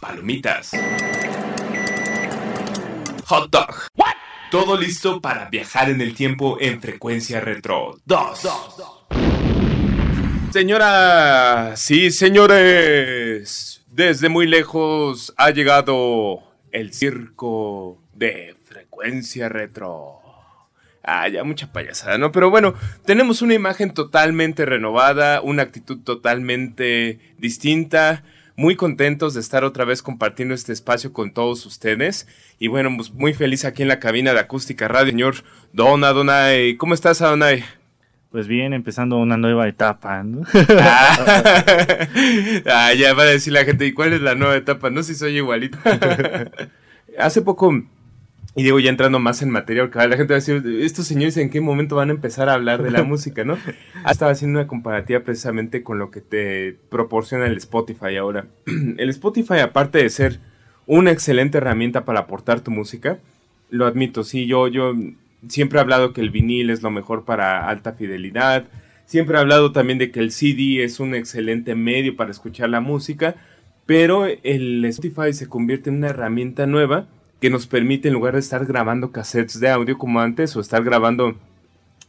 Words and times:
Palomitas. 0.00 0.72
Hot 3.26 3.50
dog. 3.50 3.74
Todo 4.50 4.76
listo 4.76 5.20
para 5.20 5.50
viajar 5.50 5.90
en 5.90 6.00
el 6.00 6.14
tiempo 6.14 6.56
en 6.58 6.80
frecuencia 6.80 7.40
retro 7.40 8.00
2. 8.06 8.48
Señora, 10.52 11.76
sí, 11.76 12.10
señores. 12.10 13.84
Desde 13.88 14.28
muy 14.30 14.46
lejos 14.46 15.34
ha 15.36 15.50
llegado 15.50 16.42
el 16.72 16.94
circo 16.94 18.02
de 18.14 18.56
frecuencia 18.64 19.48
retro. 19.50 20.20
Ah, 21.02 21.28
ya 21.28 21.44
mucha 21.44 21.72
payasada, 21.72 22.18
¿no? 22.18 22.32
Pero 22.32 22.50
bueno, 22.50 22.74
tenemos 23.04 23.42
una 23.42 23.54
imagen 23.54 23.92
totalmente 23.92 24.64
renovada, 24.64 25.40
una 25.42 25.62
actitud 25.62 25.98
totalmente 26.02 27.18
distinta. 27.38 28.24
Muy 28.56 28.76
contentos 28.76 29.34
de 29.34 29.40
estar 29.40 29.64
otra 29.64 29.84
vez 29.84 30.02
compartiendo 30.02 30.54
este 30.54 30.72
espacio 30.72 31.12
con 31.12 31.32
todos 31.32 31.64
ustedes. 31.66 32.28
Y 32.58 32.68
bueno, 32.68 32.90
pues 32.96 33.12
muy 33.12 33.34
feliz 33.34 33.64
aquí 33.64 33.82
en 33.82 33.88
la 33.88 34.00
cabina 34.00 34.34
de 34.34 34.40
Acústica 34.40 34.88
Radio, 34.88 35.12
señor 35.12 35.34
Don 35.72 36.04
Adonai. 36.04 36.76
¿Cómo 36.76 36.94
estás, 36.94 37.22
Adonai? 37.22 37.64
Pues 38.30 38.46
bien, 38.46 38.72
empezando 38.74 39.16
una 39.18 39.36
nueva 39.36 39.66
etapa, 39.66 40.22
¿no? 40.22 40.42
ah, 42.66 42.92
ya 42.96 43.12
va 43.12 43.22
a 43.22 43.26
decir 43.26 43.52
la 43.52 43.64
gente, 43.64 43.86
¿y 43.86 43.92
cuál 43.92 44.12
es 44.12 44.20
la 44.20 44.36
nueva 44.36 44.56
etapa? 44.56 44.88
No 44.88 45.02
sé 45.02 45.14
si 45.14 45.18
soy 45.18 45.36
igualito. 45.36 45.78
Hace 47.18 47.42
poco 47.42 47.82
y 48.56 48.64
digo, 48.64 48.80
ya 48.80 48.90
entrando 48.90 49.20
más 49.20 49.42
en 49.42 49.50
materia, 49.50 49.82
porque 49.84 49.98
la 49.98 50.16
gente 50.16 50.32
va 50.32 50.38
a 50.38 50.40
decir, 50.40 50.62
estos 50.82 51.06
señores 51.06 51.36
en 51.36 51.50
qué 51.50 51.60
momento 51.60 51.96
van 51.96 52.10
a 52.10 52.12
empezar 52.12 52.48
a 52.48 52.54
hablar 52.54 52.82
de 52.82 52.90
la 52.90 53.02
música, 53.04 53.44
¿no? 53.44 53.56
Ah, 54.02 54.10
estaba 54.10 54.32
haciendo 54.32 54.58
una 54.58 54.66
comparativa 54.66 55.20
precisamente 55.20 55.84
con 55.84 55.98
lo 55.98 56.10
que 56.10 56.20
te 56.20 56.76
proporciona 56.88 57.46
el 57.46 57.56
Spotify 57.58 58.16
ahora. 58.16 58.46
El 58.66 59.08
Spotify, 59.10 59.60
aparte 59.60 59.98
de 59.98 60.10
ser 60.10 60.40
una 60.86 61.12
excelente 61.12 61.58
herramienta 61.58 62.04
para 62.04 62.20
aportar 62.20 62.60
tu 62.60 62.72
música, 62.72 63.18
lo 63.70 63.86
admito, 63.86 64.24
sí, 64.24 64.46
yo, 64.46 64.66
yo 64.66 64.94
siempre 65.46 65.78
he 65.78 65.82
hablado 65.82 66.12
que 66.12 66.20
el 66.20 66.30
vinil 66.30 66.70
es 66.70 66.82
lo 66.82 66.90
mejor 66.90 67.24
para 67.24 67.68
alta 67.68 67.92
fidelidad, 67.92 68.64
siempre 69.06 69.36
he 69.36 69.40
hablado 69.40 69.70
también 69.70 70.00
de 70.00 70.10
que 70.10 70.18
el 70.18 70.32
CD 70.32 70.82
es 70.82 70.98
un 70.98 71.14
excelente 71.14 71.76
medio 71.76 72.16
para 72.16 72.32
escuchar 72.32 72.68
la 72.68 72.80
música, 72.80 73.36
pero 73.86 74.26
el 74.26 74.84
Spotify 74.86 75.32
se 75.32 75.48
convierte 75.48 75.90
en 75.90 75.98
una 75.98 76.08
herramienta 76.08 76.66
nueva 76.66 77.06
que 77.40 77.50
nos 77.50 77.66
permite, 77.66 78.08
en 78.08 78.14
lugar 78.14 78.34
de 78.34 78.40
estar 78.40 78.64
grabando 78.66 79.12
cassettes 79.12 79.60
de 79.60 79.70
audio 79.70 79.98
como 79.98 80.20
antes, 80.20 80.54
o 80.56 80.60
estar 80.60 80.84
grabando 80.84 81.36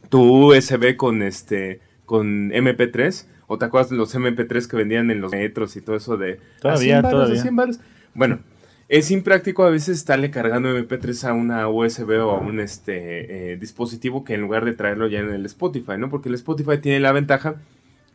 tu 0.08 0.20
USB 0.22 0.96
con 0.96 1.22
este 1.22 1.80
con 2.04 2.50
MP3, 2.50 3.26
o 3.46 3.58
te 3.58 3.64
acuerdas 3.64 3.90
de 3.90 3.96
los 3.96 4.14
MP3 4.14 4.68
que 4.68 4.76
vendían 4.76 5.10
en 5.10 5.20
los 5.20 5.32
metros 5.32 5.76
y 5.76 5.80
todo 5.80 5.96
eso 5.96 6.16
de 6.16 6.38
todavía, 6.60 7.00
todavía. 7.00 7.42
Bueno, 8.14 8.40
es 8.88 9.10
impráctico 9.10 9.64
a 9.64 9.70
veces 9.70 9.96
estarle 9.96 10.30
cargando 10.30 10.68
MP3 10.76 11.28
a 11.28 11.32
una 11.32 11.68
USB 11.68 12.10
o 12.22 12.32
a 12.32 12.38
un 12.38 12.60
este 12.60 13.52
eh, 13.52 13.56
dispositivo 13.56 14.24
que 14.24 14.34
en 14.34 14.42
lugar 14.42 14.66
de 14.66 14.74
traerlo 14.74 15.06
ya 15.06 15.20
en 15.20 15.30
el 15.30 15.46
Spotify, 15.46 15.92
¿no? 15.96 16.10
Porque 16.10 16.28
el 16.28 16.34
Spotify 16.34 16.76
tiene 16.78 17.00
la 17.00 17.12
ventaja 17.12 17.56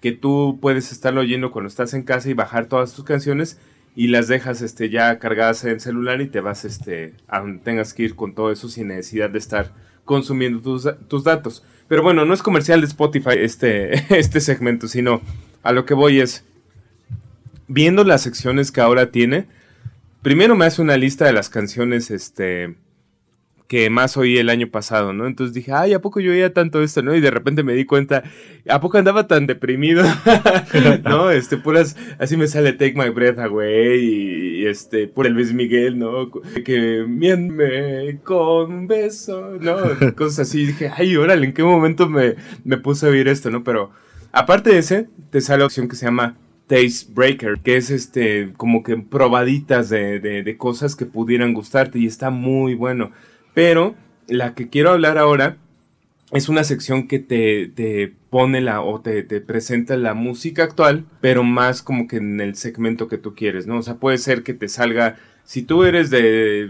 que 0.01 0.11
tú 0.11 0.59
puedes 0.61 0.91
estarlo 0.91 1.21
oyendo 1.21 1.51
cuando 1.51 1.67
estás 1.67 1.95
en 1.95 2.03
casa 2.03 2.29
y 2.29 2.33
bajar 2.33 2.67
todas 2.67 2.93
tus 2.93 3.03
canciones 3.03 3.59
y 3.97 4.09
las 4.09 4.27
dejas 4.27 4.61
este, 4.61 4.91
ya 4.91 5.17
cargadas 5.17 5.65
en 5.65 5.79
celular 5.79 6.21
y 6.21 6.27
te 6.27 6.39
vas 6.39 6.65
este, 6.65 7.15
a 7.27 7.39
donde 7.39 7.63
tengas 7.63 7.95
que 7.95 8.03
ir 8.03 8.15
con 8.15 8.35
todo 8.35 8.51
eso 8.51 8.69
sin 8.69 8.89
necesidad 8.89 9.31
de 9.31 9.39
estar 9.39 9.71
consumiendo 10.05 10.61
tus, 10.61 11.23
datos. 11.23 11.63
Pero 11.87 12.03
bueno, 12.03 12.23
no 12.23 12.35
es 12.35 12.43
comercial 12.43 12.79
de 12.79 12.85
Spotify 12.85 13.37
este, 13.39 14.15
este 14.15 14.39
segmento, 14.39 14.87
sino 14.87 15.23
a 15.63 15.71
lo 15.71 15.87
que 15.87 15.95
voy 15.95 16.19
es, 16.19 16.45
viendo 17.67 18.03
las 18.03 18.21
secciones 18.21 18.71
que 18.71 18.81
ahora 18.81 19.09
tiene, 19.09 19.47
primero 20.21 20.55
me 20.55 20.65
hace 20.65 20.83
una 20.83 20.95
lista 20.95 21.25
de 21.25 21.33
las 21.33 21.49
canciones 21.49 22.11
este, 22.11 22.75
que 23.67 23.89
más 23.89 24.15
oí 24.15 24.37
el 24.37 24.49
año 24.49 24.69
pasado, 24.69 25.11
¿no? 25.11 25.27
Entonces 25.27 25.53
dije, 25.53 25.73
ay, 25.73 25.93
¿a 25.93 26.01
poco 26.01 26.21
yo 26.21 26.31
oía 26.31 26.53
tanto 26.53 26.81
esto, 26.81 27.01
no? 27.01 27.13
Y 27.13 27.19
de 27.19 27.31
repente 27.31 27.63
me 27.63 27.73
di 27.73 27.83
cuenta, 27.83 28.23
¿a 28.69 28.79
poco 28.79 28.97
andaba 28.97 29.27
tan 29.27 29.45
deprimido? 29.45 30.03
¿No? 31.03 31.31
Este, 31.31 31.57
puras, 31.57 31.97
así 32.17 32.37
me 32.37 32.47
sale 32.47 32.71
Take 32.73 32.95
My 32.95 33.09
Breath 33.09 33.39
Away 33.39 33.99
y, 33.99 34.65
este, 34.65 35.07
por 35.07 35.27
el 35.27 35.33
Luis 35.33 35.53
Miguel, 35.53 35.99
¿no? 35.99 36.31
Que 36.63 37.03
mienme 37.07 38.19
con 38.23 38.87
beso, 38.87 39.57
¿no? 39.59 39.75
Cosas 40.15 40.47
así. 40.47 40.67
dije, 40.67 40.89
ay, 40.95 41.17
órale, 41.17 41.45
¿en 41.45 41.53
qué 41.53 41.63
momento 41.63 42.07
me, 42.07 42.35
me 42.63 42.77
puse 42.77 43.05
a 43.05 43.09
oír 43.09 43.27
esto, 43.27 43.49
no? 43.51 43.65
Pero 43.65 43.91
aparte 44.31 44.69
de 44.69 44.79
ese, 44.79 45.09
te 45.29 45.41
sale 45.41 45.59
la 45.59 45.65
opción 45.65 45.89
que 45.89 45.97
se 45.97 46.05
llama 46.05 46.37
Taste 46.67 47.11
Breaker, 47.13 47.59
que 47.61 47.75
es 47.75 47.89
este, 47.89 48.53
como 48.55 48.81
que 48.81 48.95
probaditas 48.95 49.89
de, 49.89 50.21
de, 50.21 50.43
de 50.43 50.57
cosas 50.57 50.95
que 50.95 51.05
pudieran 51.05 51.53
gustarte 51.53 51.99
y 51.99 52.05
está 52.05 52.29
muy 52.29 52.73
bueno. 52.73 53.11
Pero 53.57 53.95
la 54.27 54.53
que 54.53 54.69
quiero 54.69 54.91
hablar 54.91 55.17
ahora 55.17 55.57
es 56.31 56.47
una 56.47 56.63
sección 56.63 57.07
que 57.07 57.17
te, 57.17 58.13
pone 58.29 58.61
la 58.61 58.81
o 58.81 59.01
te, 59.01 59.23
presenta 59.41 59.97
la 59.97 60.13
música 60.13 60.63
actual, 60.63 61.05
pero 61.21 61.43
más 61.43 61.81
como 61.81 62.07
que 62.07 62.17
en 62.17 62.39
el 62.39 62.53
segmento 62.53 63.07
que 63.07 63.17
tú 63.17 63.33
quieres, 63.33 63.65
¿no? 63.65 63.79
O 63.79 63.81
sea, 63.81 63.95
puede 63.95 64.19
ser 64.19 64.43
que 64.43 64.53
te 64.53 64.69
salga, 64.69 65.15
si 65.43 65.63
tú 65.63 65.85
eres 65.85 66.11
de, 66.11 66.69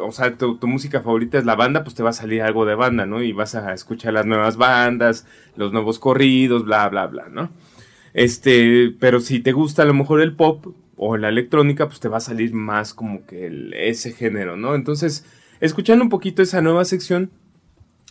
o 0.00 0.10
sea, 0.10 0.36
tu, 0.36 0.58
música 0.62 1.00
favorita 1.00 1.38
es 1.38 1.44
la 1.44 1.54
banda, 1.54 1.84
pues 1.84 1.94
te 1.94 2.02
va 2.02 2.10
a 2.10 2.12
salir 2.12 2.42
algo 2.42 2.66
de 2.66 2.74
banda, 2.74 3.06
¿no? 3.06 3.22
Y 3.22 3.30
vas 3.30 3.54
a 3.54 3.72
escuchar 3.72 4.12
las 4.12 4.26
nuevas 4.26 4.56
bandas, 4.56 5.28
los 5.54 5.72
nuevos 5.72 6.00
corridos, 6.00 6.64
bla, 6.64 6.88
bla, 6.88 7.06
bla, 7.06 7.28
¿no? 7.30 7.50
Este, 8.14 8.92
pero 8.98 9.20
si 9.20 9.38
te 9.38 9.52
gusta 9.52 9.82
a 9.82 9.86
lo 9.86 9.94
mejor 9.94 10.20
el 10.20 10.34
pop 10.34 10.74
o 10.96 11.16
la 11.18 11.28
electrónica, 11.28 11.86
pues 11.86 12.00
te 12.00 12.08
va 12.08 12.16
a 12.16 12.20
salir 12.20 12.52
más 12.52 12.94
como 12.94 13.24
que 13.26 13.70
ese 13.76 14.10
género, 14.10 14.56
¿no? 14.56 14.74
Entonces, 14.74 15.24
escuchando 15.60 16.04
un 16.04 16.10
poquito 16.10 16.42
esa 16.42 16.60
nueva 16.60 16.84
sección, 16.84 17.30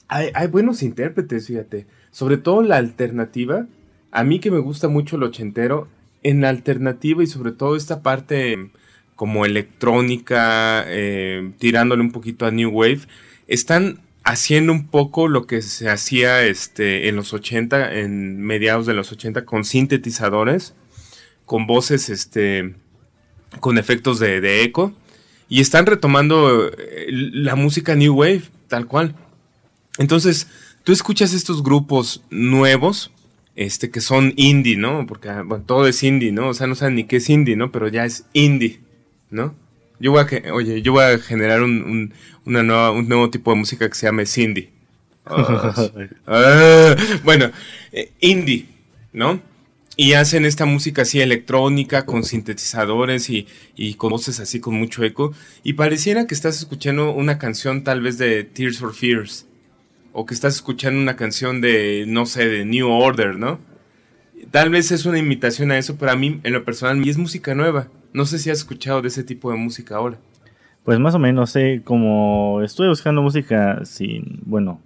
hay, 0.08 0.48
buenos 0.48 0.84
intérpretes, 0.84 1.48
fíjate. 1.48 1.88
Sobre 2.12 2.38
todo 2.38 2.62
la 2.62 2.78
alternativa. 2.78 3.68
A 4.12 4.24
mí 4.24 4.40
que 4.40 4.52
me 4.52 4.60
gusta 4.60 4.88
mucho 4.88 5.16
el 5.16 5.24
ochentero, 5.24 5.88
en 6.24 6.42
la 6.42 6.50
alternativa 6.50 7.24
y 7.24 7.28
sobre 7.28 7.52
todo 7.52 7.76
esta 7.76 8.02
parte 8.02 8.72
como 9.16 9.46
electrónica, 9.46 10.84
eh, 10.88 11.52
tirándole 11.60 12.02
un 12.02 12.12
poquito 12.12 12.46
a 12.46 12.52
New 12.52 12.70
Wave, 12.70 13.02
están 13.48 14.00
haciendo 14.24 14.72
un 14.72 14.88
poco 14.88 15.28
lo 15.28 15.46
que 15.48 15.62
se 15.62 15.90
hacía 15.90 16.44
este, 16.44 17.10
en 17.10 17.16
los 17.16 17.34
80, 17.34 18.00
en 18.00 18.42
mediados 18.42 18.86
de 18.86 18.94
los 18.94 19.12
80, 19.12 19.46
con 19.46 19.66
sintetizadores, 19.66 20.76
con 21.46 21.68
voces, 21.68 22.10
este, 22.10 22.76
con 23.60 23.78
efectos 23.78 24.20
de, 24.20 24.42
de 24.42 24.64
eco 24.64 24.94
y 25.50 25.62
están 25.62 25.86
retomando 25.86 26.68
eh, 26.68 27.08
la 27.10 27.56
música 27.56 27.96
New 27.96 28.16
Wave, 28.16 28.44
tal 28.68 28.88
cual. 28.88 29.16
Entonces, 29.98 30.48
tú 30.84 30.92
escuchas 30.92 31.34
estos 31.34 31.64
grupos 31.64 32.24
nuevos, 32.30 33.12
este, 33.56 33.90
que 33.90 34.02
son 34.02 34.34
indie, 34.36 34.78
¿no? 34.78 35.06
Porque 35.08 35.30
bueno, 35.44 35.64
todo 35.66 35.88
es 35.88 36.04
indie, 36.04 36.32
¿no? 36.32 36.50
O 36.50 36.54
sea, 36.54 36.68
no 36.68 36.76
saben 36.76 36.96
ni 36.96 37.06
qué 37.06 37.18
es 37.18 37.30
indie, 37.30 37.56
¿no? 37.56 37.72
Pero 37.72 37.88
ya 37.88 38.06
es 38.06 38.26
indie, 38.34 38.80
¿no? 39.30 39.56
Yo 40.00 40.12
voy 40.12 40.22
a, 40.22 40.54
oye, 40.54 40.82
yo 40.82 40.92
voy 40.92 41.04
a 41.04 41.18
generar 41.20 41.64
un, 41.64 42.14
una 42.46 42.64
nueva, 42.64 42.92
un 42.92 43.08
nuevo 43.08 43.30
tipo 43.30 43.52
de 43.52 43.58
música 43.58 43.88
que 43.88 43.96
se 43.96 44.08
llame 44.08 44.26
Cindy. 44.26 44.70
Ah, 46.28 46.96
bueno, 47.24 47.50
eh, 47.92 48.12
indie, 48.20 48.68
¿no? 49.12 49.42
Y 49.98 50.14
hacen 50.14 50.44
esta 50.46 50.66
música 50.66 51.04
así 51.04 51.22
electrónica 51.22 52.06
con 52.06 52.24
sintetizadores 52.24 53.30
y, 53.30 53.94
con 53.96 54.10
voces 54.10 54.40
así 54.42 54.60
con 54.60 54.74
mucho 54.74 55.04
eco. 55.04 55.34
Y 55.64 55.74
pareciera 55.74 56.28
que 56.28 56.36
estás 56.36 56.58
escuchando 56.58 57.12
una 57.14 57.38
canción 57.38 57.84
tal 57.84 58.02
vez 58.02 58.18
de 58.18 58.44
Tears 58.44 58.80
for 58.80 58.94
Fears. 58.94 59.48
O 60.12 60.26
que 60.26 60.34
estás 60.34 60.56
escuchando 60.56 61.00
una 61.00 61.16
canción 61.16 61.62
de, 61.62 62.06
no 62.08 62.26
sé, 62.26 62.48
de 62.48 62.66
New 62.66 62.90
Order, 62.90 63.38
¿no? 63.38 63.60
Tal 64.52 64.70
vez 64.70 64.92
es 64.92 65.06
una 65.06 65.18
imitación 65.18 65.72
a 65.72 65.78
eso, 65.78 65.98
pero 65.98 66.12
a 66.12 66.16
mí, 66.16 66.40
en 66.44 66.54
lo 66.54 66.64
personal, 66.66 67.02
es 67.08 67.18
música 67.18 67.56
nueva. 67.56 67.88
No 68.14 68.26
sé 68.26 68.40
si 68.40 68.50
has 68.50 68.60
escuchado 68.60 69.02
de 69.02 69.08
ese 69.08 69.24
tipo 69.24 69.52
de 69.52 69.58
música 69.58 69.96
ahora. 69.96 70.18
Pues 70.84 71.00
más 71.00 71.16
o 71.16 71.20
menos, 71.20 71.52
sé, 71.52 71.82
como 71.84 72.62
estoy 72.64 72.90
buscando 72.90 73.22
música 73.22 73.84
sin, 73.86 74.42
bueno, 74.46 74.82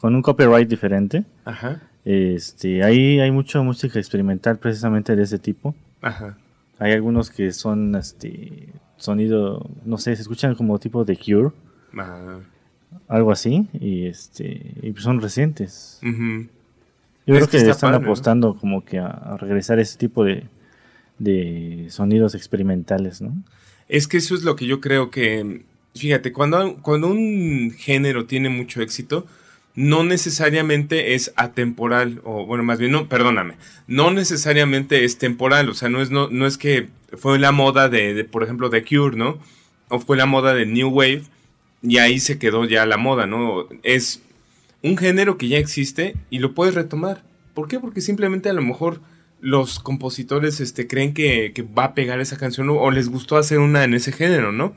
con 0.00 0.14
un 0.14 0.22
copyright 0.22 0.68
diferente. 0.68 1.24
Ajá 1.44 1.82
este, 2.04 2.82
ahí 2.82 3.20
hay 3.20 3.30
mucha 3.30 3.60
música 3.62 3.98
experimental 3.98 4.58
precisamente 4.58 5.16
de 5.16 5.22
ese 5.22 5.38
tipo. 5.38 5.74
Ajá. 6.02 6.36
Hay 6.78 6.92
algunos 6.92 7.30
que 7.30 7.52
son 7.52 7.94
este, 7.94 8.68
sonido, 8.96 9.70
no 9.84 9.96
sé, 9.98 10.14
se 10.16 10.22
escuchan 10.22 10.54
como 10.54 10.78
tipo 10.78 11.04
de 11.04 11.16
Cure. 11.16 11.50
Ah. 11.96 12.40
Algo 13.08 13.32
así, 13.32 13.66
y 13.72 14.06
este 14.06 14.74
y 14.80 14.92
pues 14.92 15.02
son 15.02 15.20
recientes. 15.20 15.98
Yo 16.02 17.34
creo 17.34 17.48
que, 17.48 17.56
están 17.56 17.94
apostando 17.94 18.56
como 18.56 18.84
que 18.84 18.98
a, 18.98 19.36
regresar 19.38 19.78
a 19.78 19.82
ese 19.82 19.98
tipo 19.98 20.24
de, 20.24 20.44
de 21.18 21.86
sonidos 21.90 22.34
experimentales, 22.34 23.20
¿no? 23.20 23.34
Es 23.88 24.06
que 24.06 24.18
eso 24.18 24.34
es 24.34 24.44
lo 24.44 24.56
que 24.56 24.66
yo 24.66 24.80
creo 24.80 25.10
que, 25.10 25.64
fíjate, 25.94 26.32
cuando, 26.32 26.76
cuando 26.82 27.08
un 27.08 27.72
género 27.76 28.26
tiene 28.26 28.48
mucho 28.48 28.80
éxito, 28.80 29.26
no 29.74 30.04
necesariamente 30.04 31.14
es 31.14 31.32
atemporal, 31.36 32.20
o 32.24 32.46
bueno, 32.46 32.62
más 32.62 32.78
bien, 32.78 32.92
no, 32.92 33.08
perdóname, 33.08 33.54
no 33.86 34.10
necesariamente 34.10 35.04
es 35.04 35.18
temporal, 35.18 35.68
o 35.68 35.74
sea, 35.74 35.88
no 35.88 36.00
es, 36.00 36.10
no, 36.10 36.28
no 36.28 36.46
es 36.46 36.58
que 36.58 36.88
fue 37.16 37.38
la 37.38 37.52
moda 37.52 37.88
de, 37.88 38.24
por 38.24 38.42
ejemplo, 38.42 38.68
de 38.68 38.84
Cure, 38.84 39.16
¿no? 39.16 39.38
O 39.88 39.98
fue 39.98 40.16
la 40.16 40.26
moda 40.26 40.54
de 40.54 40.66
New 40.66 40.88
Wave 40.88 41.22
y 41.82 41.98
ahí 41.98 42.18
se 42.18 42.38
quedó 42.38 42.64
ya 42.64 42.86
la 42.86 42.96
moda, 42.96 43.26
¿no? 43.26 43.68
Es 43.82 44.22
un 44.82 44.96
género 44.96 45.38
que 45.38 45.48
ya 45.48 45.58
existe 45.58 46.16
y 46.30 46.38
lo 46.38 46.54
puedes 46.54 46.74
retomar. 46.74 47.22
¿Por 47.52 47.68
qué? 47.68 47.78
Porque 47.80 48.00
simplemente 48.00 48.48
a 48.48 48.52
lo 48.52 48.62
mejor 48.62 49.00
los 49.40 49.78
compositores 49.78 50.60
este, 50.60 50.86
creen 50.86 51.12
que, 51.14 51.52
va 51.76 51.84
a 51.84 51.94
pegar 51.94 52.20
esa 52.20 52.36
canción 52.36 52.70
o, 52.70 52.90
les 52.90 53.08
gustó 53.08 53.36
hacer 53.36 53.58
una 53.58 53.84
en 53.84 53.94
ese 53.94 54.12
género, 54.12 54.52
¿no? 54.52 54.74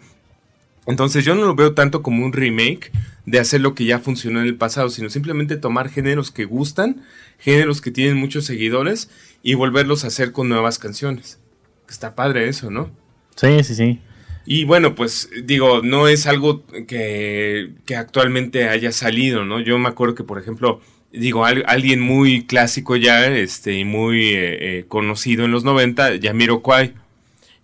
Entonces 0.85 1.25
yo 1.25 1.35
no 1.35 1.45
lo 1.45 1.55
veo 1.55 1.73
tanto 1.73 2.01
como 2.01 2.25
un 2.25 2.33
remake 2.33 2.91
de 3.27 3.39
hacer 3.39 3.59
lo 3.59 3.75
que 3.75 3.83
ya 3.83 3.99
funcionó 3.99 4.39
en 4.39 4.47
el 4.47 4.55
pasado, 4.55 4.89
sino 4.89 5.09
simplemente 5.09 5.57
tomar 5.57 5.89
géneros 5.89 6.31
que 6.31 6.45
gustan, 6.45 7.03
géneros 7.37 7.81
que 7.81 7.91
tienen 7.91 8.15
muchos 8.15 8.45
seguidores 8.45 9.09
y 9.43 9.53
volverlos 9.53 10.05
a 10.05 10.07
hacer 10.07 10.31
con 10.31 10.47
nuevas 10.47 10.79
canciones. 10.79 11.37
Está 11.89 12.15
padre 12.15 12.47
eso, 12.47 12.71
¿no? 12.71 12.89
Sí, 13.35 13.63
sí, 13.65 13.75
sí. 13.75 13.99
Y 14.45 14.63
bueno, 14.63 14.95
pues 14.95 15.29
digo, 15.43 15.81
no 15.83 16.07
es 16.07 16.25
algo 16.25 16.65
que, 16.87 17.73
actualmente 17.97 18.69
haya 18.69 18.93
salido, 18.93 19.43
¿no? 19.43 19.59
Yo 19.59 19.77
me 19.77 19.89
acuerdo 19.89 20.15
que, 20.15 20.23
por 20.23 20.39
ejemplo, 20.39 20.79
digo, 21.11 21.43
alguien 21.43 21.99
muy 21.99 22.45
clásico 22.45 22.95
ya, 22.95 23.27
este, 23.27 23.73
y 23.73 23.83
muy 23.83 24.29
eh, 24.29 24.79
eh, 24.79 24.85
conocido 24.87 25.43
en 25.43 25.51
los 25.51 25.65
90, 25.65 26.15
Yamiro 26.15 26.61
Kwai. 26.61 26.93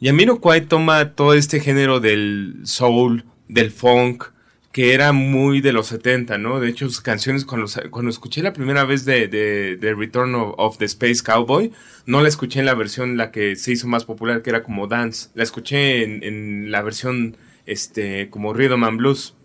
Yamiro 0.02 0.42
Kwai 0.42 0.66
toma 0.66 1.14
todo 1.14 1.36
este 1.36 1.62
género 1.62 2.02
del 2.02 2.56
soul, 2.66 3.24
del 3.48 3.72
funk, 3.72 4.26
que 4.74 4.96
era 4.96 5.14
muy 5.14 5.62
de 5.62 5.72
los 5.72 5.86
70, 5.88 6.40
¿no? 6.40 6.60
De 6.60 6.68
hecho, 6.68 6.88
sus 6.88 7.00
canciones, 7.00 7.46
cuando, 7.46 7.68
cuando 7.92 8.10
escuché 8.10 8.42
la 8.42 8.54
primera 8.54 8.84
vez 8.86 9.06
de, 9.06 9.28
de, 9.28 9.94
Return 9.94 10.34
of, 10.36 10.80
the 10.80 10.86
Space 10.86 11.22
Cowboy, 11.24 11.72
no 12.08 12.22
la 12.22 12.28
escuché 12.28 12.60
en 12.60 12.66
la 12.66 12.74
versión 12.74 13.16
la 13.16 13.30
que 13.30 13.56
se 13.56 13.72
hizo 13.72 13.88
más 13.88 14.04
popular, 14.04 14.42
que 14.42 14.50
era 14.50 14.64
como 14.64 14.88
dance. 14.88 15.30
La 15.36 15.44
escuché 15.44 16.04
en, 16.04 16.72
la 16.72 16.82
versión 16.82 17.38
este, 17.68 18.32
como 18.32 18.52
Rhythm 18.52 18.84
and 18.84 18.98
Blues. 18.98 19.36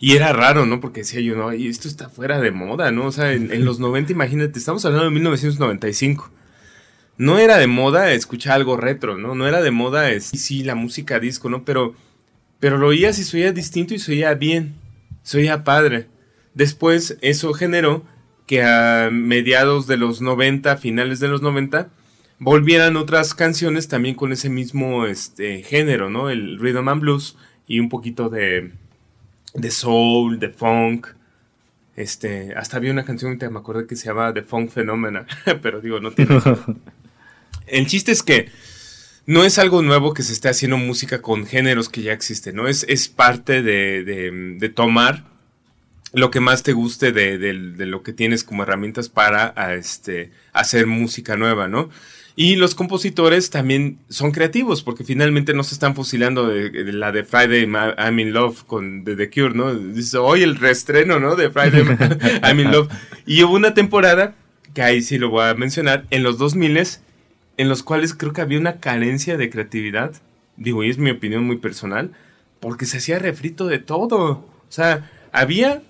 Y 0.00 0.16
era 0.16 0.32
raro, 0.32 0.66
¿no? 0.66 0.80
Porque 0.80 1.02
decía 1.02 1.20
yo, 1.20 1.36
no, 1.36 1.54
y 1.54 1.68
esto 1.68 1.86
está 1.86 2.08
fuera 2.08 2.40
de 2.40 2.50
moda, 2.50 2.90
¿no? 2.90 3.06
O 3.06 3.12
sea, 3.12 3.32
en, 3.32 3.52
en 3.52 3.64
los 3.64 3.78
90, 3.78 4.10
imagínate, 4.10 4.58
estamos 4.58 4.84
hablando 4.84 5.04
de 5.04 5.12
1995 5.12 6.32
no 7.16 7.38
era 7.38 7.58
de 7.58 7.66
moda 7.66 8.14
escuchar 8.14 8.54
algo 8.54 8.78
retro, 8.78 9.18
¿no? 9.18 9.34
No 9.34 9.46
era 9.46 9.60
de 9.60 9.70
moda, 9.70 10.10
es, 10.10 10.24
sí, 10.24 10.64
la 10.64 10.74
música 10.74 11.20
disco, 11.20 11.50
¿no? 11.50 11.66
Pero 11.66 11.94
pero 12.60 12.78
lo 12.78 12.88
oías 12.88 13.18
y 13.18 13.24
se 13.24 13.38
oía 13.38 13.52
distinto 13.52 13.94
y 13.94 13.98
se 13.98 14.12
oía 14.12 14.34
bien, 14.34 14.74
se 15.22 15.38
oía 15.38 15.64
padre. 15.64 16.06
Después 16.54 17.16
eso 17.22 17.52
generó 17.54 18.04
que 18.46 18.62
a 18.62 19.08
mediados 19.10 19.86
de 19.86 19.96
los 19.96 20.20
90, 20.20 20.76
finales 20.76 21.20
de 21.20 21.28
los 21.28 21.40
90, 21.40 21.88
volvieran 22.38 22.96
otras 22.96 23.34
canciones 23.34 23.88
también 23.88 24.14
con 24.14 24.32
ese 24.32 24.50
mismo 24.50 25.06
este, 25.06 25.62
género, 25.62 26.10
¿no? 26.10 26.30
El 26.30 26.58
rhythm 26.58 26.88
and 26.88 27.00
blues 27.00 27.36
y 27.66 27.80
un 27.80 27.88
poquito 27.88 28.28
de, 28.28 28.72
de 29.54 29.70
soul, 29.70 30.38
de 30.38 30.50
funk. 30.50 31.06
Este, 31.96 32.54
hasta 32.54 32.76
había 32.76 32.92
una 32.92 33.04
canción 33.04 33.38
que 33.38 33.48
me 33.48 33.58
acuerdo 33.58 33.86
que 33.86 33.94
se 33.94 34.06
llama 34.06 34.32
The 34.32 34.42
Funk 34.42 34.70
Phenomena, 34.70 35.26
pero 35.62 35.80
digo, 35.80 36.00
no 36.00 36.10
tiene. 36.10 36.40
El 37.66 37.86
chiste 37.86 38.10
es 38.10 38.22
que 38.22 38.48
no 39.26 39.44
es 39.44 39.58
algo 39.58 39.82
nuevo 39.82 40.14
que 40.14 40.22
se 40.22 40.32
esté 40.32 40.48
haciendo 40.48 40.76
música 40.76 41.22
con 41.22 41.46
géneros 41.46 41.88
que 41.88 42.02
ya 42.02 42.12
existen, 42.12 42.56
¿no? 42.56 42.68
Es, 42.68 42.84
es 42.88 43.08
parte 43.08 43.62
de, 43.62 44.02
de, 44.58 44.68
tomar 44.68 45.24
lo 46.12 46.30
que 46.30 46.40
más 46.40 46.62
te 46.62 46.72
guste 46.72 47.12
de, 47.12 47.38
de, 47.38 47.86
lo 47.86 48.02
que 48.02 48.12
tienes 48.12 48.44
como 48.44 48.62
herramientas 48.62 49.08
para 49.08 49.54
este, 49.74 50.32
hacer 50.52 50.86
música 50.86 51.36
nueva, 51.36 51.68
¿no? 51.68 51.90
Y 52.36 52.56
los 52.56 52.74
compositores 52.74 53.50
también 53.50 53.98
son 54.08 54.32
creativos 54.32 54.82
porque 54.82 55.04
finalmente 55.04 55.52
no 55.52 55.62
se 55.62 55.74
están 55.74 55.94
fusilando 55.94 56.48
de, 56.48 56.70
la 56.92 57.12
de 57.12 57.24
Friday 57.24 57.68
I'm 57.98 58.18
in 58.18 58.32
Love 58.32 58.64
con 58.64 59.04
The 59.04 59.30
Cure, 59.30 59.54
¿no? 59.54 59.74
Dice, 59.74 60.16
hoy 60.16 60.42
el 60.42 60.56
reestreno, 60.56 61.20
¿no? 61.20 61.36
De 61.36 61.50
Friday 61.50 61.84
I'm 62.42 62.60
in 62.60 62.70
Love. 62.70 62.88
Y 63.26 63.42
hubo 63.42 63.54
una 63.54 63.74
temporada, 63.74 64.34
que 64.74 64.82
ahí 64.82 65.02
sí 65.02 65.18
lo 65.18 65.28
voy 65.28 65.44
a 65.44 65.54
mencionar, 65.54 66.06
en 66.10 66.22
los 66.22 66.38
2000s 66.38 67.00
en 67.60 67.68
los 67.68 67.82
cuales 67.82 68.14
creo 68.14 68.32
que 68.32 68.40
había 68.40 68.58
una 68.58 68.80
carencia 68.80 69.36
de 69.36 69.50
creatividad, 69.50 70.14
digo, 70.56 70.82
y 70.82 70.88
es 70.88 70.96
mi 70.96 71.10
opinión 71.10 71.44
muy 71.44 71.58
personal, 71.58 72.12
porque 72.58 72.86
se 72.86 72.96
hacía 72.96 73.18
refrito 73.18 73.66
de 73.66 73.78
todo. 73.78 74.30
O 74.30 74.70
sea, 74.70 75.10
había, 75.30 75.82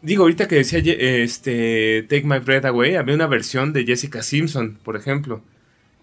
digo, 0.00 0.22
ahorita 0.22 0.46
que 0.46 0.54
decía 0.54 0.78
este 0.78 2.06
Take 2.08 2.22
My 2.22 2.38
Breath 2.38 2.66
Away, 2.66 2.94
había 2.94 3.16
una 3.16 3.26
versión 3.26 3.72
de 3.72 3.84
Jessica 3.84 4.22
Simpson, 4.22 4.78
por 4.84 4.94
ejemplo. 4.94 5.42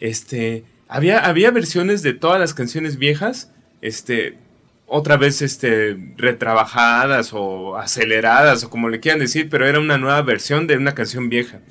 Este, 0.02 0.66
había, 0.90 1.20
había 1.20 1.50
versiones 1.52 2.02
de 2.02 2.12
todas 2.12 2.38
las 2.38 2.54
canciones 2.54 2.98
viejas, 2.98 3.54
este, 3.80 4.38
otra 4.86 5.16
vez 5.16 5.42
este, 5.42 5.96
retrabajadas 6.18 7.32
o 7.32 7.78
aceleradas 7.78 8.66
o 8.66 8.70
como 8.70 8.90
le 8.90 9.00
quieran 9.00 9.22
decir, 9.22 9.48
pero 9.50 9.66
era 9.66 9.80
una 9.80 9.98
nueva 9.98 10.22
versión 10.24 10.68
de 10.68 10.76
una 10.76 10.94
canción 10.94 11.30
vieja. 11.30 11.62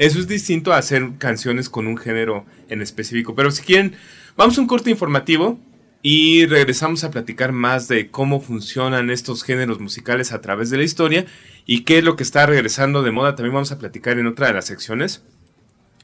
Eso 0.00 0.18
es 0.18 0.26
distinto 0.26 0.72
a 0.72 0.78
hacer 0.78 1.10
canciones 1.18 1.68
con 1.68 1.86
un 1.86 1.98
género 1.98 2.46
en 2.70 2.80
específico. 2.80 3.34
Pero 3.34 3.50
si 3.50 3.62
quieren, 3.62 3.96
vamos 4.34 4.56
a 4.56 4.62
un 4.62 4.66
corte 4.66 4.88
informativo 4.88 5.60
y 6.00 6.46
regresamos 6.46 7.04
a 7.04 7.10
platicar 7.10 7.52
más 7.52 7.86
de 7.86 8.08
cómo 8.08 8.40
funcionan 8.40 9.10
estos 9.10 9.42
géneros 9.42 9.78
musicales 9.78 10.32
a 10.32 10.40
través 10.40 10.70
de 10.70 10.78
la 10.78 10.84
historia 10.84 11.26
y 11.66 11.82
qué 11.82 11.98
es 11.98 12.04
lo 12.04 12.16
que 12.16 12.22
está 12.22 12.46
regresando 12.46 13.02
de 13.02 13.10
moda. 13.10 13.34
También 13.34 13.52
vamos 13.52 13.72
a 13.72 13.78
platicar 13.78 14.18
en 14.18 14.26
otra 14.26 14.46
de 14.46 14.54
las 14.54 14.64
secciones. 14.64 15.22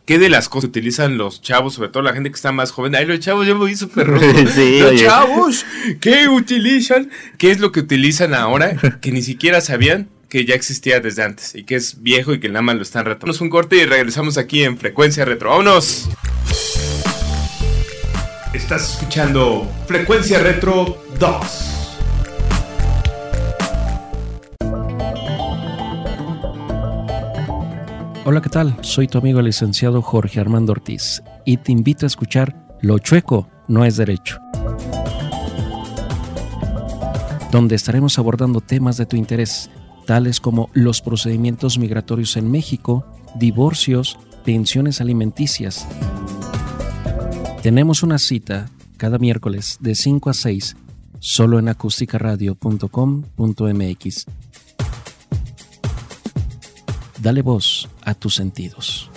¿Qué 0.05 0.19
de 0.19 0.29
las 0.29 0.51
cosas 0.51 0.69
utilizan 0.69 1.17
los 1.17 1.41
chavos, 1.41 1.73
sobre 1.73 1.89
todo 1.89 2.03
la 2.03 2.13
gente 2.13 2.29
que 2.29 2.37
está 2.37 2.53
más 2.53 2.73
joven? 2.73 2.95
Ay, 2.97 3.07
los 3.07 3.21
chavos, 3.21 3.47
yo 3.47 3.57
me 3.57 3.65
vi 3.65 3.77
súper 3.77 4.09
rojo. 4.09 4.27
los 4.27 5.01
chavos, 5.01 5.65
¿qué 6.03 6.29
utilizan? 6.29 7.11
¿Qué 7.39 7.51
es 7.51 7.61
lo 7.61 7.73
que 7.73 7.81
utilizan 7.81 8.35
ahora 8.35 8.77
que 9.01 9.11
ni 9.11 9.23
siquiera 9.23 9.63
sabían? 9.63 10.11
Que 10.29 10.45
ya 10.45 10.55
existía 10.55 11.01
desde 11.01 11.23
antes 11.23 11.55
y 11.55 11.65
que 11.65 11.77
es 11.77 12.03
viejo 12.03 12.33
y 12.33 12.41
que 12.41 12.49
nada 12.49 12.63
más 12.63 12.77
lo 12.77 12.83
están 12.83 13.05
retomando. 13.05 13.45
un 13.45 13.51
corte 13.51 13.77
y 13.77 13.85
regresamos 13.85 14.39
aquí 14.39 14.65
en 14.65 14.79
Frecuencia 14.79 15.25
Retro. 15.25 15.51
¡Vámonos! 15.51 16.09
Estás 18.53 18.93
escuchando 18.93 19.71
Frecuencia 19.87 20.39
Retro 20.39 21.03
2. 21.19 21.73
Hola, 28.25 28.43
¿qué 28.43 28.49
tal? 28.49 28.77
Soy 28.81 29.07
tu 29.07 29.19
amigo 29.19 29.39
el 29.39 29.47
licenciado 29.47 30.03
Jorge 30.03 30.41
Armando 30.41 30.73
Ortiz 30.73 31.23
y 31.45 31.59
te 31.59 31.71
invito 31.71 32.07
a 32.07 32.09
escuchar 32.09 32.57
Lo 32.81 32.99
chueco 32.99 33.49
no 33.69 33.85
es 33.85 33.97
derecho, 33.97 34.39
donde 37.53 37.75
estaremos 37.77 38.19
abordando 38.19 38.61
temas 38.61 38.97
de 38.97 39.07
tu 39.07 39.17
interés 39.17 39.71
tales 40.07 40.41
como 40.41 40.71
los 40.73 41.03
procedimientos 41.03 41.79
migratorios 41.79 42.39
en 42.39 42.51
México, 42.51 43.05
divorcios, 43.35 44.19
pensiones 44.45 45.03
alimenticias. 45.03 45.87
Tenemos 47.63 48.03
una 48.03 48.19
cita 48.19 48.71
cada 48.97 49.19
miércoles 49.19 49.77
de 49.81 49.95
5 49.95 50.31
a 50.31 50.35
6 50.35 50.77
solo 51.19 51.59
en 51.59 51.69
acústicaradio.com.mx. 51.69 54.27
Dale 57.21 57.43
voz 57.43 57.91
a 58.03 58.15
tus 58.15 58.37
sentidos. 58.37 59.11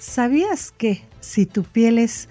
¿Sabías 0.00 0.72
que 0.72 1.04
si 1.20 1.44
tu 1.44 1.62
piel 1.62 1.98
es 1.98 2.30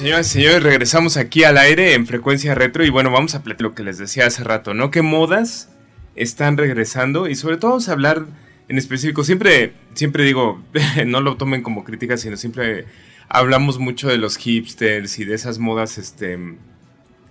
Señoras 0.00 0.28
y 0.28 0.32
señores, 0.40 0.62
regresamos 0.62 1.18
aquí 1.18 1.44
al 1.44 1.58
aire 1.58 1.92
en 1.92 2.06
frecuencia 2.06 2.54
retro 2.54 2.86
y 2.86 2.88
bueno, 2.88 3.10
vamos 3.10 3.34
a 3.34 3.42
platicar 3.42 3.64
lo 3.64 3.74
que 3.74 3.82
les 3.82 3.98
decía 3.98 4.26
hace 4.26 4.42
rato, 4.42 4.72
¿no? 4.72 4.90
¿Qué 4.90 5.02
modas 5.02 5.68
están 6.16 6.56
regresando? 6.56 7.28
Y 7.28 7.34
sobre 7.34 7.58
todo 7.58 7.72
vamos 7.72 7.90
a 7.90 7.92
hablar 7.92 8.24
en 8.70 8.78
específico, 8.78 9.24
siempre, 9.24 9.74
siempre 9.92 10.24
digo, 10.24 10.64
no 11.06 11.20
lo 11.20 11.36
tomen 11.36 11.60
como 11.60 11.84
crítica, 11.84 12.16
sino 12.16 12.38
siempre 12.38 12.86
hablamos 13.28 13.78
mucho 13.78 14.08
de 14.08 14.16
los 14.16 14.38
hipsters 14.38 15.18
y 15.18 15.26
de 15.26 15.34
esas 15.34 15.58
modas, 15.58 15.98
este, 15.98 16.38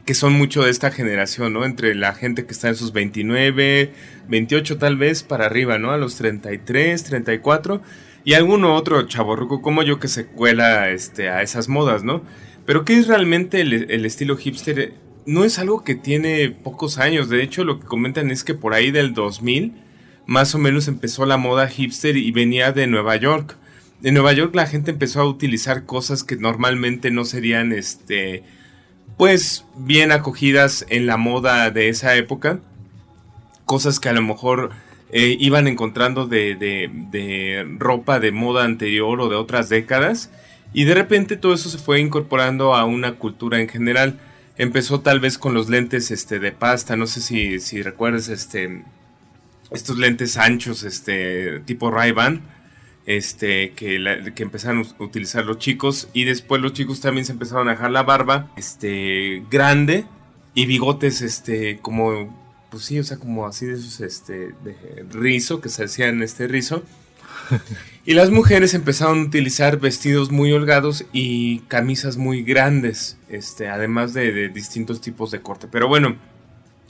que 0.06 0.14
son 0.14 0.34
mucho 0.34 0.62
de 0.62 0.70
esta 0.70 0.92
generación, 0.92 1.54
¿no? 1.54 1.66
Entre 1.66 1.96
la 1.96 2.14
gente 2.14 2.46
que 2.46 2.52
está 2.52 2.68
en 2.68 2.76
sus 2.76 2.94
29, 2.94 3.94
28 4.28 4.78
tal 4.78 4.96
vez 4.96 5.24
para 5.24 5.48
arriba, 5.48 5.80
¿no? 5.80 5.90
A 5.90 5.98
los 5.98 6.18
33, 6.18 7.04
34 7.04 7.82
y 8.24 8.34
alguno 8.34 8.76
otro 8.76 9.08
chaborruco 9.08 9.64
como 9.64 9.82
yo 9.82 10.00
que 10.00 10.08
se 10.08 10.28
cuela 10.28 10.90
este, 10.92 11.30
a 11.30 11.42
esas 11.42 11.68
modas, 11.68 12.04
¿no? 12.04 12.22
Pero 12.70 12.86
¿qué 12.86 13.00
es 13.00 13.08
realmente 13.08 13.62
el, 13.62 14.06
estilo 14.06 14.38
hipster? 14.38 14.94
No 15.26 15.44
es 15.44 15.58
algo 15.58 15.84
que 15.84 15.96
tiene 15.96 16.52
pocos 16.52 17.00
años. 17.00 17.28
De 17.28 17.42
hecho, 17.42 17.64
lo 17.64 17.80
que 17.80 17.88
comentan 17.88 18.30
es 18.30 18.44
que 18.44 18.54
por 18.54 18.76
ahí 18.76 18.92
del 18.92 19.16
2000, 19.16 19.74
más 20.28 20.54
o 20.54 20.60
menos 20.60 20.88
empezó 20.88 21.26
la 21.26 21.38
moda 21.38 21.68
hipster 21.68 22.16
y 22.16 22.30
venía 22.30 22.72
de 22.72 22.86
Nueva 22.86 23.16
York. 23.16 23.58
En 24.04 24.14
Nueva 24.14 24.34
York 24.34 24.54
la 24.54 24.68
gente 24.68 24.92
empezó 24.92 25.20
a 25.22 25.26
utilizar 25.26 25.88
cosas 25.88 26.24
que 26.24 26.36
normalmente 26.36 27.10
no 27.10 27.26
serían, 27.26 27.72
este, 27.72 28.44
pues, 29.18 29.66
bien 29.76 30.12
acogidas 30.12 30.86
en 30.90 31.08
la 31.08 31.18
moda 31.18 31.72
de 31.72 31.90
esa 31.90 32.16
época. 32.18 32.60
Cosas 33.66 34.00
que 34.00 34.10
a 34.10 34.14
lo 34.14 34.22
mejor 34.22 34.70
eh, 35.12 35.36
iban 35.40 35.68
encontrando 35.68 36.28
de, 36.28 36.54
de 36.54 37.68
ropa 37.80 38.20
de 38.20 38.32
moda 38.32 38.64
anterior 38.64 39.22
o 39.22 39.28
de 39.28 39.38
otras 39.38 39.70
décadas 39.70 40.30
y 40.74 40.84
de 40.84 40.94
repente 40.94 41.38
todo 41.38 41.54
eso 41.54 41.70
se 41.70 41.78
fue 41.78 42.00
incorporando 42.00 42.76
a 42.76 42.86
una 42.86 43.16
cultura 43.16 43.60
en 43.60 43.68
general. 43.68 44.20
Empezó 44.58 45.02
tal 45.02 45.20
vez 45.20 45.38
con 45.38 45.54
los 45.54 45.70
lentes 45.70 46.12
este, 46.12 46.40
de 46.40 46.52
pasta, 46.52 46.96
no 46.96 47.08
sé 47.08 47.22
si, 47.22 47.60
si 47.60 47.82
recuerdas 47.82 48.28
este, 48.28 48.84
estos 49.72 49.98
lentes 49.98 50.38
anchos 50.38 50.84
este, 50.84 51.60
tipo 51.62 51.92
Ray-Ban. 51.92 52.42
Este, 53.06 53.72
que, 53.72 54.32
que, 54.36 54.44
empezaron 54.44 54.86
a 55.00 55.04
utilizar 55.04 55.44
los 55.44 55.58
chicos 55.58 56.10
y 56.14 56.26
después 56.26 56.62
los 56.62 56.74
chicos 56.74 57.02
también 57.02 57.26
se 57.26 57.32
empezaron 57.32 57.68
a 57.68 57.72
dejar 57.72 57.90
la 57.90 58.04
barba 58.04 58.52
este, 58.56 59.42
grande 59.50 60.06
y 60.54 60.68
bigotes 60.68 61.22
este, 61.24 61.80
como, 61.80 62.38
pues 62.70 62.84
sí, 62.84 63.00
o 63.00 63.04
sea, 63.04 63.18
como 63.18 63.48
así 63.48 63.66
de 63.66 63.74
esos 63.74 64.02
este, 64.02 64.54
rizo, 65.10 65.60
que 65.60 65.70
se 65.70 65.86
hacían 65.86 66.22
este 66.22 66.48
rizo 66.48 66.84
y 68.10 68.16
las 68.16 68.32
mujeres 68.32 68.74
empezaron 68.74 69.20
a 69.20 69.24
utilizar 69.26 69.80
vestidos 69.80 70.32
muy 70.32 70.52
holgados 70.52 71.06
y 71.14 71.60
camisas 71.68 72.18
muy 72.18 72.42
grandes, 72.42 73.20
este, 73.30 73.68
además 73.68 74.16
de, 74.16 74.50
distintos 74.50 75.00
tipos 75.00 75.30
de 75.30 75.42
corte. 75.42 75.68
Pero 75.72 75.88
bueno, 75.88 76.16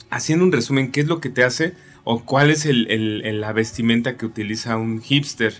haciendo 0.08 0.46
un 0.46 0.52
resumen, 0.52 0.90
¿qué 0.90 1.02
es 1.02 1.08
lo 1.08 1.20
que 1.20 1.28
te 1.28 1.44
hace 1.44 1.74
o 2.04 2.24
cuál 2.24 2.50
es 2.50 2.66
la 2.66 3.52
vestimenta 3.52 4.16
que 4.16 4.24
utiliza 4.24 4.78
un 4.78 5.02
hipster? 5.02 5.52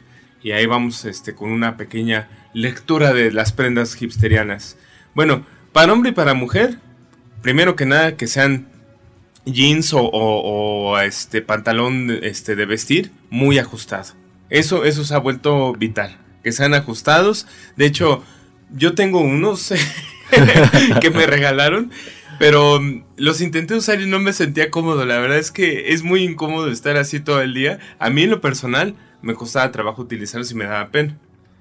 Y 0.42 0.52
ahí 0.52 0.64
vamos 0.64 1.04
este, 1.04 1.34
con 1.34 1.50
una 1.52 1.76
pequeña 1.76 2.30
lectura 2.54 3.12
de 3.12 3.30
las 3.30 3.52
prendas 3.52 4.00
hipsterianas. 4.00 4.78
Bueno, 5.14 5.44
para 5.74 5.92
hombre 5.92 6.12
y 6.12 6.14
para 6.14 6.32
mujer, 6.32 6.78
primero 7.42 7.76
que 7.76 7.84
nada 7.84 8.16
que 8.16 8.28
sean 8.28 8.66
jeans 9.44 9.90
o, 9.94 10.98
este 11.00 11.42
pantalón 11.42 12.18
este, 12.22 12.56
de 12.56 12.64
vestir 12.64 13.10
muy 13.28 13.58
ajustado. 13.58 14.19
Eso, 14.50 14.84
eso 14.84 15.04
se 15.04 15.14
ha 15.14 15.18
vuelto 15.18 15.72
vital. 15.72 16.18
Que 16.42 16.52
sean 16.52 16.74
ajustados. 16.74 17.46
De 17.76 17.86
hecho, 17.86 18.22
yo 18.70 18.94
tengo 18.94 19.20
unos 19.20 19.72
que 21.00 21.10
me 21.10 21.26
regalaron. 21.26 21.90
Pero 22.38 22.80
mm, 22.80 23.04
los 23.16 23.40
intenté 23.40 23.74
usar 23.74 24.00
y 24.00 24.06
no 24.06 24.18
me 24.18 24.32
sentía 24.32 24.70
cómodo. 24.70 25.04
La 25.04 25.18
verdad 25.18 25.38
es 25.38 25.50
que 25.50 25.92
es 25.92 26.02
muy 26.02 26.24
incómodo 26.24 26.70
estar 26.70 26.96
así 26.96 27.20
todo 27.20 27.40
el 27.42 27.54
día. 27.54 27.78
A 27.98 28.10
mí 28.10 28.22
en 28.22 28.30
lo 28.30 28.40
personal 28.40 28.94
me 29.22 29.34
costaba 29.34 29.70
trabajo 29.70 30.02
utilizarlos 30.02 30.50
y 30.50 30.54
me 30.54 30.64
daba 30.64 30.90
pena. 30.90 31.18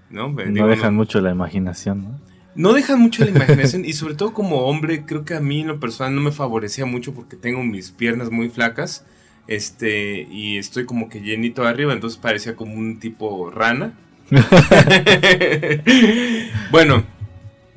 No, 0.10 0.30
no 0.30 0.68
dejan 0.68 0.96
mucho 0.96 1.22
la 1.22 1.30
imaginación, 1.30 2.04
¿no? 2.04 2.20
No 2.56 2.74
dejan 2.74 3.00
mucho 3.00 3.24
la 3.24 3.32
imaginación 3.32 3.86
y 3.86 3.94
sobre 3.94 4.16
todo 4.16 4.34
como 4.34 4.62
hombre 4.66 5.06
creo 5.06 5.24
que 5.24 5.36
a 5.36 5.40
mí 5.40 5.62
en 5.62 5.68
lo 5.68 5.80
personal 5.80 6.16
no 6.16 6.22
me 6.22 6.32
favorecía 6.32 6.86
mucho 6.86 7.14
porque 7.14 7.36
tengo 7.36 7.64
mis 7.64 7.92
piernas 7.92 8.32
muy 8.32 8.50
flacas 8.50 9.06
este, 9.50 10.28
y 10.30 10.60
estoy 10.60 10.86
como 10.86 11.10
que 11.10 11.22
llenito 11.22 11.66
arriba, 11.66 11.92
entonces 11.92 12.20
parecía 12.20 12.56
como 12.56 12.76
un 12.76 13.00
tipo 13.00 13.50
rana. 13.50 13.94
bueno, 16.70 17.04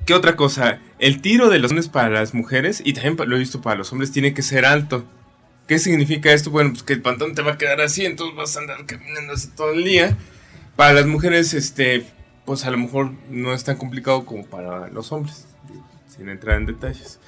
¿qué 0.04 0.12
otra 0.12 0.36
cosa? 0.36 0.80
El 0.98 1.22
tiro 1.22 1.48
de 1.48 1.58
los 1.58 1.70
hombres 1.70 1.88
para 1.88 2.10
las 2.10 2.34
mujeres, 2.34 2.82
y 2.84 2.92
también 2.92 3.16
lo 3.26 3.36
he 3.36 3.38
visto 3.38 3.62
para 3.62 3.76
los 3.76 3.90
hombres, 3.90 4.12
tiene 4.12 4.34
que 4.34 4.42
ser 4.42 4.66
alto. 4.66 5.06
¿Qué 5.66 5.78
significa 5.78 6.30
esto? 6.30 6.50
Bueno, 6.50 6.72
pues 6.72 6.82
que 6.82 6.92
el 6.92 7.00
pantalón 7.00 7.34
te 7.34 7.40
va 7.40 7.52
a 7.52 7.58
quedar 7.58 7.80
así, 7.80 8.04
entonces 8.04 8.36
vas 8.36 8.54
a 8.54 8.60
andar 8.60 8.84
caminando 8.84 9.32
así 9.32 9.48
todo 9.56 9.72
el 9.72 9.82
día. 9.82 10.18
Para 10.76 10.92
las 10.92 11.06
mujeres, 11.06 11.54
este, 11.54 12.04
pues 12.44 12.66
a 12.66 12.70
lo 12.70 12.76
mejor 12.76 13.12
no 13.30 13.54
es 13.54 13.64
tan 13.64 13.78
complicado 13.78 14.26
como 14.26 14.44
para 14.44 14.88
los 14.88 15.10
hombres, 15.10 15.46
sin 16.06 16.28
entrar 16.28 16.58
en 16.58 16.66
detalles. 16.66 17.18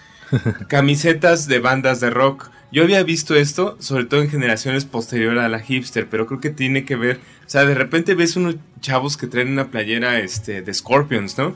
Camisetas 0.69 1.47
de 1.47 1.59
bandas 1.59 2.01
de 2.01 2.11
rock. 2.11 2.51
Yo 2.73 2.83
había 2.83 3.03
visto 3.05 3.37
esto, 3.37 3.77
sobre 3.79 4.05
todo 4.05 4.23
en 4.23 4.31
generaciones 4.31 4.85
posteriores 4.85 5.43
a 5.43 5.49
la 5.49 5.61
hipster, 5.61 6.09
pero 6.09 6.27
creo 6.27 6.41
que 6.41 6.51
tiene 6.51 6.85
que 6.85 6.97
ver. 6.97 7.21
O 7.47 7.49
sea, 7.49 7.65
de 7.65 7.75
repente 7.75 8.15
ves 8.15 8.37
unos 8.37 8.57
chavos 8.81 9.17
que 9.17 9.29
traen 9.29 9.49
una 9.49 9.71
playera 9.71 10.19
este, 10.19 10.61
de 10.61 10.75
Scorpions, 10.75 11.39
¿no? 11.39 11.55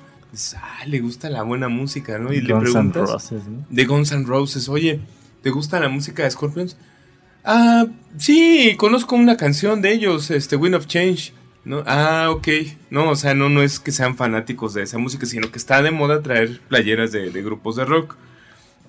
ah, 0.56 0.84
le 0.86 1.00
gusta 1.00 1.28
la 1.30 1.42
buena 1.42 1.68
música, 1.68 2.18
¿no? 2.18 2.32
Y 2.32 2.40
le 2.40 2.54
preguntas. 2.54 3.10
Roses, 3.10 3.42
De 3.68 3.84
Guns 3.84 4.12
N' 4.12 4.26
Roses, 4.26 4.68
oye, 4.68 5.00
¿te 5.42 5.50
gusta 5.50 5.80
la 5.80 5.88
música 5.88 6.22
de 6.22 6.30
Scorpions? 6.30 6.76
Ah, 7.44 7.86
sí, 8.16 8.76
conozco 8.78 9.16
una 9.16 9.36
canción 9.36 9.82
de 9.82 9.92
ellos, 9.92 10.30
este, 10.30 10.54
Wind 10.54 10.76
of 10.76 10.86
Change. 10.86 11.32
¿no? 11.64 11.82
Ah, 11.86 12.28
ok. 12.30 12.48
No, 12.90 13.10
o 13.10 13.16
sea, 13.16 13.34
no, 13.34 13.48
no 13.48 13.62
es 13.62 13.80
que 13.80 13.90
sean 13.90 14.16
fanáticos 14.16 14.72
de 14.72 14.84
esa 14.84 14.98
música, 14.98 15.26
sino 15.26 15.50
que 15.50 15.58
está 15.58 15.82
de 15.82 15.90
moda 15.90 16.22
traer 16.22 16.60
playeras 16.68 17.10
de 17.10 17.42
grupos 17.42 17.76
de 17.76 17.84
rock 17.84 18.16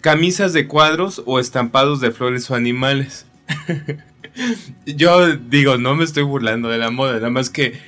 camisas 0.01 0.53
de 0.53 0.68
cuadros 0.68 1.22
o 1.25 1.39
estampados 1.39 2.01
de 2.01 2.12
flores 2.12 2.50
o 2.50 2.56
animales. 2.56 3.25
yo 4.86 5.36
digo, 5.36 5.77
no 5.77 5.96
me 5.96 6.03
estoy 6.03 6.24
burlando 6.24 6.70
de 6.70 6.77
la 6.77 6.91
moda, 6.91 7.13
nada 7.13 7.29
más 7.29 7.50
que 7.50 7.79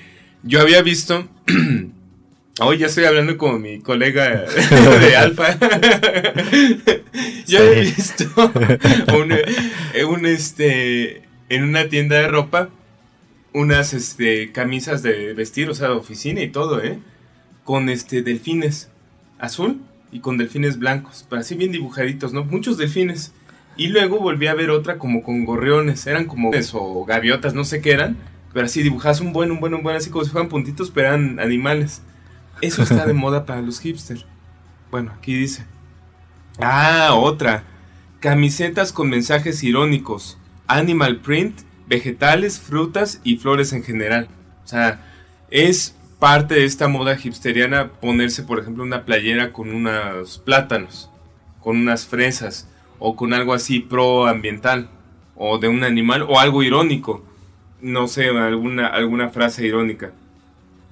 yo 0.44 0.62
había 0.62 0.82
visto... 0.82 1.28
Hoy 2.60 2.78
ya 2.78 2.88
estoy 2.88 3.06
hablando 3.06 3.38
como 3.38 3.58
mi 3.58 3.80
colega 3.80 4.46
de 4.46 5.16
Alfa. 5.18 5.58
yo 7.48 7.60
había 7.60 7.82
visto 7.82 8.26
un, 10.08 10.26
este, 10.26 11.24
en 11.50 11.64
una 11.64 11.88
tienda 11.88 12.18
de 12.18 12.28
ropa 12.28 12.70
unas 13.54 13.94
este, 13.94 14.52
camisas 14.52 15.02
de 15.02 15.34
vestir, 15.34 15.70
o 15.70 15.74
sea, 15.74 15.88
de 15.88 15.96
oficina 15.96 16.42
y 16.42 16.50
todo, 16.50 16.84
¿eh? 16.84 17.00
Con 17.64 17.90
este 17.90 18.22
delfines 18.22 18.90
azul 19.40 19.82
y 20.12 20.20
con 20.20 20.38
delfines 20.38 20.78
blancos, 20.78 21.26
pero 21.30 21.42
así 21.42 21.56
bien 21.56 21.72
dibujaditos, 21.72 22.34
¿no? 22.34 22.44
Muchos 22.44 22.78
delfines. 22.78 23.34
Y 23.78 23.88
luego 23.88 24.20
volví 24.20 24.48
a 24.48 24.54
ver 24.54 24.70
otra 24.70 24.98
como 24.98 25.24
con 25.24 25.46
gorriones, 25.46 26.06
eran 26.06 26.26
como 26.26 26.52
o 26.74 27.06
gaviotas, 27.06 27.54
no 27.54 27.64
sé 27.64 27.82
qué 27.82 27.94
eran, 27.94 28.18
Pero 28.54 28.66
así 28.66 28.84
dibujabas 28.84 29.22
un 29.22 29.32
buen, 29.32 29.50
un 29.50 29.62
buen, 29.62 29.74
un 29.74 29.82
buen, 29.82 29.96
así 29.96 30.10
como 30.10 30.26
si 30.26 30.32
fueran 30.32 30.50
puntitos, 30.50 30.92
pero 30.92 31.08
eran 31.08 31.40
animales. 31.40 32.02
Eso 32.62 32.84
está 32.84 33.06
de 33.06 33.14
moda 33.14 33.46
para 33.46 33.62
los 33.62 33.80
hipsters. 33.80 34.26
Bueno, 34.92 35.12
aquí 35.18 35.34
dice. 35.34 35.66
Ah, 36.60 37.12
otra. 37.14 37.64
Camisetas 38.20 38.92
con 38.92 39.10
mensajes 39.10 39.64
irónicos. 39.64 40.38
Animal 40.68 41.22
print, 41.22 41.62
vegetales, 41.88 42.60
frutas 42.60 43.22
y 43.24 43.38
flores 43.38 43.72
en 43.72 43.84
general. 43.84 44.28
O 44.66 44.68
sea, 44.68 45.02
es 45.50 45.96
parte 46.22 46.54
de 46.54 46.66
esta 46.66 46.88
moda 46.88 47.18
hipsteriana 47.22 47.94
ponerse, 47.94 48.44
por 48.44 48.60
ejemplo, 48.60 48.84
una 48.84 49.06
playera 49.06 49.52
con 49.52 49.74
unos 49.74 50.38
plátanos, 50.38 51.10
con 51.60 51.78
unas 51.78 52.06
fresas, 52.06 52.70
o 53.00 53.16
con 53.16 53.34
algo 53.34 53.56
así 53.56 53.80
proambiental, 53.80 54.88
o 55.36 55.58
de 55.58 55.68
un 55.68 55.84
animal, 55.84 56.22
o 56.30 56.40
algo 56.40 56.62
irónico. 56.62 57.24
No 57.82 58.08
sé, 58.08 58.30
alguna, 58.30 58.86
alguna 58.86 59.30
frase 59.30 59.66
irónica. 59.66 60.12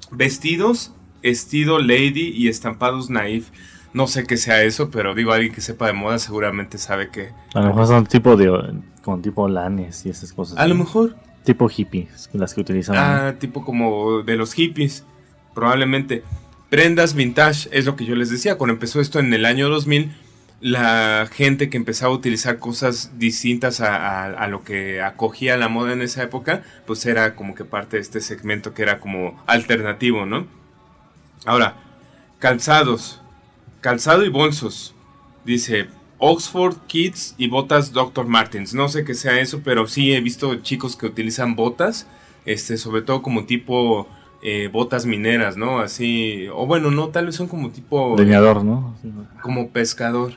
Vestidos, 0.10 0.96
estilo 1.22 1.78
lady 1.78 2.34
y 2.36 2.48
estampados 2.48 3.12
naif. 3.12 3.52
No 3.94 4.08
sé 4.08 4.26
qué 4.26 4.36
sea 4.36 4.64
eso, 4.64 4.90
pero 4.90 5.14
digo, 5.14 5.32
alguien 5.32 5.54
que 5.54 5.62
sepa 5.62 5.86
de 5.86 5.94
moda 5.94 6.18
seguramente 6.18 6.80
sabe 6.80 7.12
que... 7.12 7.30
A 7.54 7.60
lo 7.60 7.68
mejor 7.68 7.86
son 7.86 8.08
tipo 8.08 8.36
de... 8.36 8.82
con 9.04 9.22
tipo 9.22 9.48
lanes 9.48 10.08
y 10.08 10.10
esas 10.10 10.34
cosas. 10.34 10.58
A 10.58 10.66
lo 10.66 10.74
mejor. 10.74 11.16
Tipo 11.44 11.70
hippies, 11.70 12.32
las 12.34 12.56
que 12.56 12.62
utilizan. 12.62 12.96
Ah, 12.98 13.36
tipo 13.38 13.64
como 13.64 14.24
de 14.24 14.36
los 14.36 14.54
hippies 14.54 15.06
probablemente. 15.60 16.24
Prendas 16.70 17.16
vintage, 17.16 17.68
es 17.74 17.86
lo 17.86 17.98
que 17.98 18.06
yo 18.06 18.16
les 18.16 18.30
decía, 18.30 18.56
cuando 18.56 18.74
empezó 18.76 19.02
esto 19.02 19.20
en 19.20 19.34
el 19.34 19.44
año 19.44 19.68
2000, 19.70 20.12
la 20.62 21.28
gente 21.32 21.70
que 21.70 21.76
empezaba 21.76 22.14
a 22.14 22.16
utilizar 22.16 22.60
cosas 22.60 23.20
distintas 23.20 23.82
a, 23.82 24.48
lo 24.48 24.64
que 24.64 25.02
acogía 25.02 25.58
la 25.58 25.68
moda 25.68 25.92
en 25.92 26.02
esa 26.02 26.24
época, 26.24 26.64
pues 26.86 27.06
era 27.06 27.36
como 27.36 27.56
que 27.56 27.66
parte 27.66 27.98
de 27.98 28.04
este 28.04 28.22
segmento 28.22 28.74
que 28.74 28.84
era 28.84 29.00
como 29.00 29.42
alternativo, 29.48 30.26
¿no? 30.26 30.48
Ahora, 31.46 31.76
calzados, 32.40 33.20
calzado 33.82 34.24
y 34.24 34.30
bolsos, 34.30 34.94
dice 35.44 35.88
Oxford 36.20 36.78
Kids 36.88 37.36
y 37.38 37.48
botas 37.48 37.92
Dr. 37.92 38.28
Martens. 38.28 38.74
No 38.74 38.88
sé 38.88 39.04
qué 39.04 39.14
sea 39.14 39.42
eso, 39.42 39.62
pero 39.64 39.88
sí 39.88 40.14
he 40.14 40.22
visto 40.22 40.56
chicos 40.62 40.96
que 40.96 41.08
utilizan 41.08 41.56
botas, 41.56 42.08
este, 42.46 42.78
sobre 42.78 43.02
todo 43.02 43.22
como 43.22 43.46
tipo 43.46 44.08
eh, 44.42 44.70
botas 44.72 45.06
mineras, 45.06 45.58
¿no? 45.58 45.80
Así, 45.80 46.48
o 46.54 46.66
bueno, 46.66 46.92
no, 46.92 47.10
tal 47.10 47.26
vez 47.26 47.36
son 47.36 47.48
como 47.48 47.72
tipo... 47.72 48.16
Leñador, 48.18 48.64
¿no? 48.64 48.96
Como 49.42 49.70
pescador, 49.70 50.34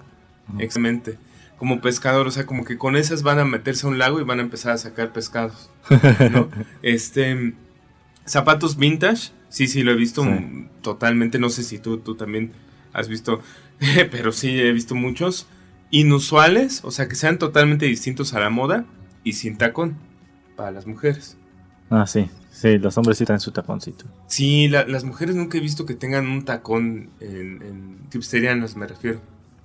exactamente. 0.58 1.18
Como 1.56 1.80
pescador, 1.80 2.26
o 2.26 2.30
sea, 2.32 2.44
como 2.44 2.64
que 2.64 2.76
con 2.76 2.96
esas 2.96 3.22
van 3.22 3.38
a 3.38 3.44
meterse 3.44 3.86
a 3.86 3.90
un 3.90 3.98
lago 3.98 4.20
y 4.20 4.24
van 4.24 4.40
a 4.40 4.42
empezar 4.42 4.72
a 4.72 4.78
sacar 4.78 5.12
pescados, 5.12 5.70
¿no? 6.32 6.48
este, 6.82 7.54
zapatos 8.24 8.76
vintage, 8.76 9.30
sí, 9.48 9.68
sí, 9.68 9.84
lo 9.84 9.92
he 9.92 9.96
visto 9.96 10.26
totalmente, 10.80 11.38
no 11.38 11.50
sé 11.50 11.62
si 11.62 11.78
tú, 11.78 11.98
tú 11.98 12.16
también 12.16 12.52
has 12.92 13.08
visto, 13.08 13.40
pero 14.10 14.32
sí, 14.32 14.60
he 14.60 14.72
visto 14.72 14.96
muchos. 14.96 15.46
Inusuales, 15.90 16.80
o 16.84 16.90
sea, 16.90 17.06
que 17.06 17.14
sean 17.14 17.38
totalmente 17.38 17.86
distintos 17.86 18.34
a 18.34 18.40
la 18.40 18.50
moda 18.50 18.86
y 19.24 19.34
sin 19.34 19.58
tacón 19.58 19.96
para 20.56 20.70
las 20.70 20.86
mujeres. 20.86 21.36
Ah, 21.90 22.06
sí. 22.06 22.30
Sí, 22.62 22.78
los 22.78 22.96
hombres 22.96 23.18
sí 23.18 23.24
traen 23.24 23.40
su 23.40 23.50
taconcito. 23.50 24.04
Sí, 24.28 24.68
las 24.68 25.02
mujeres 25.02 25.34
nunca 25.34 25.58
he 25.58 25.60
visto 25.60 25.84
que 25.84 25.94
tengan 25.94 26.28
un 26.28 26.44
tacón 26.44 27.10
en, 27.18 27.60
en 27.60 28.76
me 28.76 28.86
refiero. 28.86 29.20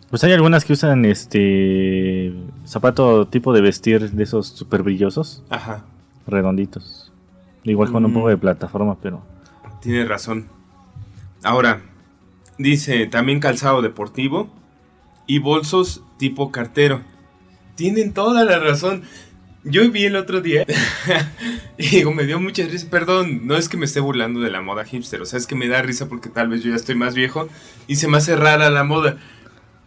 Pues 0.09 0.23
hay 0.23 0.33
algunas 0.33 0.65
que 0.65 0.73
usan 0.73 1.05
este 1.05 2.33
zapato 2.65 3.27
tipo 3.27 3.53
de 3.53 3.61
vestir 3.61 4.09
de 4.09 4.23
esos 4.23 4.47
super 4.47 4.81
brillosos. 4.81 5.43
Ajá. 5.51 5.86
Redonditos. 6.25 7.13
Igual 7.65 7.91
con 7.91 8.03
un 8.03 8.13
poco 8.13 8.29
de 8.29 8.38
mm. 8.38 8.39
plataforma, 8.39 8.97
pero. 8.99 9.21
Tiene 9.79 10.03
razón. 10.05 10.47
Ahora, 11.43 11.83
dice 12.57 13.05
también 13.05 13.39
calzado 13.39 13.83
deportivo 13.83 14.49
y 15.27 15.38
bolsos 15.38 16.01
tipo 16.17 16.51
cartero. 16.51 17.01
Tienen 17.75 18.12
toda 18.12 18.43
la 18.43 18.57
razón. 18.57 19.03
Yo 19.69 19.89
vi 19.91 20.06
el 20.06 20.15
otro 20.15 20.41
día 20.41 20.65
y 21.77 21.88
digo, 21.88 22.13
me 22.13 22.25
dio 22.25 22.39
mucha 22.39 22.63
risa. 22.65 22.88
Perdón, 22.89 23.45
no 23.45 23.58
es 23.58 23.69
que 23.69 23.77
me 23.77 23.86
esté 23.86 23.99
burlando 23.99 24.39
de 24.39 24.49
la 24.49 24.62
moda 24.62 24.86
hipster, 24.86 25.21
o 25.21 25.25
sea, 25.25 25.38
es 25.38 25.47
que 25.47 25.56
me 25.56 25.67
da 25.67 25.82
risa 25.82 26.08
porque 26.08 26.30
tal 26.30 26.49
vez 26.49 26.63
yo 26.63 26.69
ya 26.69 26.75
estoy 26.75 26.95
más 26.95 27.15
viejo 27.15 27.49
y 27.88 27.95
se 27.97 28.08
me 28.08 28.17
hace 28.17 28.36
rara 28.36 28.69
la 28.69 28.84
moda. 28.84 29.17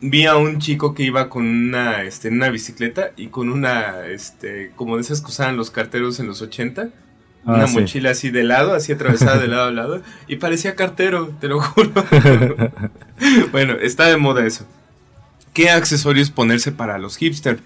Vi 0.01 0.25
a 0.27 0.37
un 0.37 0.61
chico 0.61 0.95
que 0.95 1.03
iba 1.03 1.29
con 1.29 1.47
una, 1.47 2.03
este, 2.03 2.29
una 2.29 2.49
bicicleta 2.49 3.13
y 3.17 3.29
con 3.29 3.51
una, 3.51 4.07
este, 4.07 4.73
como 4.77 4.97
de 4.97 5.03
esas 5.03 5.21
que 5.21 5.29
usaban 5.29 5.57
los 5.57 5.71
carteros 5.71 6.21
en 6.21 6.27
los 6.27 6.41
80. 6.41 6.89
Ah, 7.47 7.55
una 7.55 7.67
mochila 7.67 8.11
así 8.11 8.31
de 8.31 8.45
lado, 8.45 8.75
así 8.75 8.93
atravesada 8.93 9.39
de 9.39 9.49
lado 9.49 9.69
a 9.69 9.71
lado. 9.71 10.03
Y 10.27 10.37
parecía 10.37 10.75
cartero, 10.75 11.35
te 11.41 11.49
lo 11.49 11.61
juro. 11.61 11.93
bueno, 13.53 13.75
está 13.75 14.07
de 14.07 14.17
moda 14.17 14.47
eso. 14.47 14.67
¿Qué 15.53 15.71
accesorios 15.71 16.31
ponerse 16.31 16.73
para 16.73 16.99
los 16.99 17.17
hipsters? 17.17 17.61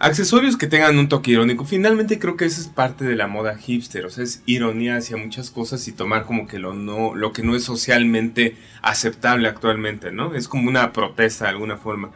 Accesorios 0.00 0.56
que 0.56 0.68
tengan 0.68 0.96
un 0.96 1.08
toque 1.08 1.32
irónico. 1.32 1.64
Finalmente 1.64 2.20
creo 2.20 2.36
que 2.36 2.44
esa 2.44 2.60
es 2.60 2.68
parte 2.68 3.04
de 3.04 3.16
la 3.16 3.26
moda 3.26 3.56
hipster. 3.58 4.06
O 4.06 4.10
sea, 4.10 4.22
es 4.22 4.42
ironía 4.46 4.96
hacia 4.96 5.16
muchas 5.16 5.50
cosas 5.50 5.88
y 5.88 5.92
tomar 5.92 6.24
como 6.24 6.46
que 6.46 6.60
lo, 6.60 6.72
no, 6.72 7.16
lo 7.16 7.32
que 7.32 7.42
no 7.42 7.56
es 7.56 7.64
socialmente 7.64 8.54
aceptable 8.80 9.48
actualmente, 9.48 10.12
¿no? 10.12 10.36
Es 10.36 10.46
como 10.46 10.68
una 10.68 10.92
protesta 10.92 11.46
de 11.46 11.50
alguna 11.50 11.78
forma. 11.78 12.12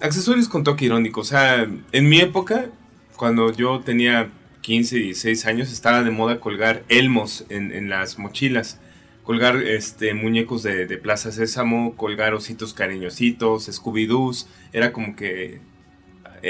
Accesorios 0.00 0.48
con 0.48 0.64
toque 0.64 0.86
irónico. 0.86 1.20
O 1.20 1.24
sea, 1.24 1.68
en 1.92 2.08
mi 2.08 2.20
época, 2.20 2.70
cuando 3.16 3.52
yo 3.52 3.80
tenía 3.80 4.30
15, 4.62 4.96
16 4.96 5.44
años, 5.44 5.72
estaba 5.72 6.02
de 6.02 6.10
moda 6.10 6.40
colgar 6.40 6.84
elmos 6.88 7.44
en, 7.50 7.90
las 7.90 8.18
mochilas. 8.18 8.80
Colgar 9.24 9.56
este, 9.56 10.14
muñecos 10.14 10.62
de, 10.62 10.86
de 10.86 10.96
Plaza 10.96 11.32
Sésamo, 11.32 11.96
colgar 11.96 12.32
ositos 12.32 12.72
cariñositos, 12.72 13.68
Scooby-Doos. 13.68 14.46
Era 14.72 14.94
como 14.94 15.16
que 15.16 15.60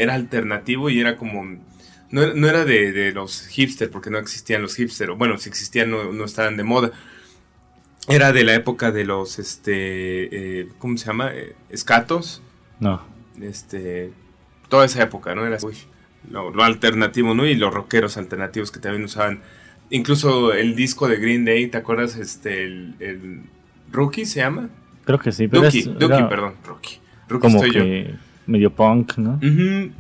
era 0.02 0.14
alternativo 0.14 0.90
y 0.90 1.00
era 1.00 1.16
como... 1.16 1.58
No, 2.10 2.22
era 2.22 2.64
de, 2.64 3.10
los 3.12 3.48
hipsters, 3.48 3.90
porque 3.90 4.08
no 4.08 4.18
existían 4.18 4.62
los 4.62 4.76
hipsters, 4.76 5.10
o 5.10 5.16
bueno, 5.16 5.36
si 5.36 5.48
existían 5.48 5.90
no, 5.90 6.24
estaban 6.24 6.56
de 6.56 6.62
moda. 6.62 6.92
Era 8.06 8.32
de 8.32 8.44
la 8.44 8.54
época 8.54 8.92
de 8.92 9.04
los, 9.04 9.40
este, 9.40 10.60
eh, 10.60 10.68
¿cómo 10.78 10.96
se 10.96 11.06
llama? 11.06 11.32
Eh, 11.34 11.56
escatos. 11.70 12.40
No. 12.78 13.02
Este, 13.40 14.12
toda 14.68 14.84
esa 14.84 15.02
época, 15.02 15.34
¿no? 15.34 15.44
Era 15.44 15.58
lo, 16.30 16.62
alternativo, 16.62 17.34
¿no? 17.34 17.46
Y 17.46 17.56
los 17.56 17.74
rockeros 17.74 18.16
alternativos 18.16 18.70
que 18.70 18.78
también 18.78 19.04
usaban. 19.04 19.40
Incluso 19.90 20.52
el 20.52 20.76
disco 20.76 21.08
de 21.08 21.16
Green 21.16 21.44
Day, 21.44 21.66
¿te 21.66 21.78
acuerdas? 21.78 22.16
Este, 22.16 22.64
el, 22.64 23.42
Rookie 23.90 24.24
se 24.24 24.40
llama. 24.40 24.68
Creo 25.04 25.18
que 25.18 25.32
sí. 25.32 25.48
Pero 25.48 25.62
perdón, 26.28 26.54
Rookie. 26.64 27.00
Rookie 27.28 27.42
como 27.42 27.60
que 27.60 28.14
medio 28.46 28.70
punk, 28.74 29.16
¿no? 29.18 29.40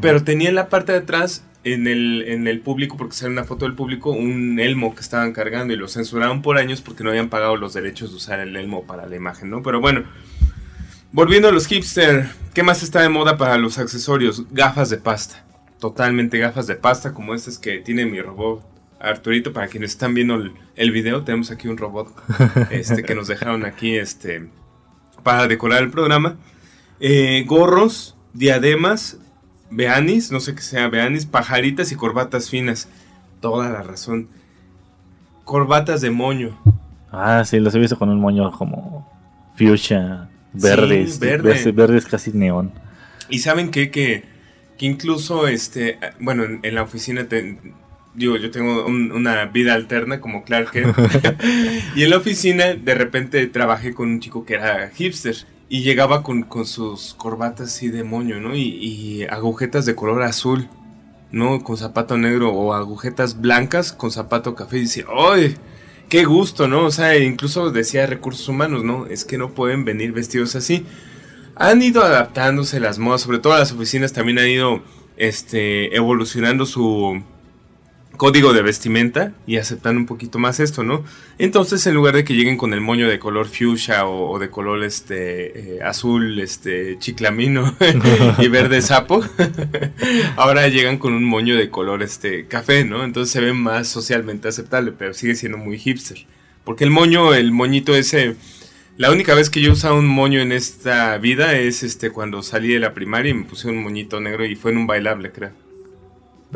pero 0.00 0.22
tenía 0.22 0.48
en 0.48 0.54
la 0.54 0.68
parte 0.68 0.92
de 0.92 0.98
atrás, 0.98 1.44
en 1.64 1.86
el, 1.86 2.24
en 2.26 2.46
el 2.46 2.60
público, 2.60 2.96
porque 2.96 3.14
sale 3.14 3.32
una 3.32 3.44
foto 3.44 3.64
del 3.64 3.74
público, 3.74 4.10
un 4.10 4.60
elmo 4.60 4.94
que 4.94 5.00
estaban 5.00 5.32
cargando 5.32 5.72
y 5.72 5.76
lo 5.76 5.88
censuraron 5.88 6.42
por 6.42 6.58
años 6.58 6.80
porque 6.82 7.04
no 7.04 7.10
habían 7.10 7.30
pagado 7.30 7.56
los 7.56 7.72
derechos 7.72 8.10
de 8.10 8.16
usar 8.16 8.40
el 8.40 8.54
elmo 8.56 8.84
para 8.84 9.06
la 9.06 9.16
imagen, 9.16 9.50
¿no? 9.50 9.62
Pero 9.62 9.80
bueno, 9.80 10.04
volviendo 11.12 11.48
a 11.48 11.52
los 11.52 11.66
hipster, 11.66 12.28
¿qué 12.52 12.62
más 12.62 12.82
está 12.82 13.00
de 13.00 13.08
moda 13.08 13.38
para 13.38 13.56
los 13.56 13.78
accesorios? 13.78 14.44
Gafas 14.50 14.90
de 14.90 14.98
pasta. 14.98 15.44
Totalmente 15.80 16.38
gafas 16.38 16.66
de 16.66 16.76
pasta, 16.76 17.12
como 17.12 17.34
estas 17.34 17.58
que 17.58 17.78
tiene 17.78 18.06
mi 18.06 18.20
robot 18.20 18.74
Arturito, 19.04 19.52
para 19.52 19.68
quienes 19.68 19.90
están 19.90 20.14
viendo 20.14 20.42
el, 20.76 20.90
video, 20.90 21.24
tenemos 21.24 21.50
aquí 21.50 21.68
un 21.68 21.76
robot 21.76 22.08
este, 22.70 23.02
que 23.02 23.14
nos 23.14 23.28
dejaron 23.28 23.64
aquí 23.64 23.96
este, 23.96 24.48
para 25.22 25.46
decorar 25.46 25.82
el 25.82 25.90
programa. 25.90 26.36
Eh, 27.00 27.44
gorros, 27.46 28.13
diademas, 28.34 29.18
beanis, 29.70 30.30
no 30.30 30.40
sé 30.40 30.54
qué 30.54 30.60
sea, 30.60 30.88
beanis, 30.88 31.24
pajaritas 31.24 31.90
y 31.92 31.96
corbatas 31.96 32.50
finas. 32.50 32.88
Toda 33.40 33.70
la 33.70 33.82
razón. 33.82 34.28
Corbatas 35.44 36.00
de 36.00 36.10
moño. 36.10 36.58
Ah, 37.10 37.44
sí, 37.46 37.60
los 37.60 37.74
he 37.74 37.78
visto 37.78 37.98
con 37.98 38.08
un 38.08 38.20
moño 38.20 38.50
como 38.50 39.08
fuchsia, 39.56 40.28
verdes, 40.52 41.20
verdes, 41.20 42.06
casi 42.06 42.32
neón. 42.32 42.72
Y 43.28 43.38
saben 43.38 43.70
qué? 43.70 43.90
que, 43.90 44.24
que 44.76 44.86
incluso, 44.86 45.46
este, 45.46 45.98
bueno, 46.18 46.44
en, 46.62 46.74
la 46.74 46.82
oficina, 46.82 47.26
digo, 48.14 48.36
yo 48.36 48.50
tengo 48.50 48.86
una 48.86 49.44
vida 49.46 49.74
alterna 49.74 50.20
como 50.20 50.42
Clark 50.44 50.72
y 51.96 52.02
en 52.02 52.10
la 52.10 52.16
oficina 52.16 52.74
de 52.74 52.94
repente 52.94 53.46
trabajé 53.46 53.94
con 53.94 54.08
un 54.08 54.20
chico 54.20 54.44
que 54.44 54.54
era 54.54 54.90
hipster 54.90 55.36
y 55.74 55.82
llegaba 55.82 56.22
con, 56.22 56.46
sus 56.66 57.14
corbatas 57.14 57.66
así 57.66 57.88
de 57.88 58.04
moño, 58.04 58.38
¿no? 58.38 58.54
Y, 58.54 59.26
agujetas 59.28 59.84
de 59.84 59.96
color 59.96 60.22
azul, 60.22 60.68
¿no? 61.32 61.64
Con 61.64 61.76
zapato 61.76 62.16
negro 62.16 62.52
o 62.52 62.74
agujetas 62.74 63.40
blancas 63.40 63.92
con 63.92 64.12
zapato 64.12 64.54
café. 64.54 64.76
Y 64.76 64.82
dice, 64.82 65.04
¡ay! 65.12 65.56
¡Qué 66.08 66.26
gusto, 66.26 66.68
¿no? 66.68 66.84
O 66.84 66.92
sea, 66.92 67.18
incluso 67.18 67.72
decía 67.72 68.06
recursos 68.06 68.48
humanos, 68.48 68.84
¿no? 68.84 69.06
Es 69.06 69.24
que 69.24 69.36
no 69.36 69.50
pueden 69.50 69.84
venir 69.84 70.12
vestidos 70.12 70.54
así. 70.54 70.86
Han 71.56 71.82
ido 71.82 72.04
adaptándose 72.04 72.78
las 72.78 73.00
modas, 73.00 73.22
sobre 73.22 73.40
todo 73.40 73.58
las 73.58 73.72
oficinas 73.72 74.12
también 74.12 74.38
han 74.38 74.46
ido 74.46 74.80
este, 75.16 75.96
evolucionando 75.96 76.66
su, 76.66 77.20
código 78.16 78.52
de 78.52 78.62
vestimenta 78.62 79.32
y 79.46 79.56
aceptan 79.56 79.96
un 79.96 80.06
poquito 80.06 80.38
más 80.38 80.60
esto, 80.60 80.82
¿no? 80.82 81.04
Entonces, 81.38 81.86
en 81.86 81.94
lugar 81.94 82.14
de 82.14 82.24
que 82.24 82.34
lleguen 82.34 82.56
con 82.56 82.72
el 82.72 82.80
moño 82.80 83.08
de 83.08 83.18
color 83.18 83.46
fuchsia 83.46 84.06
o, 84.06 84.38
de 84.38 84.50
color 84.50 84.84
este 84.84 85.76
eh, 85.76 85.82
azul, 85.82 86.38
este 86.40 86.98
chiclamino 86.98 87.74
y 88.38 88.48
verde 88.48 88.82
sapo, 88.82 89.24
ahora 90.36 90.68
llegan 90.68 90.98
con 90.98 91.12
un 91.12 91.24
moño 91.24 91.56
de 91.56 91.70
color 91.70 92.02
este 92.02 92.46
café, 92.46 92.84
¿no? 92.84 93.04
Entonces 93.04 93.32
se 93.32 93.40
ve 93.40 93.52
más 93.52 93.88
socialmente 93.88 94.48
aceptable, 94.48 94.92
pero 94.92 95.14
sigue 95.14 95.34
siendo 95.34 95.58
muy 95.58 95.78
hipster. 95.78 96.26
Porque 96.64 96.84
el 96.84 96.90
moño, 96.90 97.34
el 97.34 97.52
moñito 97.52 97.94
ese, 97.94 98.36
la 98.96 99.10
única 99.10 99.34
vez 99.34 99.50
que 99.50 99.60
yo 99.60 99.72
usaba 99.72 99.98
un 99.98 100.06
moño 100.06 100.40
en 100.40 100.52
esta 100.52 101.18
vida 101.18 101.58
es 101.58 101.82
este 101.82 102.10
cuando 102.10 102.42
salí 102.42 102.68
de 102.68 102.80
la 102.80 102.94
primaria 102.94 103.30
y 103.30 103.34
me 103.34 103.44
puse 103.44 103.68
un 103.68 103.82
moñito 103.82 104.20
negro 104.20 104.46
y 104.46 104.56
fue 104.56 104.70
en 104.70 104.78
un 104.78 104.86
bailable, 104.86 105.30
creo 105.30 105.63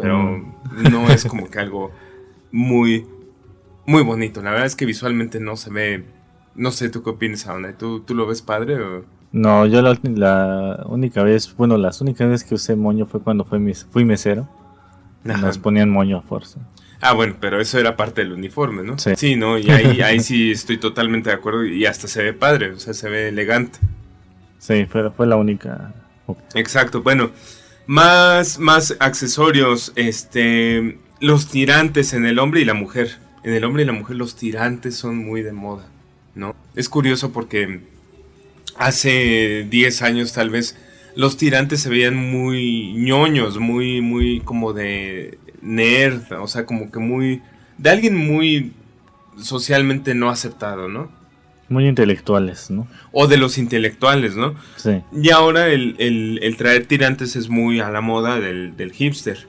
pero 0.01 0.45
no 0.91 1.09
es 1.09 1.25
como 1.25 1.51
que 1.51 1.59
algo 1.59 1.91
muy, 2.53 3.07
muy 3.87 4.03
bonito. 4.03 4.43
La 4.43 4.51
verdad 4.51 4.67
es 4.67 4.77
que 4.77 4.87
visualmente 4.87 5.41
no 5.41 5.57
se 5.57 5.71
ve, 5.71 6.05
no 6.55 6.71
sé, 6.71 6.89
¿tú 6.89 7.03
qué 7.03 7.11
opinas, 7.11 7.47
Ana? 7.47 7.73
¿Tú, 7.73 8.01
¿Tú 8.01 8.15
lo 8.15 8.27
ves 8.27 8.43
padre 8.43 8.81
o...? 8.81 9.05
No, 9.31 9.67
yo 9.67 9.83
la, 9.83 10.87
única 10.87 11.23
vez, 11.23 11.55
bueno, 11.55 11.77
las 11.77 12.01
únicas 12.01 12.29
veces 12.29 12.49
que 12.49 12.55
usé 12.55 12.77
moño 12.77 13.05
fue 13.05 13.21
cuando 13.21 13.45
fui, 13.45 13.75
fui 13.91 14.05
mesero. 14.05 14.49
Nos 15.23 15.59
ponían 15.59 15.91
moño 15.91 16.19
a 16.19 16.23
fuerza. 16.23 16.61
Ah, 17.01 17.13
bueno, 17.13 17.37
pero 17.41 17.61
eso 17.61 17.79
era 17.79 17.97
parte 17.97 18.23
del 18.23 18.33
uniforme, 18.33 18.83
¿no? 18.83 18.99
Sí. 18.99 19.13
Sí, 19.17 19.37
¿no? 19.37 19.59
Y 19.59 19.71
ahí, 19.71 20.01
ahí 20.03 20.21
sí 20.21 20.51
estoy 20.51 20.79
totalmente 20.79 21.31
de 21.31 21.37
acuerdo 21.37 21.65
y 21.65 21.87
hasta 21.87 22.09
se 22.09 22.23
ve 22.23 22.33
padre, 22.33 22.73
o 22.73 22.79
sea, 22.79 22.95
se 22.95 23.09
ve 23.09 23.29
elegante. 23.29 23.79
Sí, 24.59 24.87
fue, 24.87 25.11
fue 25.11 25.27
la 25.27 25.37
única. 25.37 25.95
Exacto, 26.55 27.03
bueno, 27.03 27.31
más, 27.89 28.59
más 28.59 28.95
accesorios, 29.01 29.93
este, 29.97 30.99
los 31.21 31.49
tirantes 31.49 32.13
en 32.13 32.27
el 32.27 32.39
hombre 32.39 32.61
y 32.61 32.67
la 32.67 32.75
mujer. 32.75 33.17
En 33.43 33.55
el 33.55 33.65
hombre 33.65 33.83
y 33.83 33.87
la 33.87 33.95
mujer 33.95 34.17
los 34.17 34.37
tirantes 34.37 34.95
son 34.95 35.17
muy 35.17 35.43
de 35.43 35.53
moda, 35.53 35.89
¿no? 36.35 36.55
Es 36.77 36.91
curioso 36.91 37.33
porque 37.33 37.81
hace 38.77 39.67
10 39.71 40.03
años 40.03 40.35
tal 40.35 40.51
vez 40.51 40.77
los 41.17 41.39
tirantes 41.39 41.81
se 41.81 41.89
veían 41.89 42.15
muy 42.15 42.93
ñoños, 42.93 43.59
muy, 43.59 44.03
muy 44.03 44.41
como 44.41 44.75
de 44.75 45.39
nerd, 45.63 46.31
o 46.33 46.47
sea, 46.47 46.67
como 46.67 46.93
que 46.93 46.99
muy... 46.99 47.41
de 47.79 47.89
alguien 47.89 48.15
muy 48.15 48.75
socialmente 49.41 50.15
no 50.15 50.29
aceptado, 50.29 50.89
¿no? 50.89 51.11
Muy 51.69 51.87
intelectuales, 51.87 52.71
¿no? 52.71 52.89
O 53.13 53.27
de 53.27 53.37
los 53.37 53.59
intelectuales, 53.59 54.37
¿no? 54.37 54.55
Sí. 54.77 55.03
Y 55.13 55.31
ahora 55.31 55.69
el, 55.69 56.55
traer 56.57 56.87
tirantes 56.87 57.37
es 57.37 57.49
muy 57.49 57.81
a 57.81 57.91
la 57.91 58.01
moda 58.01 58.41
del, 58.41 58.93
hipster. 58.93 59.47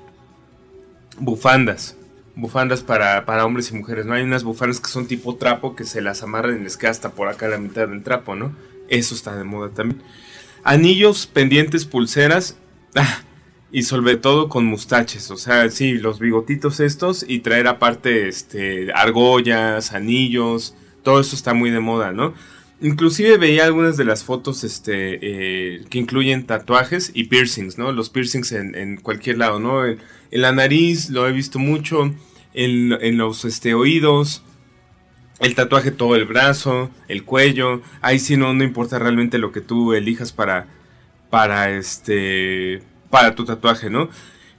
Bufandas. 1.19 1.95
Bufandas 2.35 2.81
para, 2.81 3.25
para, 3.25 3.45
hombres 3.45 3.71
y 3.71 3.75
mujeres, 3.75 4.05
¿no? 4.05 4.13
Hay 4.13 4.23
unas 4.23 4.43
bufandas 4.43 4.79
que 4.79 4.89
son 4.89 5.07
tipo 5.07 5.35
trapo 5.35 5.75
que 5.75 5.85
se 5.85 6.01
las 6.01 6.23
amarran 6.23 6.59
y 6.59 6.63
les 6.63 6.77
queda 6.77 6.91
hasta 6.91 7.11
por 7.11 7.27
acá 7.27 7.47
la 7.47 7.57
mitad 7.57 7.87
del 7.87 8.03
trapo, 8.03 8.35
¿no? 8.35 8.53
Eso 8.89 9.15
está 9.15 9.35
de 9.35 9.43
moda 9.43 9.69
también. 9.69 10.01
Anillos, 10.63 11.25
pendientes, 11.25 11.85
pulseras. 11.85 12.57
Ah, 12.95 13.21
y 13.71 13.83
sobre 13.83 14.17
todo 14.17 14.49
con 14.49 14.65
mustaches, 14.65 15.29
o 15.29 15.37
sea, 15.37 15.69
sí, 15.69 15.93
los 15.93 16.19
bigotitos 16.19 16.79
estos 16.79 17.23
y 17.27 17.39
traer 17.39 17.67
aparte 17.67 18.27
este 18.27 18.91
argollas, 18.93 19.93
anillos, 19.93 20.75
todo 21.03 21.19
eso 21.19 21.35
está 21.35 21.53
muy 21.53 21.69
de 21.69 21.79
moda, 21.79 22.11
¿no? 22.11 22.33
Inclusive 22.81 23.37
veía 23.37 23.65
algunas 23.65 23.97
de 23.97 24.05
las 24.05 24.23
fotos 24.23 24.63
este, 24.63 25.19
eh, 25.21 25.83
que 25.89 25.97
incluyen 25.97 26.45
tatuajes 26.45 27.11
y 27.13 27.25
piercings, 27.25 27.77
¿no? 27.77 27.91
Los 27.91 28.09
piercings 28.09 28.53
en, 28.53 28.97
cualquier 28.97 29.37
lado, 29.37 29.59
¿no? 29.59 29.85
En, 29.85 29.99
la 30.31 30.53
nariz 30.53 31.09
lo 31.09 31.27
he 31.27 31.33
visto 31.33 31.59
mucho, 31.59 32.13
en, 32.53 33.17
los 33.17 33.43
este, 33.43 33.73
oídos, 33.73 34.43
el 35.41 35.55
tatuaje 35.55 35.91
todo 35.91 36.15
el 36.15 36.25
brazo, 36.25 36.89
el 37.09 37.25
cuello. 37.25 37.81
Ahí 38.01 38.17
sí 38.17 38.37
no, 38.37 38.53
no 38.53 38.63
importa 38.63 38.97
realmente 38.97 39.39
lo 39.39 39.51
que 39.51 39.61
tú 39.61 39.93
elijas 39.93 40.31
para, 40.31 40.67
para, 41.29 41.71
este, 41.71 42.81
para 43.09 43.35
tu 43.35 43.43
tatuaje, 43.43 43.89
¿no? 43.89 44.09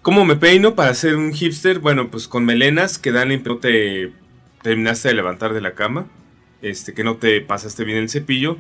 ¿Cómo 0.03 0.27
me 0.27 0.37
peino 0.37 0.75
para 0.75 0.93
ser 0.93 1.17
un 1.17 1.33
hipster? 1.33 1.79
Bueno, 1.79 2.11
pues 2.11 2.29
con 2.29 2.45
melenas 2.45 2.99
que 2.99 3.13
dan 3.13 3.33
la 3.33 3.59
te 3.59 4.13
terminaste 4.63 5.09
de 5.09 5.15
levantar 5.15 5.55
de 5.55 5.63
la 5.63 5.75
cama 5.75 6.07
este, 6.63 6.95
que 6.95 7.05
no 7.05 7.17
te 7.17 7.41
pasaste 7.41 7.85
bien 7.85 7.99
el 7.99 8.11
cepillo, 8.11 8.59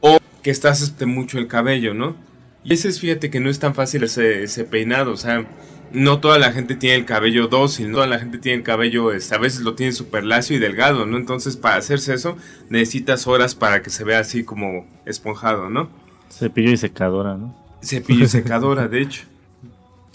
o 0.00 0.18
que 0.42 0.50
estás 0.50 0.82
este, 0.82 1.06
mucho 1.06 1.38
el 1.38 1.48
cabello, 1.48 1.94
¿no? 1.94 2.16
Y 2.64 2.74
ese 2.74 2.88
es, 2.88 3.00
fíjate 3.00 3.30
que 3.30 3.40
no 3.40 3.48
es 3.48 3.58
tan 3.58 3.74
fácil 3.74 4.02
ese, 4.02 4.64
peinado, 4.64 5.12
o 5.12 5.16
sea, 5.16 5.46
no 5.92 6.18
toda 6.18 6.38
la 6.38 6.52
gente 6.52 6.74
tiene 6.74 6.96
el 6.96 7.04
cabello 7.04 7.46
dócil, 7.46 7.88
no 7.88 7.96
toda 7.96 8.06
la 8.08 8.18
gente 8.18 8.38
tiene 8.38 8.58
el 8.58 8.64
cabello, 8.64 9.12
este, 9.12 9.34
a 9.34 9.38
veces 9.38 9.60
lo 9.60 9.74
tiene 9.74 9.92
súper 9.92 10.24
lacio 10.24 10.56
y 10.56 10.58
delgado, 10.58 11.06
¿no? 11.06 11.16
Entonces, 11.16 11.56
para 11.56 11.76
hacerse 11.76 12.14
eso, 12.14 12.36
necesitas 12.68 13.26
horas 13.26 13.54
para 13.54 13.82
que 13.82 13.90
se 13.90 14.04
vea 14.04 14.18
así 14.18 14.42
como 14.42 14.86
esponjado, 15.04 15.70
¿no? 15.70 15.88
Cepillo 16.30 16.72
y 16.72 16.76
secadora, 16.76 17.36
¿no? 17.36 17.56
Cepillo 17.82 18.24
y 18.24 18.28
secadora, 18.28 18.88
de 18.88 19.02
hecho. 19.02 19.22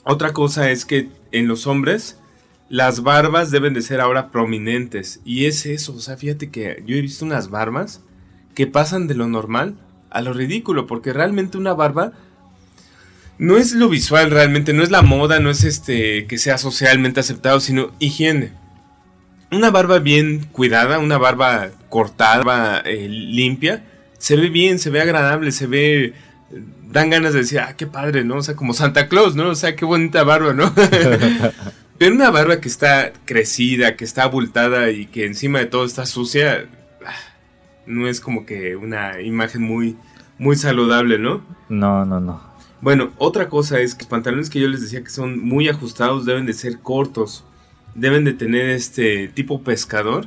Otra 0.04 0.34
cosa 0.34 0.72
es 0.72 0.86
que 0.86 1.10
en 1.32 1.48
los 1.48 1.68
hombres 1.68 2.21
las 2.72 3.04
barbas 3.04 3.52
deben 3.52 3.74
de 3.74 3.82
ser 3.82 4.00
ahora 4.00 4.32
prominentes. 4.32 5.20
Y 5.26 5.46
es 5.46 5.66
eso, 5.66 5.94
o 5.94 6.00
sea, 6.00 6.16
fíjate 6.16 6.52
que 6.52 6.82
yo 6.86 6.96
he 6.96 7.02
visto 7.02 7.26
unas 7.26 7.50
barbas 7.50 8.00
que 8.56 8.66
pasan 8.66 9.08
de 9.08 9.14
lo 9.14 9.28
normal 9.28 9.76
a 10.10 10.22
lo 10.22 10.32
ridículo, 10.32 10.88
porque 10.88 11.12
realmente 11.12 11.58
una 11.58 11.74
barba 11.74 12.14
no 13.38 13.58
es 13.58 13.74
lo 13.74 13.90
visual 13.90 14.32
realmente, 14.32 14.72
no 14.72 14.84
es 14.84 14.90
la 14.90 15.02
moda, 15.02 15.42
no 15.42 15.50
es 15.50 15.66
este 15.66 16.28
que 16.28 16.38
sea 16.38 16.58
socialmente 16.58 17.20
aceptado, 17.20 17.60
sino 17.60 17.92
higiene. 18.00 18.54
Una 19.52 19.70
barba 19.70 20.00
bien 20.00 20.48
cuidada, 20.54 21.00
una 21.00 21.18
barba 21.18 21.72
cortada, 21.90 22.80
eh, 22.86 23.10
limpia, 23.10 23.84
se 24.18 24.38
ve 24.38 24.48
bien, 24.48 24.80
se 24.80 24.92
ve 24.92 25.02
agradable, 25.02 25.52
se 25.52 25.68
ve 25.68 26.14
dan 26.90 27.10
ganas 27.10 27.34
de 27.34 27.40
decir, 27.40 27.60
ah, 27.60 27.76
qué 27.76 27.86
padre, 27.86 28.24
¿no? 28.24 28.38
O 28.38 28.44
sea, 28.44 28.56
como 28.56 28.74
Santa 28.74 29.10
Claus, 29.10 29.36
¿no? 29.36 29.50
O 29.50 29.56
sea, 29.56 29.76
qué 29.76 29.84
bonita 29.84 30.24
barba, 30.24 30.54
¿no? 30.54 30.74
Pero 32.02 32.16
una 32.16 32.32
barba 32.32 32.60
que 32.60 32.68
está 32.68 33.14
crecida, 33.26 33.96
que 33.96 34.06
está 34.06 34.24
abultada 34.24 34.90
y 34.90 35.06
que 35.06 35.28
encima 35.28 35.60
de 35.60 35.68
todo 35.68 35.86
está 35.86 36.08
sucia, 36.08 36.66
ah, 37.06 37.14
no 37.86 38.08
es 38.08 38.20
como 38.20 38.44
que 38.48 38.76
una 38.76 39.22
imagen 39.22 39.62
muy, 39.62 39.96
muy 40.40 40.56
saludable, 40.56 41.20
¿no? 41.20 41.44
No, 41.70 42.04
no, 42.04 42.20
no. 42.20 42.42
Bueno, 42.82 43.12
otra 43.20 43.50
cosa 43.50 43.82
es 43.82 43.94
que 43.94 44.02
los 44.02 44.10
pantalones 44.10 44.50
que 44.50 44.60
yo 44.60 44.68
les 44.68 44.82
decía 44.82 45.04
que 45.04 45.12
son 45.12 45.48
muy 45.48 45.70
ajustados 45.70 46.26
deben 46.26 46.48
de 46.48 46.54
ser 46.54 46.80
cortos. 46.80 47.44
Deben 47.94 48.26
de 48.26 48.34
tener 48.34 48.72
este 48.72 49.28
tipo 49.28 49.62
pescador. 49.62 50.26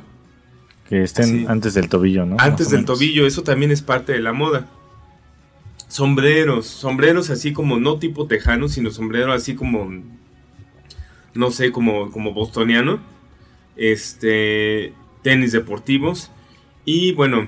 Que 0.87 1.03
estén 1.03 1.49
antes 1.49 1.73
del 1.73 1.89
tobillo, 1.89 2.25
¿no? 2.25 2.37
Antes 2.39 2.69
del 2.69 2.85
tobillo, 2.85 3.27
eso 3.27 3.43
también 3.43 3.71
es 3.71 3.81
parte 3.81 4.13
de 4.13 4.21
la 4.21 4.31
moda. 4.31 4.65
Sombreros, 5.89 6.67
sombreros 6.67 7.29
así 7.31 7.51
como 7.51 7.77
no 7.81 7.99
tipo 7.99 8.27
tejano, 8.27 8.69
sino 8.69 8.91
sombrero 8.91 9.33
así 9.33 9.55
como 9.55 9.91
no 11.35 11.51
sé, 11.51 11.71
como, 11.71 12.11
como 12.11 12.33
bostoniano, 12.33 12.99
este, 13.75 14.93
tenis 15.21 15.51
deportivos 15.51 16.31
y 16.85 17.11
bueno, 17.13 17.47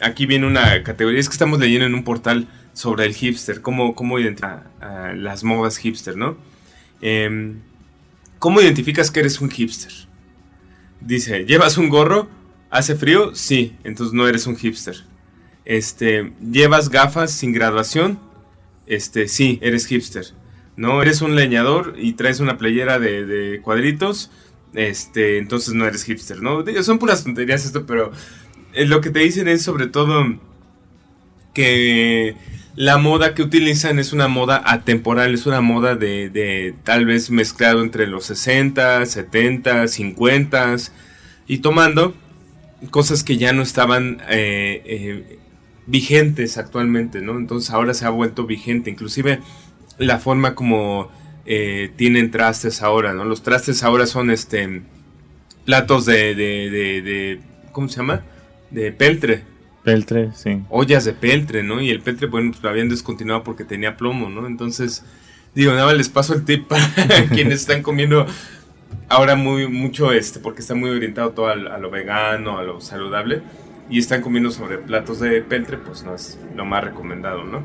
aquí 0.00 0.26
viene 0.26 0.46
una 0.46 0.82
categoría, 0.82 1.20
es 1.20 1.28
que 1.28 1.34
estamos 1.34 1.58
leyendo 1.60 1.86
en 1.86 1.94
un 1.94 2.04
portal 2.04 2.48
sobre 2.72 3.04
el 3.04 3.14
hipster, 3.14 3.60
cómo, 3.60 3.94
cómo 3.94 4.18
identificar 4.18 4.70
las 5.16 5.44
modas 5.44 5.76
hipster, 5.76 6.16
¿no? 6.16 6.36
Em, 7.00 7.60
¿Cómo 8.38 8.62
identificas 8.62 9.10
que 9.10 9.20
eres 9.20 9.40
un 9.42 9.50
hipster? 9.50 9.92
Dice, 11.02 11.44
¿llevas 11.44 11.76
un 11.76 11.90
gorro? 11.90 12.26
¿Hace 12.70 12.96
frío? 12.96 13.34
Sí, 13.34 13.76
entonces 13.84 14.14
no 14.14 14.26
eres 14.26 14.46
un 14.46 14.56
hipster. 14.56 14.96
Este, 15.66 16.32
¿llevas 16.40 16.88
gafas 16.88 17.32
sin 17.32 17.52
graduación? 17.52 18.18
Este, 18.86 19.28
sí, 19.28 19.58
eres 19.60 19.86
hipster. 19.86 20.24
¿No? 20.80 21.02
Eres 21.02 21.20
un 21.20 21.36
leñador 21.36 21.94
y 21.98 22.14
traes 22.14 22.40
una 22.40 22.56
playera 22.56 22.98
de, 22.98 23.60
cuadritos, 23.62 24.30
este, 24.72 25.36
entonces 25.36 25.74
no 25.74 25.86
eres 25.86 26.04
hipster, 26.04 26.40
¿no? 26.40 26.64
Son 26.82 26.98
puras 26.98 27.22
tonterías 27.22 27.66
esto, 27.66 27.84
pero 27.84 28.12
eh, 28.72 28.86
lo 28.86 29.02
que 29.02 29.10
te 29.10 29.18
dicen 29.18 29.46
es 29.46 29.60
sobre 29.60 29.88
todo 29.88 30.38
que 31.52 32.34
la 32.76 32.96
moda 32.96 33.34
que 33.34 33.42
utilizan 33.42 33.98
es 33.98 34.14
una 34.14 34.26
moda 34.26 34.62
atemporal, 34.64 35.34
es 35.34 35.44
una 35.44 35.60
moda 35.60 35.96
de, 35.96 36.74
tal 36.82 37.04
vez 37.04 37.30
mezclado 37.30 37.82
entre 37.82 38.06
los 38.06 38.24
60, 38.24 39.04
70, 39.04 39.86
50 39.86 40.76
y 41.46 41.58
tomando 41.58 42.14
cosas 42.90 43.22
que 43.22 43.36
ya 43.36 43.52
no 43.52 43.60
estaban 43.60 44.22
eh, 44.30 44.80
eh, 44.86 45.38
vigentes 45.86 46.56
actualmente, 46.56 47.20
¿no? 47.20 47.36
Entonces 47.36 47.70
ahora 47.70 47.92
se 47.92 48.06
ha 48.06 48.10
vuelto 48.10 48.46
vigente, 48.46 48.88
inclusive 48.88 49.40
la 50.00 50.18
forma 50.18 50.54
como 50.54 51.10
eh, 51.46 51.92
tienen 51.96 52.30
trastes 52.30 52.82
ahora, 52.82 53.12
¿no? 53.12 53.24
Los 53.24 53.42
trastes 53.42 53.82
ahora 53.82 54.06
son 54.06 54.30
este 54.30 54.82
platos 55.64 56.06
de, 56.06 56.34
de, 56.34 56.70
de, 57.02 57.40
¿cómo 57.72 57.88
se 57.88 57.98
llama? 57.98 58.22
De 58.70 58.92
peltre. 58.92 59.44
Peltre, 59.84 60.30
sí. 60.34 60.62
Ollas 60.68 61.04
de 61.04 61.12
peltre, 61.12 61.62
¿no? 61.62 61.80
Y 61.80 61.90
el 61.90 62.00
peltre, 62.00 62.26
bueno, 62.26 62.50
pues 62.50 62.62
lo 62.62 62.70
habían 62.70 62.88
descontinuado 62.88 63.44
porque 63.44 63.64
tenía 63.64 63.96
plomo, 63.96 64.28
¿no? 64.28 64.46
Entonces, 64.46 65.04
digo, 65.54 65.72
nada, 65.72 65.92
les 65.92 66.08
paso 66.08 66.34
el 66.34 66.44
tip 66.44 66.66
para 66.66 66.84
quienes 67.32 67.60
están 67.60 67.82
comiendo 67.82 68.26
ahora 69.08 69.36
muy 69.36 69.68
mucho 69.68 70.12
este, 70.12 70.40
porque 70.40 70.60
está 70.60 70.74
muy 70.74 70.90
orientado 70.90 71.30
todo 71.30 71.48
a, 71.48 71.54
lo 71.54 71.90
vegano, 71.90 72.58
a 72.58 72.62
lo 72.62 72.80
saludable, 72.80 73.42
y 73.90 73.98
están 73.98 74.22
comiendo 74.22 74.50
sobre 74.50 74.78
platos 74.78 75.20
de 75.20 75.42
peltre, 75.42 75.76
pues 75.76 76.04
no 76.04 76.14
es 76.14 76.38
lo 76.56 76.64
más 76.64 76.84
recomendado, 76.84 77.44
¿no? 77.44 77.64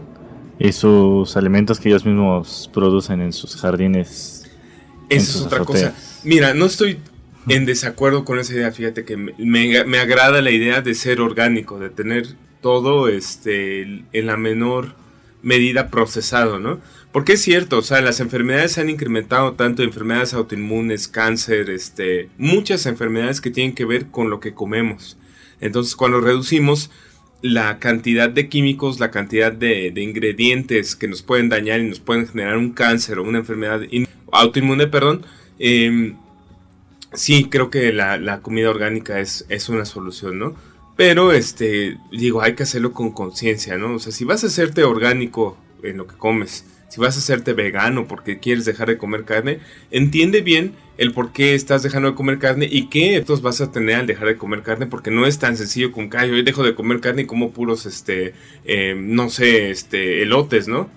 Y 0.59 0.71
sus 0.71 1.35
alimentos 1.35 1.79
que 1.79 1.89
ellos 1.89 2.05
mismos 2.05 2.69
producen 2.73 3.21
en 3.21 3.33
sus 3.33 3.55
jardines. 3.55 4.49
Esa 5.09 5.31
es 5.31 5.41
otra 5.41 5.65
cosa. 5.65 5.93
Mira, 6.23 6.53
no 6.53 6.65
estoy 6.65 6.99
en 7.47 7.65
desacuerdo 7.65 8.25
con 8.25 8.39
esa 8.39 8.53
idea, 8.53 8.71
fíjate 8.71 9.05
que 9.05 9.17
me, 9.17 9.33
me, 9.37 9.99
agrada 9.99 10.41
la 10.41 10.51
idea 10.51 10.81
de 10.81 10.95
ser 10.95 11.21
orgánico, 11.21 11.79
de 11.79 11.89
tener 11.89 12.27
todo 12.61 13.07
este, 13.07 13.81
en 13.83 14.25
la 14.25 14.37
menor 14.37 14.95
medida 15.43 15.91
procesado, 15.91 16.57
¿no? 16.57 16.79
Porque 17.11 17.33
es 17.33 17.41
cierto, 17.41 17.77
o 17.77 17.81
sea, 17.83 18.01
las 18.01 18.19
enfermedades 18.19 18.73
se 18.73 18.81
han 18.81 18.89
incrementado 18.89 19.53
tanto, 19.53 19.83
enfermedades 19.83 20.33
autoinmunes, 20.33 21.07
cáncer, 21.07 21.69
este, 21.69 22.29
muchas 22.37 22.87
enfermedades 22.87 23.41
que 23.41 23.51
tienen 23.51 23.75
que 23.75 23.85
ver 23.85 24.07
con 24.07 24.31
lo 24.31 24.39
que 24.39 24.55
comemos. 24.55 25.17
Entonces, 25.61 25.95
cuando 25.95 26.19
reducimos 26.19 26.89
la 27.45 27.77
cantidad 27.77 28.27
de 28.27 28.49
químicos, 28.49 28.99
la 28.99 29.11
cantidad 29.11 29.51
de, 29.51 29.93
ingredientes 29.97 30.95
que 30.95 31.07
nos 31.07 31.21
pueden 31.21 31.47
dañar 31.47 31.79
y 31.79 31.87
nos 31.87 31.99
pueden 31.99 32.27
generar 32.27 32.57
un 32.57 32.71
cáncer 32.71 33.19
o 33.19 33.23
una 33.23 33.37
enfermedad 33.37 33.81
autoinmune, 34.31 34.87
perdón, 34.87 35.23
eh, 35.59 36.15
sí, 37.13 37.45
creo 37.45 37.69
que 37.69 37.93
la, 37.93 38.39
comida 38.41 38.71
orgánica 38.71 39.19
es, 39.19 39.45
es, 39.49 39.69
una 39.69 39.85
solución, 39.85 40.39
¿no? 40.39 40.55
Pero, 40.97 41.33
este, 41.33 41.99
digo, 42.11 42.41
hay 42.41 42.55
que 42.55 42.63
hacerlo 42.63 42.93
con 42.93 43.11
conciencia, 43.11 43.77
¿no? 43.77 43.93
O 43.93 43.99
sea, 43.99 44.11
si 44.11 44.25
vas 44.25 44.43
a 44.43 44.47
hacerte 44.47 44.83
orgánico 44.83 45.55
en 45.83 45.97
lo 45.97 46.07
que 46.07 46.15
comes, 46.15 46.65
si 46.87 47.01
vas 47.01 47.15
a 47.15 47.19
hacerte 47.19 47.53
vegano 47.53 48.07
porque 48.07 48.39
quieres 48.39 48.65
dejar 48.65 48.87
de 48.87 48.97
comer 48.97 49.25
carne, 49.25 49.59
entiende 49.91 50.41
bien 50.41 50.73
el 50.97 51.11
por 51.13 51.33
qué 51.33 51.55
estás 51.55 51.83
dejando 51.83 52.09
de 52.09 52.15
comer 52.15 52.39
carne 52.39 52.67
y 52.71 52.87
qué 52.87 53.15
efectos 53.15 53.41
vas 53.41 53.61
a 53.61 53.71
tener 53.71 53.95
al 53.95 54.07
dejar 54.07 54.27
de 54.27 54.37
comer 54.37 54.61
carne, 54.61 54.85
porque 54.85 55.11
no 55.11 55.25
es 55.25 55.39
tan 55.39 55.57
sencillo 55.57 55.91
como 55.91 56.09
que 56.09 56.17
yo 56.27 56.43
dejo 56.43 56.63
de 56.63 56.75
comer 56.75 57.01
carne 57.01 57.23
y 57.23 57.25
como 57.25 57.51
puros, 57.51 57.85
este, 57.85 58.33
eh, 58.63 58.95
no 58.97 59.29
sé, 59.29 59.71
este, 59.71 60.21
elotes, 60.21 60.67
¿no? 60.67 60.89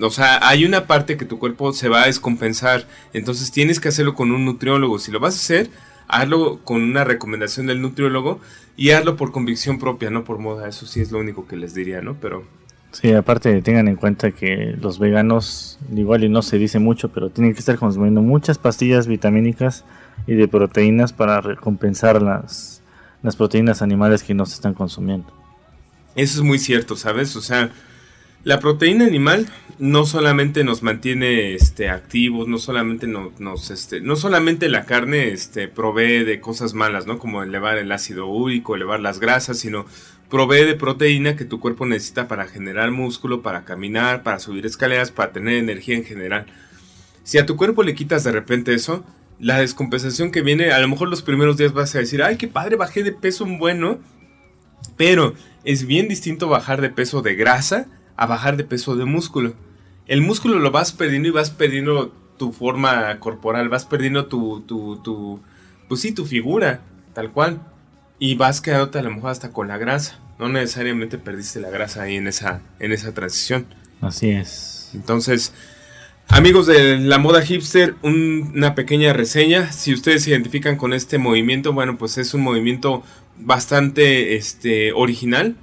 O 0.00 0.10
sea, 0.10 0.46
hay 0.46 0.64
una 0.64 0.86
parte 0.86 1.16
que 1.16 1.24
tu 1.24 1.38
cuerpo 1.38 1.72
se 1.72 1.88
va 1.88 2.02
a 2.02 2.06
descompensar, 2.06 2.86
entonces 3.12 3.50
tienes 3.50 3.80
que 3.80 3.88
hacerlo 3.88 4.14
con 4.14 4.30
un 4.30 4.44
nutriólogo. 4.44 4.98
Si 4.98 5.10
lo 5.10 5.20
vas 5.20 5.34
a 5.34 5.38
hacer, 5.38 5.70
hazlo 6.06 6.60
con 6.64 6.82
una 6.82 7.04
recomendación 7.04 7.66
del 7.66 7.82
nutriólogo 7.82 8.40
y 8.76 8.90
hazlo 8.90 9.16
por 9.16 9.32
convicción 9.32 9.78
propia, 9.78 10.10
no 10.10 10.24
por 10.24 10.38
moda. 10.38 10.68
Eso 10.68 10.86
sí 10.86 11.00
es 11.00 11.10
lo 11.12 11.18
único 11.18 11.46
que 11.46 11.56
les 11.56 11.74
diría, 11.74 12.02
¿no? 12.02 12.16
Pero 12.20 12.44
Sí, 12.92 13.12
aparte 13.12 13.62
tengan 13.62 13.88
en 13.88 13.96
cuenta 13.96 14.32
que 14.32 14.76
los 14.80 14.98
veganos, 14.98 15.78
igual 15.94 16.24
y 16.24 16.28
no 16.28 16.42
se 16.42 16.58
dice 16.58 16.78
mucho, 16.78 17.10
pero 17.10 17.30
tienen 17.30 17.52
que 17.52 17.60
estar 17.60 17.78
consumiendo 17.78 18.20
muchas 18.20 18.58
pastillas 18.58 19.06
vitamínicas 19.06 19.84
y 20.26 20.34
de 20.34 20.48
proteínas 20.48 21.12
para 21.12 21.40
recompensar 21.40 22.20
las, 22.20 22.82
las 23.22 23.36
proteínas 23.36 23.80
animales 23.82 24.22
que 24.22 24.34
no 24.34 24.44
se 24.44 24.54
están 24.54 24.74
consumiendo. 24.74 25.32
Eso 26.16 26.40
es 26.40 26.44
muy 26.44 26.58
cierto, 26.58 26.96
¿sabes? 26.96 27.36
O 27.36 27.40
sea, 27.40 27.70
la 28.42 28.58
proteína 28.58 29.04
animal 29.04 29.46
no 29.78 30.04
solamente 30.04 30.64
nos 30.64 30.82
mantiene 30.82 31.54
este, 31.54 31.88
activos, 31.88 32.48
no 32.48 32.58
solamente 32.58 33.06
nos, 33.06 33.70
este, 33.70 34.00
no 34.00 34.16
solamente 34.16 34.68
la 34.68 34.84
carne 34.84 35.28
este, 35.28 35.68
provee 35.68 36.24
de 36.24 36.40
cosas 36.40 36.74
malas, 36.74 37.06
¿no? 37.06 37.18
Como 37.18 37.42
elevar 37.42 37.78
el 37.78 37.92
ácido 37.92 38.26
úrico, 38.26 38.74
elevar 38.74 39.00
las 39.00 39.20
grasas, 39.20 39.58
sino 39.58 39.86
provee 40.30 40.64
de 40.64 40.76
proteína 40.76 41.36
que 41.36 41.44
tu 41.44 41.60
cuerpo 41.60 41.84
necesita 41.84 42.28
para 42.28 42.46
generar 42.46 42.92
músculo, 42.92 43.42
para 43.42 43.64
caminar, 43.64 44.22
para 44.22 44.38
subir 44.38 44.64
escaleras, 44.64 45.10
para 45.10 45.32
tener 45.32 45.54
energía 45.54 45.96
en 45.96 46.04
general. 46.04 46.46
Si 47.24 47.36
a 47.36 47.46
tu 47.46 47.56
cuerpo 47.56 47.82
le 47.82 47.94
quitas 47.94 48.24
de 48.24 48.32
repente 48.32 48.72
eso, 48.72 49.04
la 49.40 49.58
descompensación 49.58 50.30
que 50.30 50.42
viene, 50.42 50.70
a 50.70 50.78
lo 50.78 50.88
mejor 50.88 51.08
los 51.08 51.22
primeros 51.22 51.56
días 51.56 51.72
vas 51.72 51.94
a 51.94 51.98
decir, 51.98 52.22
ay, 52.22 52.36
qué 52.36 52.46
padre, 52.46 52.76
bajé 52.76 53.02
de 53.02 53.12
peso 53.12 53.44
un 53.44 53.58
bueno, 53.58 53.98
pero 54.96 55.34
es 55.64 55.84
bien 55.84 56.08
distinto 56.08 56.48
bajar 56.48 56.80
de 56.80 56.90
peso 56.90 57.22
de 57.22 57.34
grasa 57.34 57.88
a 58.16 58.26
bajar 58.26 58.56
de 58.56 58.64
peso 58.64 58.96
de 58.96 59.04
músculo. 59.04 59.54
El 60.06 60.22
músculo 60.22 60.58
lo 60.58 60.70
vas 60.70 60.92
perdiendo 60.92 61.28
y 61.28 61.32
vas 61.32 61.50
perdiendo 61.50 62.12
tu 62.38 62.52
forma 62.52 63.18
corporal, 63.18 63.68
vas 63.68 63.84
perdiendo 63.84 64.26
tu, 64.26 64.60
tu, 64.62 65.00
tu 65.02 65.40
pues 65.88 66.00
sí, 66.00 66.12
tu 66.12 66.24
figura, 66.24 66.82
tal 67.14 67.32
cual 67.32 67.69
y 68.20 68.34
vas 68.34 68.60
quedándote 68.60 68.98
a 68.98 69.02
lo 69.02 69.10
mejor 69.10 69.30
hasta 69.30 69.50
con 69.50 69.66
la 69.66 69.78
grasa. 69.78 70.20
No 70.38 70.48
necesariamente 70.48 71.18
perdiste 71.18 71.58
la 71.58 71.70
grasa 71.70 72.02
ahí 72.02 72.16
en 72.16 72.28
esa, 72.28 72.60
en 72.78 72.92
esa 72.92 73.12
transición. 73.12 73.66
Así 74.00 74.30
es. 74.30 74.90
Entonces, 74.94 75.52
amigos 76.28 76.66
de 76.66 76.98
la 76.98 77.18
moda 77.18 77.42
hipster, 77.42 77.96
una 78.02 78.74
pequeña 78.74 79.14
reseña. 79.14 79.72
Si 79.72 79.92
ustedes 79.92 80.22
se 80.22 80.30
identifican 80.30 80.76
con 80.76 80.92
este 80.92 81.18
movimiento, 81.18 81.72
bueno, 81.72 81.96
pues 81.96 82.18
es 82.18 82.34
un 82.34 82.42
movimiento 82.42 83.02
bastante 83.38 84.36
este, 84.36 84.92
original 84.92 85.56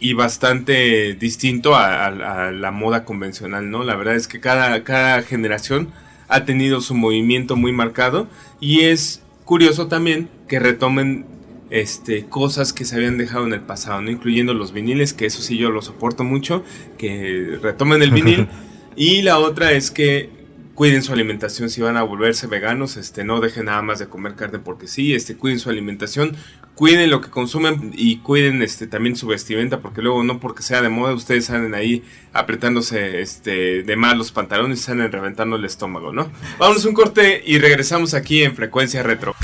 y 0.00 0.14
bastante 0.14 1.14
distinto 1.14 1.74
a, 1.76 2.10
la 2.50 2.70
moda 2.70 3.04
convencional, 3.04 3.70
¿no? 3.70 3.84
La 3.84 3.96
verdad 3.96 4.16
es 4.16 4.28
que 4.28 4.40
cada, 4.40 4.82
cada 4.82 5.20
generación 5.22 5.90
ha 6.28 6.46
tenido 6.46 6.80
su 6.80 6.94
movimiento 6.94 7.56
muy 7.56 7.72
marcado 7.72 8.28
y 8.60 8.80
es 8.80 9.22
curioso 9.44 9.88
también 9.88 10.30
que 10.48 10.58
retomen 10.58 11.26
este, 11.70 12.26
cosas 12.26 12.72
que 12.72 12.84
se 12.84 12.96
habían 12.96 13.16
dejado 13.16 13.46
en 13.46 13.52
el 13.52 13.60
pasado, 13.60 14.00
¿no? 14.02 14.10
Incluyendo 14.10 14.54
los 14.54 14.72
viniles, 14.72 15.12
que 15.14 15.26
eso 15.26 15.40
sí 15.40 15.56
yo 15.56 15.70
lo 15.70 15.82
soporto 15.82 16.24
mucho, 16.24 16.64
que 16.98 17.58
retomen 17.62 18.02
el 18.02 18.10
vinil. 18.10 18.48
y 18.96 19.22
la 19.22 19.38
otra 19.38 19.72
es 19.72 19.90
que 19.90 20.40
cuiden 20.80 21.02
su 21.02 21.12
alimentación 21.12 21.68
si 21.68 21.82
van 21.82 21.98
a 21.98 22.02
volverse 22.02 22.46
veganos, 22.46 22.96
este, 22.96 23.22
no 23.22 23.40
dejen 23.40 23.66
nada 23.66 23.82
más 23.82 23.98
de 23.98 24.08
comer 24.08 24.34
carne 24.34 24.60
porque 24.60 24.88
sí, 24.88 25.14
este, 25.14 25.36
cuiden 25.36 25.58
su 25.58 25.68
alimentación, 25.68 26.36
cuiden 26.74 27.10
lo 27.10 27.20
que 27.20 27.28
consumen 27.28 27.92
y 27.94 28.20
cuiden 28.20 28.62
este, 28.62 28.86
también 28.86 29.14
su 29.14 29.26
vestimenta, 29.26 29.80
porque 29.80 30.00
luego 30.00 30.24
no 30.24 30.40
porque 30.40 30.62
sea 30.62 30.80
de 30.80 30.88
moda, 30.88 31.12
ustedes 31.12 31.44
salen 31.44 31.74
ahí 31.74 32.02
apretándose 32.32 33.20
este, 33.20 33.82
de 33.82 33.96
mal 33.96 34.16
los 34.16 34.32
pantalones 34.32 34.80
y 34.80 34.82
salen 34.82 35.12
reventando 35.12 35.56
el 35.56 35.66
estómago, 35.66 36.14
¿no? 36.14 36.32
Vámonos 36.58 36.86
un 36.86 36.94
corte 36.94 37.42
y 37.44 37.58
regresamos 37.58 38.14
aquí 38.14 38.42
en 38.42 38.56
Frecuencia 38.56 39.02
Retro. 39.02 39.34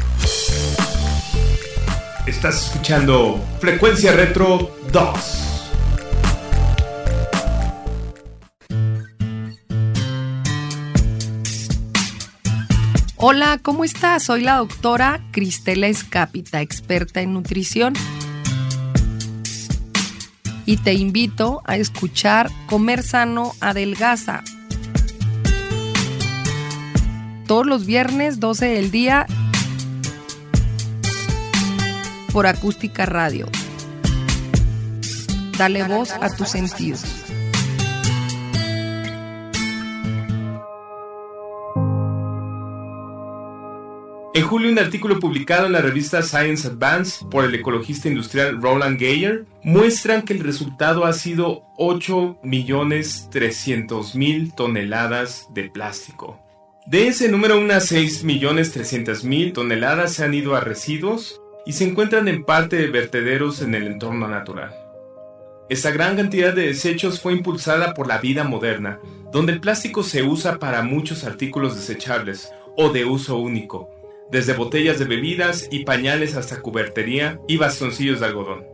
Estás 2.27 2.67
escuchando 2.67 3.41
Frecuencia 3.61 4.11
Retro 4.11 4.77
2. 4.91 5.71
Hola, 13.15 13.61
¿cómo 13.63 13.85
estás? 13.85 14.25
Soy 14.25 14.41
la 14.41 14.57
doctora 14.57 15.21
Cristela 15.31 15.87
Escapita, 15.87 16.63
experta 16.63 17.21
en 17.21 17.33
nutrición. 17.33 17.95
Y 20.65 20.79
te 20.79 20.95
invito 20.95 21.63
a 21.65 21.77
escuchar 21.77 22.51
Comer 22.67 23.05
Sano 23.05 23.53
Adelgaza. 23.61 24.43
Todos 27.47 27.67
los 27.67 27.87
viernes, 27.87 28.41
12 28.41 28.67
del 28.67 28.91
día, 28.91 29.29
por 32.37 32.47
Acústica 32.47 33.07
Radio. 33.07 33.49
Dale 35.57 35.83
voz 35.85 36.11
a 36.11 36.29
tus 36.37 36.51
sentidos. 36.51 37.03
En 44.35 44.43
julio, 44.43 44.71
un 44.71 44.79
artículo 44.79 45.19
publicado 45.19 45.65
en 45.65 45.73
la 45.73 45.81
revista 45.81 46.23
Science 46.23 46.69
Advance 46.69 47.25
por 47.31 47.47
el 47.47 47.55
ecologista 47.55 48.09
industrial 48.09 48.61
Roland 48.61 48.99
Geyer 48.99 49.47
muestran 49.63 50.21
que 50.21 50.35
el 50.35 50.41
resultado 50.41 51.07
ha 51.07 51.15
sido 51.15 51.63
8.300.000 51.79 54.55
toneladas 54.55 55.47
de 55.55 55.71
plástico. 55.71 56.39
De 56.85 57.09
ese 57.09 57.31
número, 57.31 57.59
unas 57.59 57.91
6.300.000 57.91 59.55
toneladas 59.55 60.13
se 60.13 60.25
han 60.25 60.35
ido 60.35 60.55
a 60.55 60.61
residuos 60.61 61.41
y 61.67 61.73
se 61.73 61.85
encuentran 61.85 62.29
en 62.29 62.45
parte 62.45 62.77
de 62.77 62.87
vertederos 62.87 63.61
en 63.61 63.75
el 63.75 63.89
entorno 63.89 64.29
natural. 64.29 64.75
Esta 65.69 65.91
gran 65.91 66.17
cantidad 66.17 66.55
de 66.55 66.69
desechos 66.69 67.21
fue 67.21 67.33
impulsada 67.33 67.93
por 67.93 68.07
la 68.07 68.19
vida 68.19 68.45
moderna, 68.45 69.01
donde 69.33 69.53
el 69.53 69.61
plástico 69.61 70.05
se 70.05 70.23
usa 70.23 70.61
para 70.61 70.83
muchos 70.83 71.25
artículos 71.25 71.75
desechables 71.75 72.53
o 72.77 72.91
de 72.91 73.05
uso 73.05 73.37
único, 73.39 73.91
desde 74.31 74.53
botellas 74.53 75.01
de 75.01 75.07
bebidas 75.07 75.69
y 75.73 75.85
pañales 75.85 76.37
hasta 76.37 76.63
cubertería 76.63 77.41
y 77.49 77.57
bastoncillos 77.57 78.21
de 78.21 78.27
algodón. 78.27 78.65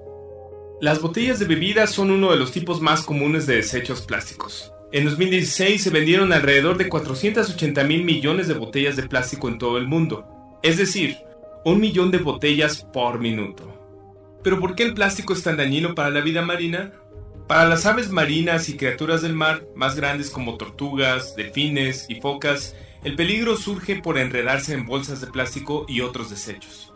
Las 0.83 1.01
botellas 1.01 1.39
de 1.39 1.47
bebidas 1.47 1.91
son 1.91 2.11
uno 2.11 2.31
de 2.31 2.37
los 2.37 2.53
tipos 2.53 2.83
más 2.83 3.03
comunes 3.03 3.47
de 3.47 3.57
desechos 3.57 4.03
plásticos. 4.03 4.73
En 4.93 5.07
2016 5.07 5.83
se 5.83 5.91
vendieron 5.91 6.33
alrededor 6.35 6.77
de 6.77 6.91
480 6.91 7.85
mil 7.85 8.05
millones 8.05 8.49
de 8.49 8.55
botellas 8.55 8.97
de 8.97 9.05
plástico 9.05 9.49
en 9.49 9.57
todo 9.57 9.79
el 9.79 9.87
mundo, 9.87 10.27
es 10.63 10.77
decir, 10.77 11.17
un 11.65 11.81
millón 11.81 12.11
de 12.11 12.19
botellas 12.19 12.85
por 12.93 13.21
minuto. 13.21 13.73
Pero 14.43 14.59
¿por 14.59 14.75
qué 14.75 14.83
el 14.83 14.95
plástico 14.95 15.33
es 15.33 15.43
tan 15.43 15.57
dañino 15.57 15.95
para 15.95 16.11
la 16.11 16.21
vida 16.21 16.43
marina? 16.43 16.93
Para 17.47 17.69
las 17.69 17.87
aves 17.87 18.11
marinas 18.11 18.69
y 18.69 18.77
criaturas 18.77 19.23
del 19.23 19.35
mar 19.35 19.65
más 19.77 19.95
grandes 19.95 20.31
como 20.31 20.57
tortugas, 20.57 21.37
delfines 21.37 22.07
y 22.09 22.21
focas, 22.21 22.75
El 23.05 23.17
peligro 23.17 23.57
surge 23.57 23.97
por 24.01 24.17
enredarse 24.17 24.75
en 24.75 24.87
bolsas 24.87 25.21
de 25.21 25.27
plástico 25.27 25.87
y 25.89 26.03
otros 26.03 26.31
desechos. 26.31 26.93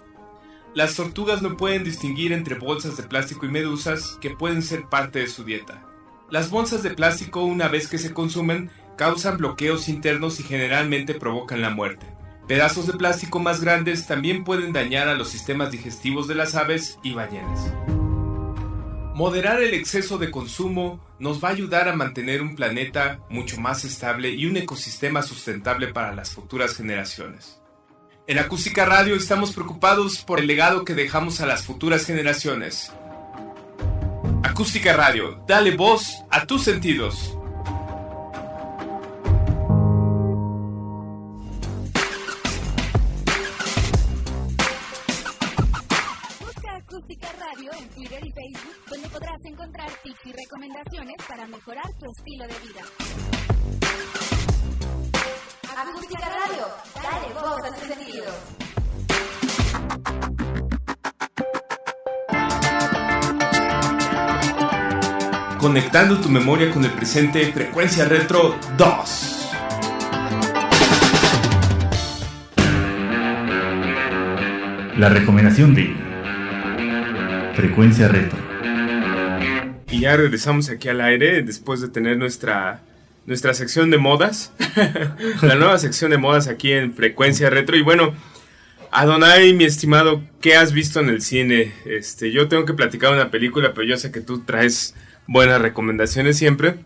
Las 0.72 0.94
tortugas 0.94 1.42
no 1.42 1.56
pueden 1.56 1.82
distinguir 1.82 2.32
entre 2.32 2.54
bolsas 2.54 2.96
de 2.96 3.02
plástico 3.02 3.44
y 3.44 3.48
medusas 3.48 4.16
que 4.20 4.30
pueden 4.30 4.62
ser 4.62 4.84
parte 4.84 5.18
de 5.18 5.26
su 5.26 5.42
dieta. 5.42 5.84
Las 6.30 6.48
bolsas 6.48 6.84
de 6.84 6.90
plástico 6.90 7.42
una 7.42 7.66
vez 7.66 7.88
que 7.88 7.98
se 7.98 8.14
consumen 8.14 8.70
causan 8.96 9.38
bloqueos 9.38 9.88
internos 9.88 10.38
y 10.38 10.44
generalmente 10.44 11.14
provocan 11.14 11.60
la 11.60 11.70
muerte. 11.70 12.06
Pedazos 12.48 12.86
de 12.86 12.92
plástico 12.92 13.40
más 13.40 13.60
grandes 13.60 14.06
también 14.06 14.44
pueden 14.44 14.72
dañar 14.72 15.08
a 15.08 15.16
los 15.16 15.30
sistemas 15.30 15.72
digestivos 15.72 16.28
de 16.28 16.36
las 16.36 16.54
aves 16.54 16.96
y 17.02 17.12
ballenas. 17.12 17.72
Moderar 19.14 19.60
el 19.62 19.74
exceso 19.74 20.16
de 20.18 20.30
consumo 20.30 21.00
nos 21.18 21.42
va 21.42 21.48
a 21.48 21.52
ayudar 21.52 21.88
a 21.88 21.96
mantener 21.96 22.42
un 22.42 22.54
planeta 22.54 23.18
mucho 23.30 23.60
más 23.60 23.84
estable 23.84 24.30
y 24.30 24.46
un 24.46 24.56
ecosistema 24.56 25.22
sustentable 25.22 25.88
para 25.88 26.14
las 26.14 26.30
futuras 26.30 26.76
generaciones. 26.76 27.60
En 28.28 28.38
Acústica 28.38 28.84
Radio 28.84 29.16
estamos 29.16 29.52
preocupados 29.52 30.18
por 30.18 30.38
el 30.38 30.46
legado 30.46 30.84
que 30.84 30.94
dejamos 30.94 31.40
a 31.40 31.46
las 31.46 31.64
futuras 31.64 32.04
generaciones. 32.04 32.92
Acústica 34.44 34.92
Radio, 34.92 35.42
dale 35.48 35.74
voz 35.74 36.24
a 36.30 36.46
tus 36.46 36.62
sentidos. 36.62 37.35
Encontrar 49.48 49.88
tips 50.02 50.26
y 50.26 50.32
recomendaciones 50.32 51.16
para 51.28 51.46
mejorar 51.46 51.86
tu 51.98 52.06
estilo 52.10 52.46
de 52.46 52.54
vida. 52.66 52.82
Acústica 55.76 56.28
Radio, 56.28 56.66
dale 57.02 57.34
voz 57.34 57.62
a 57.64 57.74
tu 57.74 57.86
sentido. 57.86 58.24
Conectando 65.60 66.20
tu 66.20 66.28
memoria 66.28 66.70
con 66.70 66.84
el 66.84 66.92
presente, 66.92 67.52
Frecuencia 67.52 68.04
Retro 68.04 68.56
2. 68.76 69.32
La 74.96 75.08
recomendación 75.08 75.74
de 75.74 75.94
Frecuencia 77.54 78.08
Retro. 78.08 78.45
Y 79.90 80.00
ya 80.00 80.16
regresamos 80.16 80.68
aquí 80.68 80.88
al 80.88 81.00
aire 81.00 81.42
después 81.42 81.80
de 81.80 81.88
tener 81.88 82.16
nuestra, 82.16 82.82
nuestra 83.24 83.54
sección 83.54 83.90
de 83.90 83.98
modas. 83.98 84.52
la 85.42 85.54
nueva 85.54 85.78
sección 85.78 86.10
de 86.10 86.18
modas 86.18 86.48
aquí 86.48 86.72
en 86.72 86.92
Frecuencia 86.92 87.50
Retro. 87.50 87.76
Y 87.76 87.82
bueno, 87.82 88.12
Adonai, 88.90 89.52
mi 89.54 89.64
estimado, 89.64 90.24
¿qué 90.40 90.56
has 90.56 90.72
visto 90.72 90.98
en 91.00 91.08
el 91.08 91.22
cine? 91.22 91.72
Este, 91.84 92.32
yo 92.32 92.48
tengo 92.48 92.64
que 92.64 92.74
platicar 92.74 93.12
una 93.12 93.30
película, 93.30 93.74
pero 93.74 93.86
yo 93.86 93.96
sé 93.96 94.10
que 94.10 94.20
tú 94.20 94.40
traes 94.40 94.94
buenas 95.28 95.60
recomendaciones 95.62 96.36
siempre. 96.36 96.76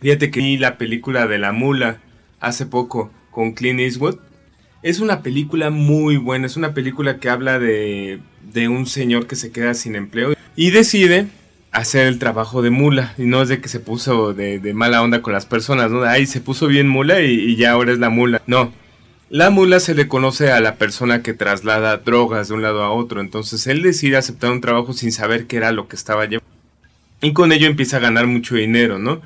Fíjate 0.00 0.30
que 0.30 0.40
vi 0.40 0.58
la 0.58 0.78
película 0.78 1.26
de 1.26 1.38
La 1.38 1.52
Mula 1.52 2.00
hace 2.38 2.66
poco 2.66 3.12
con 3.32 3.52
Clint 3.52 3.80
Eastwood. 3.80 4.18
Es 4.82 5.00
una 5.00 5.22
película 5.22 5.70
muy 5.70 6.16
buena, 6.16 6.46
es 6.46 6.56
una 6.56 6.74
película 6.74 7.18
que 7.18 7.30
habla 7.30 7.58
de, 7.58 8.20
de 8.52 8.68
un 8.68 8.86
señor 8.86 9.26
que 9.26 9.36
se 9.36 9.52
queda 9.52 9.74
sin 9.74 9.96
empleo 9.96 10.34
y 10.56 10.70
decide 10.70 11.28
hacer 11.72 12.06
el 12.06 12.18
trabajo 12.18 12.62
de 12.62 12.70
mula. 12.70 13.14
Y 13.18 13.22
no 13.22 13.42
es 13.42 13.48
de 13.48 13.60
que 13.60 13.68
se 13.68 13.80
puso 13.80 14.34
de, 14.34 14.60
mala 14.74 15.02
onda 15.02 15.22
con 15.22 15.32
las 15.32 15.46
personas, 15.46 15.90
¿no? 15.90 16.04
Ay, 16.04 16.26
se 16.26 16.40
puso 16.40 16.68
bien 16.68 16.88
mula 16.88 17.20
y, 17.22 17.56
ya 17.56 17.72
ahora 17.72 17.92
es 17.92 17.98
la 17.98 18.10
mula. 18.10 18.42
No. 18.46 18.72
La 19.30 19.48
mula 19.48 19.80
se 19.80 19.94
le 19.94 20.08
conoce 20.08 20.52
a 20.52 20.60
la 20.60 20.76
persona 20.76 21.22
que 21.22 21.32
traslada 21.32 21.96
drogas 21.96 22.48
de 22.48 22.54
un 22.54 22.62
lado 22.62 22.82
a 22.84 22.92
otro. 22.92 23.20
Entonces 23.20 23.66
él 23.66 23.82
decide 23.82 24.18
aceptar 24.18 24.52
un 24.52 24.60
trabajo 24.60 24.92
sin 24.92 25.10
saber 25.10 25.46
qué 25.46 25.56
era 25.56 25.72
lo 25.72 25.88
que 25.88 25.96
estaba 25.96 26.26
llevando. 26.26 26.52
Y 27.22 27.32
con 27.32 27.52
ello 27.52 27.66
empieza 27.66 27.96
a 27.96 28.00
ganar 28.00 28.26
mucho 28.26 28.56
dinero, 28.56 28.98
¿no? 28.98 29.22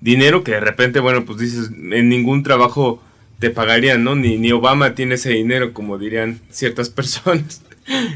Dinero 0.00 0.44
que 0.44 0.52
de 0.52 0.60
repente, 0.60 1.00
bueno, 1.00 1.24
pues 1.24 1.38
dices, 1.38 1.70
en 1.70 2.08
ningún 2.08 2.44
trabajo 2.44 3.02
te 3.40 3.50
pagarían, 3.50 4.04
¿no? 4.04 4.14
Ni, 4.14 4.36
ni 4.36 4.52
Obama 4.52 4.94
tiene 4.94 5.16
ese 5.16 5.30
dinero, 5.30 5.72
como 5.72 5.98
dirían 5.98 6.40
ciertas 6.50 6.88
personas. 6.90 7.62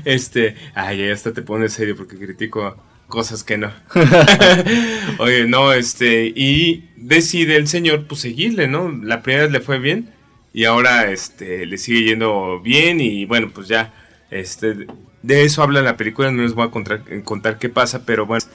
Este, 0.05 0.55
ay, 0.75 0.99
ya 0.99 1.12
hasta 1.12 1.33
te 1.33 1.42
pone 1.42 1.68
serio 1.71 1.97
porque 1.97 2.18
critico 2.18 2.77
cosas 3.12 3.44
que 3.44 3.59
no. 3.59 3.70
Oye, 5.18 5.46
no, 5.46 5.75
este, 5.75 6.33
y 6.35 6.88
decide 6.96 7.57
el 7.57 7.68
señor, 7.68 8.07
pues 8.07 8.22
seguirle, 8.22 8.68
¿no? 8.68 8.90
La 8.90 9.22
primera 9.22 9.44
vez 9.44 9.53
le 9.53 9.61
fue 9.61 9.79
bien 9.79 10.09
y 10.55 10.64
ahora, 10.64 11.11
este, 11.11 11.66
le 11.66 11.77
sigue 11.77 12.05
yendo 12.05 12.61
bien 12.61 13.03
y 13.03 13.27
bueno, 13.27 13.51
pues 13.53 13.68
ya, 13.68 13.92
este, 14.31 14.87
de 15.22 15.44
eso 15.44 15.62
habla 15.62 15.83
la 15.83 15.98
película, 15.98 16.33
no 16.33 16.42
les 16.42 16.55
voy 16.55 16.66
a 16.66 16.70
contar, 16.70 17.03
contar 17.22 17.59
qué 17.59 17.68
pasa, 17.68 18.07
pero 18.07 18.25
bueno, 18.25 18.46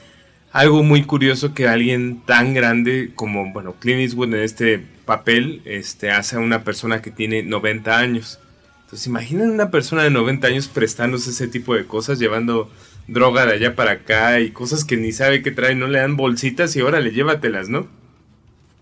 algo 0.52 0.82
muy 0.82 1.04
curioso 1.04 1.54
que 1.54 1.68
alguien 1.68 2.24
tan 2.26 2.56
grande 2.56 3.12
como, 3.14 3.54
bueno, 3.54 3.76
Clint 3.80 4.00
Eastwood 4.00 4.34
en 4.34 4.42
este 4.42 4.84
papel, 5.06 5.62
este, 5.66 6.10
hace 6.10 6.38
a 6.38 6.40
una 6.40 6.64
persona 6.64 7.04
que 7.04 7.12
tiene 7.12 7.44
90 7.44 7.96
años. 7.96 8.40
Entonces, 8.86 9.06
imaginen 9.06 9.52
una 9.52 9.70
persona 9.70 10.02
de 10.02 10.10
90 10.10 10.48
años 10.48 10.68
prestándose 10.68 11.30
ese 11.30 11.48
tipo 11.48 11.76
de 11.76 11.86
cosas, 11.86 12.18
llevando 12.18 12.72
droga 13.08 13.46
de 13.46 13.54
allá 13.54 13.76
para 13.76 13.92
acá 13.92 14.40
y 14.40 14.52
cosas 14.52 14.84
que 14.84 14.98
ni 14.98 15.12
sabe 15.12 15.42
que 15.42 15.52
trae, 15.52 15.76
no 15.76 15.88
le 15.88 16.00
dan 16.00 16.18
bolsitas 16.18 16.76
y 16.76 16.82
órale, 16.82 17.12
llévatelas, 17.12 17.70
¿no? 17.70 17.88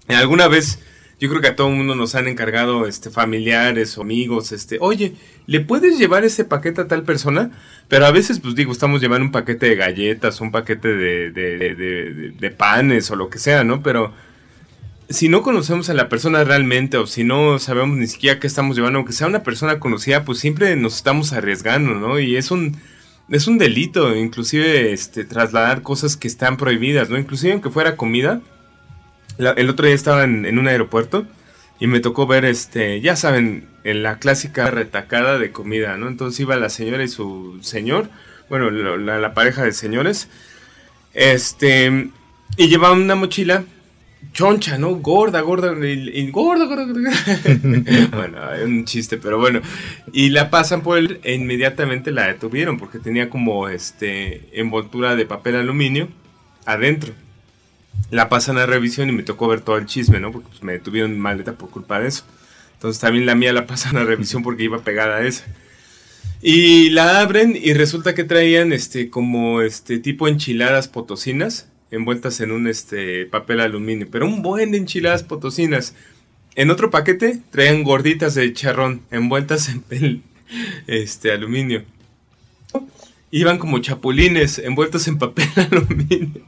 Alguna 0.08 0.48
vez, 0.48 0.80
yo 1.20 1.30
creo 1.30 1.42
que 1.42 1.48
a 1.48 1.56
todo 1.56 1.70
el 1.70 1.76
mundo 1.76 1.96
nos 1.96 2.16
han 2.16 2.28
encargado 2.28 2.88
este, 2.88 3.10
familiares 3.10 3.98
o 3.98 4.02
amigos, 4.02 4.52
este, 4.52 4.78
oye, 4.82 5.14
¿le 5.48 5.62
puedes 5.62 5.98
llevar 5.98 6.26
ese 6.26 6.46
paquete 6.46 6.82
a 6.82 6.88
tal 6.88 7.04
persona? 7.04 7.52
Pero 7.88 8.06
a 8.06 8.12
veces, 8.12 8.40
pues 8.40 8.56
digo, 8.56 8.72
estamos 8.72 9.02
llevando 9.02 9.26
un 9.26 9.32
paquete 9.32 9.68
de 9.68 9.76
galletas, 9.76 10.42
un 10.42 10.52
paquete 10.52 10.88
de, 10.90 11.32
de, 11.32 11.76
de, 11.76 12.32
de 12.32 12.52
panes 12.52 13.10
o 13.12 13.16
lo 13.16 13.30
que 13.30 13.40
sea, 13.40 13.64
¿no? 13.64 13.84
Pero 13.84 14.12
si 15.10 15.30
no 15.30 15.44
conocemos 15.44 15.90
a 15.90 15.94
la 15.94 16.10
persona 16.10 16.44
realmente 16.44 16.98
o 16.98 17.06
si 17.06 17.24
no 17.24 17.60
sabemos 17.60 17.98
ni 17.98 18.08
siquiera 18.08 18.40
qué 18.40 18.48
estamos 18.48 18.76
llevando, 18.76 18.98
aunque 18.98 19.14
sea 19.14 19.28
una 19.28 19.44
persona 19.44 19.80
conocida, 19.80 20.26
pues 20.26 20.40
siempre 20.40 20.76
nos 20.76 20.96
estamos 20.96 21.34
arriesgando, 21.34 21.94
¿no? 21.94 22.20
Y 22.20 22.38
es 22.38 22.50
un 22.50 22.78
es 23.30 23.48
un 23.48 23.58
delito, 23.58 24.16
inclusive 24.16 24.94
este, 24.94 25.24
trasladar 25.24 25.82
cosas 25.82 26.18
que 26.18 26.28
están 26.28 26.58
prohibidas, 26.58 27.10
¿no? 27.10 27.18
Inclusive 27.18 27.54
aunque 27.54 27.70
fuera 27.70 27.96
comida. 27.96 28.42
el 29.38 29.70
otro 29.70 29.86
día 29.86 29.96
estaba 29.96 30.24
en, 30.24 30.58
un 30.58 30.68
aeropuerto 30.68 31.26
y 31.80 31.88
me 31.88 32.00
tocó 32.00 32.28
ver, 32.28 32.46
este, 32.46 33.02
ya 33.02 33.16
saben, 33.16 33.68
en 33.84 34.04
la 34.04 34.20
clásica 34.20 34.70
retacada 34.72 35.40
de 35.40 35.52
comida, 35.52 35.98
¿no? 35.98 36.08
Entonces 36.08 36.40
iba 36.40 36.56
la 36.56 36.70
señora 36.70 37.04
y 37.04 37.08
su 37.08 37.60
señor, 37.62 38.10
bueno, 38.50 38.70
la, 38.70 39.20
la 39.20 39.34
pareja 39.34 39.64
de 39.64 39.74
señores, 39.74 40.30
este, 41.14 42.10
y 42.58 42.68
llevaban 42.68 43.02
una 43.02 43.16
mochila 43.16 43.64
choncha, 44.34 44.78
¿no? 44.78 44.96
Gorda, 44.96 45.42
gorda, 45.42 45.74
y, 45.88 46.30
gorda, 46.32 46.66
gorda, 46.66 46.86
gorda. 46.86 47.12
bueno, 48.12 48.40
un 48.64 48.86
chiste, 48.86 49.18
pero 49.18 49.40
bueno. 49.40 49.62
Y 50.12 50.30
la 50.30 50.50
pasan 50.50 50.82
por 50.82 50.98
él 50.98 51.20
e 51.24 51.34
inmediatamente 51.34 52.12
la 52.12 52.28
detuvieron 52.28 52.78
porque 52.78 53.00
tenía 53.00 53.30
como 53.30 53.70
este 53.70 54.50
envoltura 54.60 55.16
de 55.16 55.26
papel 55.26 55.56
aluminio 55.56 56.10
adentro. 56.66 57.14
La 58.12 58.30
pasan 58.30 58.58
a 58.58 58.66
revisión 58.66 59.10
y 59.10 59.14
me 59.14 59.24
tocó 59.24 59.48
ver 59.48 59.62
todo 59.62 59.78
el 59.78 59.86
chisme, 59.86 60.20
¿no? 60.20 60.32
Porque 60.32 60.50
pues, 60.50 60.64
me 60.64 60.74
detuvieron 60.74 61.18
maleta 61.20 61.54
por 61.54 61.70
culpa 61.70 62.00
de 62.00 62.10
eso. 62.10 62.24
Entonces 62.74 63.00
también 63.00 63.26
la 63.26 63.36
mía 63.36 63.54
la 63.54 63.66
pasan 63.66 63.98
a 63.98 64.04
revisión 64.04 64.44
porque 64.44 64.64
iba 64.64 64.84
pegada 64.84 65.18
a 65.18 65.26
esa. 65.26 65.46
Y 66.42 66.90
la 66.92 67.22
abren 67.22 67.58
y 67.60 67.74
resulta 67.74 68.14
que 68.14 68.24
traían 68.24 68.74
este 68.74 69.10
como 69.10 69.62
este 69.62 70.00
tipo 70.00 70.28
enchiladas 70.28 70.88
potosinas 70.88 71.70
envueltas 71.92 72.40
en 72.42 72.52
un 72.52 72.68
este, 72.68 73.26
papel 73.26 73.60
aluminio, 73.60 74.08
pero 74.12 74.26
un 74.26 74.42
buen 74.42 74.72
de 74.72 74.78
enchiladas 74.78 75.24
potosinas. 75.24 75.96
En 76.56 76.70
otro 76.70 76.90
paquete 76.90 77.40
traían 77.52 77.84
gorditas 77.84 78.36
de 78.36 78.54
charrón 78.54 79.02
envueltas 79.12 79.70
en 79.90 80.24
este, 80.88 81.32
aluminio. 81.32 81.84
Iban 83.32 83.58
como 83.58 83.80
chapulines 83.80 84.60
envueltos 84.60 85.08
en 85.08 85.18
papel 85.18 85.50
aluminio. 85.72 86.42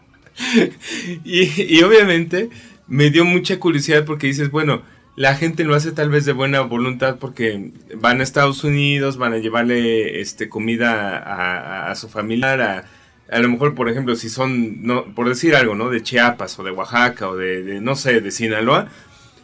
y, 1.26 1.78
y 1.78 1.84
obviamente 1.84 2.50
me 2.88 3.10
dio 3.10 3.26
mucha 3.26 3.60
curiosidad 3.60 4.06
porque 4.06 4.28
dices, 4.28 4.52
bueno, 4.52 4.84
la 5.18 5.36
gente 5.36 5.64
lo 5.64 5.74
hace 5.74 5.92
tal 5.92 6.10
vez 6.10 6.26
de 6.26 6.32
buena 6.32 6.62
voluntad 6.62 7.18
porque 7.18 7.72
van 7.96 8.20
a 8.20 8.24
Estados 8.24 8.64
Unidos, 8.64 9.18
van 9.18 9.34
a 9.34 9.40
llevarle 9.40 10.22
este, 10.22 10.48
comida 10.48 11.18
a, 11.18 11.90
a 11.92 11.96
su 11.96 12.08
familiar, 12.08 12.86
a 13.30 13.40
lo 13.40 13.50
mejor, 13.50 13.76
por 13.76 13.90
ejemplo, 13.90 14.16
si 14.16 14.30
son, 14.30 14.84
por 15.16 15.28
decir 15.28 15.56
algo, 15.56 15.76
¿no? 15.76 15.90
De 15.90 16.02
Chiapas 16.02 16.58
o 16.60 16.64
de 16.64 16.72
Oaxaca 16.72 17.30
o 17.30 17.36
de, 17.36 17.82
no 17.82 17.96
sé, 17.96 18.22
de 18.22 18.32
Sinaloa, 18.32 18.88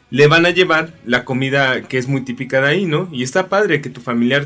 le 0.10 0.28
van 0.28 0.46
a 0.46 0.52
llevar 0.52 0.94
la 1.06 1.26
comida 1.26 1.82
que 1.84 1.98
es 1.98 2.08
muy 2.08 2.22
típica 2.22 2.62
de 2.62 2.68
ahí, 2.68 2.86
¿no? 2.86 3.10
Y 3.12 3.24
está 3.24 3.50
padre 3.50 3.82
que 3.82 3.90
tu 3.90 4.00
familiar 4.00 4.46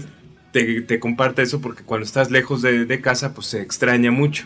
te, 0.52 0.82
te 0.82 1.00
comparta 1.00 1.42
eso 1.42 1.62
porque 1.62 1.84
cuando 1.84 2.06
estás 2.06 2.32
lejos 2.32 2.62
de, 2.62 2.86
de, 2.86 3.02
casa, 3.02 3.34
pues 3.34 3.48
se 3.48 3.62
extraña 3.62 4.10
mucho. 4.12 4.46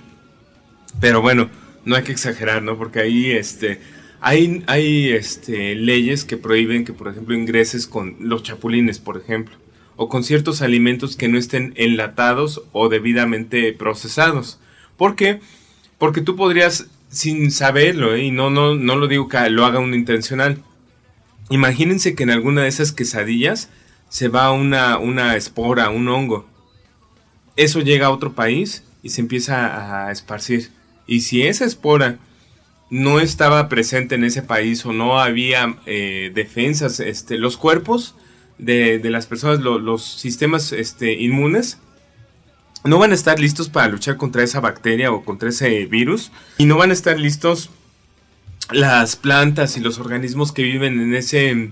Pero 1.00 1.22
bueno, 1.22 1.50
no 1.86 1.96
hay 1.96 2.04
que 2.04 2.12
exagerar, 2.12 2.62
¿no? 2.64 2.78
Porque 2.78 3.00
ahí, 3.00 3.32
este, 3.32 3.80
Hay, 4.20 4.64
hay 4.68 5.12
este, 5.12 5.76
leyes 5.76 6.26
que 6.26 6.38
prohíben 6.38 6.86
que, 6.86 6.94
por 6.94 7.08
ejemplo, 7.08 7.34
ingreses 7.36 7.88
con 7.88 8.18
los 8.20 8.44
chapulines, 8.44 9.00
por 9.00 9.18
ejemplo, 9.18 9.56
o 9.96 10.10
con 10.10 10.24
ciertos 10.24 10.62
alimentos 10.62 11.16
que 11.16 11.28
no 11.28 11.38
estén 11.38 11.74
enlatados 11.76 12.64
o 12.72 12.90
debidamente 12.90 13.74
procesados. 13.74 14.60
¿Por 15.02 15.16
qué? 15.16 15.40
Porque 15.98 16.22
tú 16.22 16.36
podrías, 16.36 16.86
sin 17.10 17.50
saberlo, 17.50 18.14
¿eh? 18.14 18.26
y 18.26 18.30
no, 18.30 18.52
no, 18.52 18.76
no 18.76 18.96
lo 18.96 19.08
digo 19.08 19.28
que 19.28 19.50
lo 19.50 19.66
haga 19.66 19.80
un 19.80 19.96
intencional, 19.96 20.62
imagínense 21.50 22.14
que 22.14 22.22
en 22.22 22.30
alguna 22.30 22.62
de 22.62 22.68
esas 22.68 22.92
quesadillas 22.92 23.70
se 24.10 24.28
va 24.28 24.52
una, 24.52 25.00
una 25.00 25.36
espora, 25.36 25.90
un 25.90 26.08
hongo. 26.08 26.48
Eso 27.56 27.80
llega 27.80 28.06
a 28.06 28.12
otro 28.12 28.34
país 28.34 28.84
y 29.02 29.10
se 29.10 29.22
empieza 29.22 30.06
a 30.06 30.12
esparcir. 30.12 30.70
Y 31.08 31.22
si 31.22 31.48
esa 31.48 31.66
espora 31.66 32.20
no 32.92 33.20
estaba 33.20 33.70
presente 33.70 34.14
en 34.14 34.24
ese 34.24 34.44
país 34.44 34.86
o 34.86 34.94
no 34.94 35.20
había 35.20 35.78
eh, 35.88 36.32
defensas, 36.36 37.00
este, 37.00 37.40
los 37.40 37.58
cuerpos 37.58 38.14
de, 38.60 39.02
las 39.06 39.26
personas, 39.26 39.62
los 39.62 40.06
sistemas 40.06 40.72
este, 40.72 41.14
inmunes, 41.14 41.80
no 42.84 42.98
van 42.98 43.12
a 43.12 43.16
estar 43.16 43.40
listos 43.40 43.70
para 43.70 43.88
luchar 43.88 44.18
contra 44.18 44.44
esa 44.44 44.60
bacteria 44.60 45.12
o 45.12 45.24
contra 45.24 45.50
ese 45.50 45.86
virus 45.86 46.32
y 46.58 46.66
no 46.66 46.78
van 46.78 46.90
a 46.90 46.94
estar 46.94 47.20
listos 47.20 47.70
las 48.72 49.16
plantas 49.16 49.78
y 49.78 49.82
los 49.82 50.00
organismos 50.00 50.52
que 50.52 50.64
viven 50.64 51.00
en 51.00 51.14
ese 51.14 51.72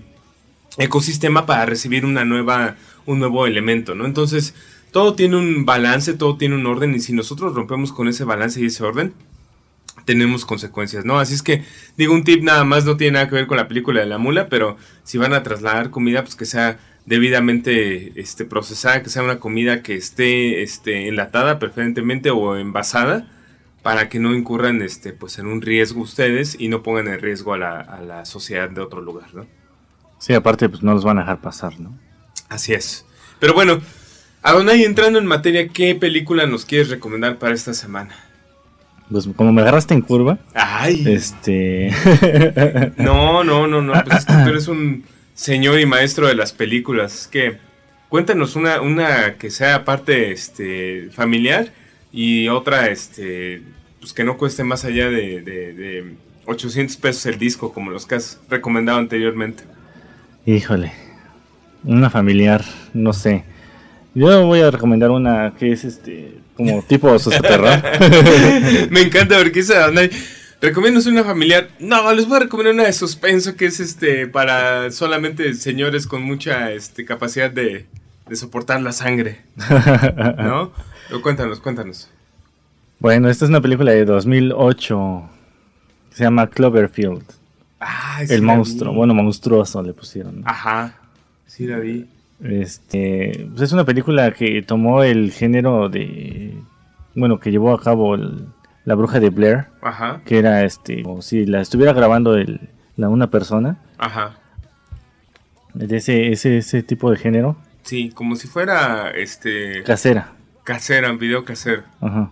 ecosistema 0.78 1.46
para 1.46 1.66
recibir 1.66 2.06
una 2.06 2.26
nueva, 2.26 2.76
un 3.06 3.20
nuevo 3.20 3.48
elemento, 3.48 3.96
¿no? 3.96 4.06
Entonces, 4.06 4.54
todo 4.92 5.16
tiene 5.16 5.38
un 5.38 5.66
balance, 5.66 6.14
todo 6.14 6.38
tiene 6.38 6.56
un 6.56 6.66
orden 6.66 6.96
y 6.96 7.00
si 7.00 7.14
nosotros 7.14 7.54
rompemos 7.54 7.92
con 7.92 8.08
ese 8.08 8.24
balance 8.24 8.62
y 8.62 8.66
ese 8.66 8.84
orden, 8.84 9.14
tenemos 10.06 10.46
consecuencias, 10.46 11.06
¿no? 11.06 11.20
Así 11.20 11.34
es 11.34 11.44
que, 11.44 11.64
digo, 11.98 12.14
un 12.14 12.24
tip 12.24 12.44
nada 12.44 12.64
más 12.64 12.86
no 12.86 12.98
tiene 12.98 13.14
nada 13.14 13.30
que 13.30 13.36
ver 13.36 13.48
con 13.48 13.58
la 13.58 13.68
película 13.68 14.00
de 14.00 14.08
la 14.08 14.18
mula, 14.18 14.50
pero 14.50 14.78
si 15.04 15.18
van 15.18 15.34
a 15.34 15.44
trasladar 15.44 15.92
comida, 15.92 16.24
pues 16.24 16.36
que 16.36 16.46
sea 16.46 16.80
debidamente 17.10 18.14
este, 18.22 18.46
procesada, 18.46 19.02
que 19.02 19.10
sea 19.10 19.24
una 19.24 19.40
comida 19.40 19.82
que 19.82 19.96
esté 19.96 20.62
este, 20.62 21.08
enlatada 21.08 21.58
preferentemente 21.58 22.30
o 22.30 22.56
envasada, 22.56 23.28
para 23.82 24.10
que 24.10 24.20
no 24.20 24.36
incurran 24.36 24.84
este, 24.84 25.12
pues, 25.12 25.40
en 25.40 25.48
un 25.48 25.62
riesgo 25.62 26.02
ustedes 26.02 26.56
y 26.60 26.68
no 26.68 26.84
pongan 26.84 27.08
en 27.08 27.20
riesgo 27.20 27.54
a 27.54 27.58
la, 27.58 27.80
a 27.80 28.00
la 28.02 28.26
sociedad 28.26 28.70
de 28.70 28.82
otro 28.82 29.02
lugar, 29.02 29.34
¿no? 29.34 29.48
Sí, 30.20 30.34
aparte, 30.34 30.70
pues 30.70 30.84
no 30.84 30.94
los 30.94 31.04
van 31.04 31.18
a 31.18 31.22
dejar 31.22 31.42
pasar, 31.42 31.80
¿no? 31.80 31.98
Así 32.48 32.74
es. 32.74 33.06
Pero 33.40 33.56
bueno, 33.56 33.82
Adonai, 34.44 34.84
entrando 34.84 35.18
en 35.18 35.26
materia, 35.26 35.68
¿qué 35.70 35.96
película 35.96 36.46
nos 36.46 36.64
quieres 36.64 36.90
recomendar 36.90 37.40
para 37.40 37.56
esta 37.56 37.74
semana? 37.74 38.14
Pues 39.10 39.28
como 39.36 39.52
me 39.52 39.62
agarraste 39.62 39.96
en 39.96 40.02
curva. 40.02 40.38
Ay. 40.54 41.06
Este. 41.08 41.92
no, 42.98 43.44
no, 43.44 43.66
no, 43.66 43.82
no. 43.82 43.94
Pues 44.04 44.20
es 44.20 44.26
que 44.26 44.34
tú 44.34 44.50
eres 44.50 44.68
un 44.68 45.04
señor 45.40 45.80
y 45.80 45.86
maestro 45.86 46.28
de 46.28 46.36
las 46.36 46.52
películas. 46.52 47.28
Que 47.32 47.58
cuéntanos 48.10 48.56
una, 48.56 48.82
una 48.82 49.36
que 49.36 49.50
sea 49.50 49.86
parte 49.86 50.32
este, 50.32 51.10
familiar 51.12 51.72
y 52.12 52.50
otra 52.50 52.90
este, 52.90 53.62
pues 54.00 54.12
que 54.12 54.26
no 54.26 54.38
cueste 54.38 54.64
más 54.64 54.84
allá 54.84 55.10
de, 55.10 55.42
de, 55.42 55.74
de 55.74 56.16
800 56.46 56.98
pesos 56.98 57.26
el 57.26 57.40
disco, 57.40 57.72
como 57.72 57.90
los 57.90 58.06
que 58.06 58.16
has 58.16 58.40
recomendado 58.50 59.00
anteriormente. 59.00 59.64
Híjole. 60.46 60.92
Una 61.86 62.10
familiar, 62.10 62.66
no 62.94 63.14
sé. 63.14 63.46
Yo 64.14 64.46
voy 64.46 64.60
a 64.60 64.72
recomendar 64.72 65.12
una 65.12 65.54
que 65.58 65.72
es 65.72 65.86
este 65.86 66.34
como 66.58 66.82
tipo 66.84 67.16
terror. 67.42 67.82
Me 68.90 69.04
encanta 69.04 69.38
porque 69.38 69.62
esa 69.62 69.90
Recomiendo 70.62 71.00
una 71.10 71.24
familiar. 71.24 71.70
No, 71.80 72.12
les 72.14 72.28
voy 72.28 72.38
a 72.38 72.40
recomendar 72.42 72.74
una 72.74 72.84
de 72.84 72.94
suspenso 72.94 73.56
que 73.56 73.66
es 73.66 73.80
este 73.80 74.28
para 74.28 74.92
solamente 74.92 75.54
señores 75.54 76.06
con 76.06 76.22
mucha 76.22 76.72
este, 76.72 77.06
capacidad 77.06 77.50
de, 77.50 77.86
de 78.28 78.36
soportar 78.36 78.82
la 78.82 78.92
sangre. 78.92 79.40
¿No? 80.38 80.72
cuéntanos, 81.22 81.60
cuéntanos. 81.60 82.10
Bueno, 83.00 83.30
esta 83.30 83.46
es 83.46 83.50
una 83.50 83.62
película 83.62 83.92
de 83.92 84.04
2008. 84.04 85.30
Se 86.12 86.24
llama 86.24 86.48
Cloverfield. 86.48 87.24
Ah, 87.80 88.22
El 88.28 88.42
monstruo. 88.42 88.94
Bueno, 88.94 89.14
monstruoso 89.14 89.82
le 89.82 89.94
pusieron. 89.94 90.44
Ajá. 90.46 90.96
Sí, 91.46 91.66
la 91.66 91.80
vi. 91.80 92.06
Este, 92.44 93.48
pues 93.52 93.62
es 93.64 93.72
una 93.72 93.86
película 93.86 94.32
que 94.32 94.62
tomó 94.62 95.04
el 95.04 95.32
género 95.32 95.90
de, 95.90 96.56
bueno, 97.16 97.40
que 97.40 97.52
llevó 97.52 97.74
a 97.74 97.82
cabo 97.82 98.18
la 98.86 98.96
bruja 98.96 99.20
de 99.20 99.30
Blair, 99.30 99.66
Ajá. 99.82 100.22
que 100.26 100.40
era 100.40 100.64
este, 100.64 101.04
como 101.04 101.22
si 101.22 101.46
la 101.46 101.62
estuviera 101.62 101.94
grabando 101.94 102.36
el, 102.36 102.70
la, 102.96 103.10
una 103.10 103.30
persona. 103.30 103.78
Ajá. 103.98 104.38
De 105.74 105.98
ese, 105.98 106.32
ese, 106.32 106.58
ese 106.58 106.84
tipo 106.84 107.12
de 107.12 107.18
género. 107.18 107.56
Sí, 107.84 108.10
como 108.10 108.36
si 108.36 108.48
fuera 108.48 109.12
este 109.12 109.84
casera. 109.84 110.34
Casera, 110.64 111.12
video 111.14 111.46
casero. 111.46 111.84
Ajá. 112.02 112.32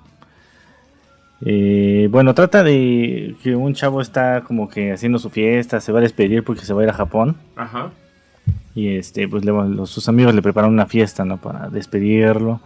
Eh, 1.45 2.07
bueno, 2.09 2.33
trata 2.33 2.63
de 2.63 3.35
que 3.43 3.55
un 3.55 3.73
chavo 3.73 4.01
está 4.01 4.41
como 4.41 4.69
que 4.69 4.91
haciendo 4.91 5.19
su 5.19 5.29
fiesta, 5.29 5.79
se 5.79 5.91
va 5.91 5.99
a 5.99 6.01
despedir 6.01 6.43
porque 6.43 6.65
se 6.65 6.73
va 6.73 6.81
a 6.81 6.83
ir 6.85 6.89
a 6.89 6.93
Japón. 6.93 7.37
Ajá 7.55 7.91
y 8.77 8.95
este 8.95 9.27
pues 9.27 9.43
sus 9.89 10.07
amigos 10.07 10.35
le 10.35 10.43
preparan 10.43 10.69
una 10.71 10.85
fiesta 10.85 11.25
no 11.25 11.37
para 11.37 11.67
despedirlo 11.69 12.61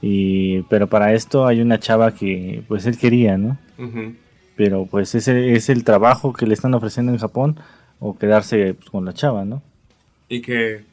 y 0.00 0.62
pero 0.62 0.88
para 0.88 1.12
esto 1.14 1.46
hay 1.46 1.60
una 1.60 1.78
chava 1.78 2.14
que 2.14 2.62
pues 2.68 2.86
él 2.86 2.98
quería 2.98 3.38
no 3.38 3.58
pero 4.56 4.86
pues 4.86 5.14
ese 5.14 5.54
es 5.54 5.68
el 5.68 5.84
trabajo 5.84 6.32
que 6.32 6.46
le 6.46 6.54
están 6.54 6.74
ofreciendo 6.74 7.12
en 7.12 7.18
Japón 7.18 7.58
o 8.00 8.16
quedarse 8.18 8.74
pues, 8.74 8.90
con 8.90 9.04
la 9.04 9.12
chava 9.12 9.44
no 9.44 9.62
y 10.28 10.40
que 10.40 10.84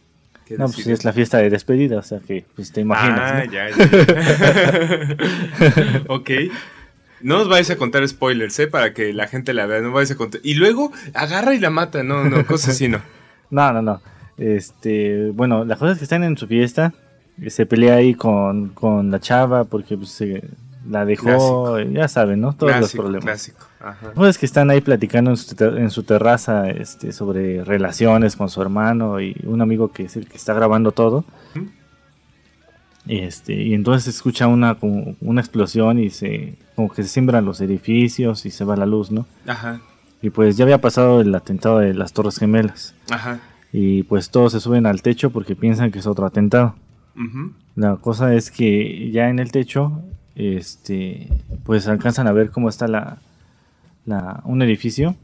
no, 0.58 0.66
pues 0.66 0.88
es 0.88 1.06
la 1.06 1.14
fiesta 1.14 1.38
de 1.38 1.50
despedida, 1.50 2.00
o 2.00 2.02
sea 2.02 2.20
que 2.20 2.44
pues 2.56 2.72
te 2.72 2.82
imaginas. 2.82 3.32
Ah, 3.34 3.46
ya, 3.46 3.70
ya. 3.70 3.76
ok. 6.08 6.30
No 7.22 7.38
os 7.40 7.48
vais 7.48 7.70
a 7.70 7.76
contar 7.76 8.08
spoilers, 8.08 8.58
¿eh? 8.60 8.68
Para 8.68 8.94
que 8.94 9.14
la 9.14 9.28
gente 9.28 9.54
la 9.54 9.66
vea, 9.66 9.82
no 9.82 9.92
vais 9.92 10.10
a 10.12 10.16
contar. 10.16 10.42
Y 10.44 10.56
luego 10.56 10.92
agarra 11.14 11.54
y 11.54 11.60
la 11.60 11.70
mata, 11.70 12.04
no, 12.04 12.24
no, 12.24 12.46
cosas 12.46 12.76
así, 12.76 12.88
no. 12.88 13.02
No, 13.52 13.74
no, 13.74 13.82
no. 13.82 14.02
Este, 14.38 15.30
bueno, 15.32 15.66
las 15.66 15.78
cosas 15.78 15.98
que 15.98 16.06
están 16.06 16.24
en 16.24 16.38
su 16.38 16.48
fiesta, 16.48 16.94
se 17.48 17.66
pelea 17.66 17.96
ahí 17.96 18.14
con, 18.14 18.74
la 19.10 19.20
chava 19.20 19.64
porque 19.64 19.98
pues, 19.98 20.24
la 20.88 21.06
dejó, 21.06 21.80
ya 21.80 22.08
saben, 22.08 22.42
¿no? 22.42 22.54
Todos 22.54 22.80
los 22.80 22.92
problemas. 22.94 23.24
Clásico. 23.24 23.66
Ajá. 23.80 24.12
Pues 24.14 24.38
que 24.38 24.46
están 24.46 24.70
ahí 24.70 24.82
platicando 24.82 25.32
en 25.32 25.38
su, 25.38 25.56
en 25.64 25.90
su, 25.90 26.04
terraza 26.04 26.70
este, 26.70 27.12
sobre 27.12 27.64
relaciones 27.64 28.36
con 28.36 28.50
su 28.50 28.62
hermano 28.62 29.20
y 29.20 29.36
un 29.44 29.62
amigo 29.62 29.92
que 29.92 30.04
es 30.04 30.16
el 30.16 30.28
que 30.28 30.38
está 30.38 30.54
grabando 30.54 30.92
todo. 30.92 31.26
Este, 33.08 33.54
y 33.54 33.74
entonces 33.74 34.04
se 34.04 34.10
escucha 34.12 34.46
una, 34.46 34.78
una 34.82 35.42
explosión 35.42 35.98
y 35.98 36.12
se 36.12 36.56
como 36.76 36.92
que 36.92 37.02
se 37.02 37.10
siembran 37.10 37.46
los 37.46 37.60
edificios 37.60 38.46
y 38.46 38.52
se 38.52 38.64
va 38.64 38.76
la 38.76 38.86
luz, 38.86 39.12
¿no? 39.12 39.26
Ajá. 39.48 39.82
Y 40.22 40.30
pues 40.30 40.56
ya 40.56 40.66
había 40.66 40.80
pasado 40.80 41.22
el 41.22 41.34
atentado 41.34 41.80
de 41.80 41.96
las 41.96 42.14
Torres 42.14 42.38
Gemelas. 42.38 42.94
Ajá 43.10 43.40
y 43.74 44.04
pues 44.04 44.30
todos 44.30 44.52
se 44.52 44.60
suben 44.60 44.86
al 44.86 45.02
techo 45.02 45.30
porque 45.30 45.56
piensan 45.56 45.92
que 45.92 46.00
es 46.00 46.08
otro 46.08 46.26
atentado. 46.26 46.76
La 47.76 47.98
cosa 47.98 48.34
es 48.34 48.52
que 48.52 49.12
ya 49.12 49.30
en 49.30 49.40
el 49.40 49.52
techo, 49.52 50.02
este, 50.36 51.28
pues 51.64 51.88
alcanzan 51.88 52.28
a 52.28 52.32
ver 52.32 52.52
cómo 52.52 52.70
está 52.70 52.88
la, 52.88 53.18
la 54.06 54.42
un 54.46 54.62
edificio 54.62 55.16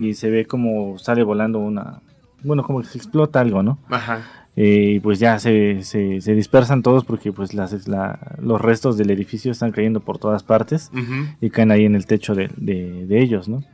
y 0.00 0.14
se 0.14 0.30
ve 0.30 0.46
como 0.46 0.98
sale 0.98 1.24
volando 1.24 1.58
una, 1.58 2.00
bueno, 2.44 2.62
como 2.62 2.80
que 2.80 2.86
se 2.86 2.98
explota 2.98 3.40
algo, 3.40 3.62
¿no? 3.62 3.78
Ajá. 3.90 4.22
Eh, 4.54 4.94
y 4.96 5.00
pues 5.00 5.18
ya 5.18 5.38
se, 5.38 5.82
se, 5.82 6.34
dispersan 6.34 6.82
todos 6.82 7.04
porque 7.04 7.32
pues 7.32 7.54
las, 7.54 7.74
los 8.38 8.60
restos 8.60 8.98
del 8.98 9.10
edificio 9.10 9.50
están 9.50 9.72
cayendo 9.72 10.00
por 10.00 10.18
todas 10.18 10.42
partes 10.42 10.90
y 11.40 11.48
caen 11.48 11.70
ahí 11.70 11.86
en 11.86 11.94
el 11.94 12.04
techo 12.04 12.34
de, 12.34 12.50
de, 12.58 13.22
ellos, 13.22 13.48
¿no? 13.48 13.64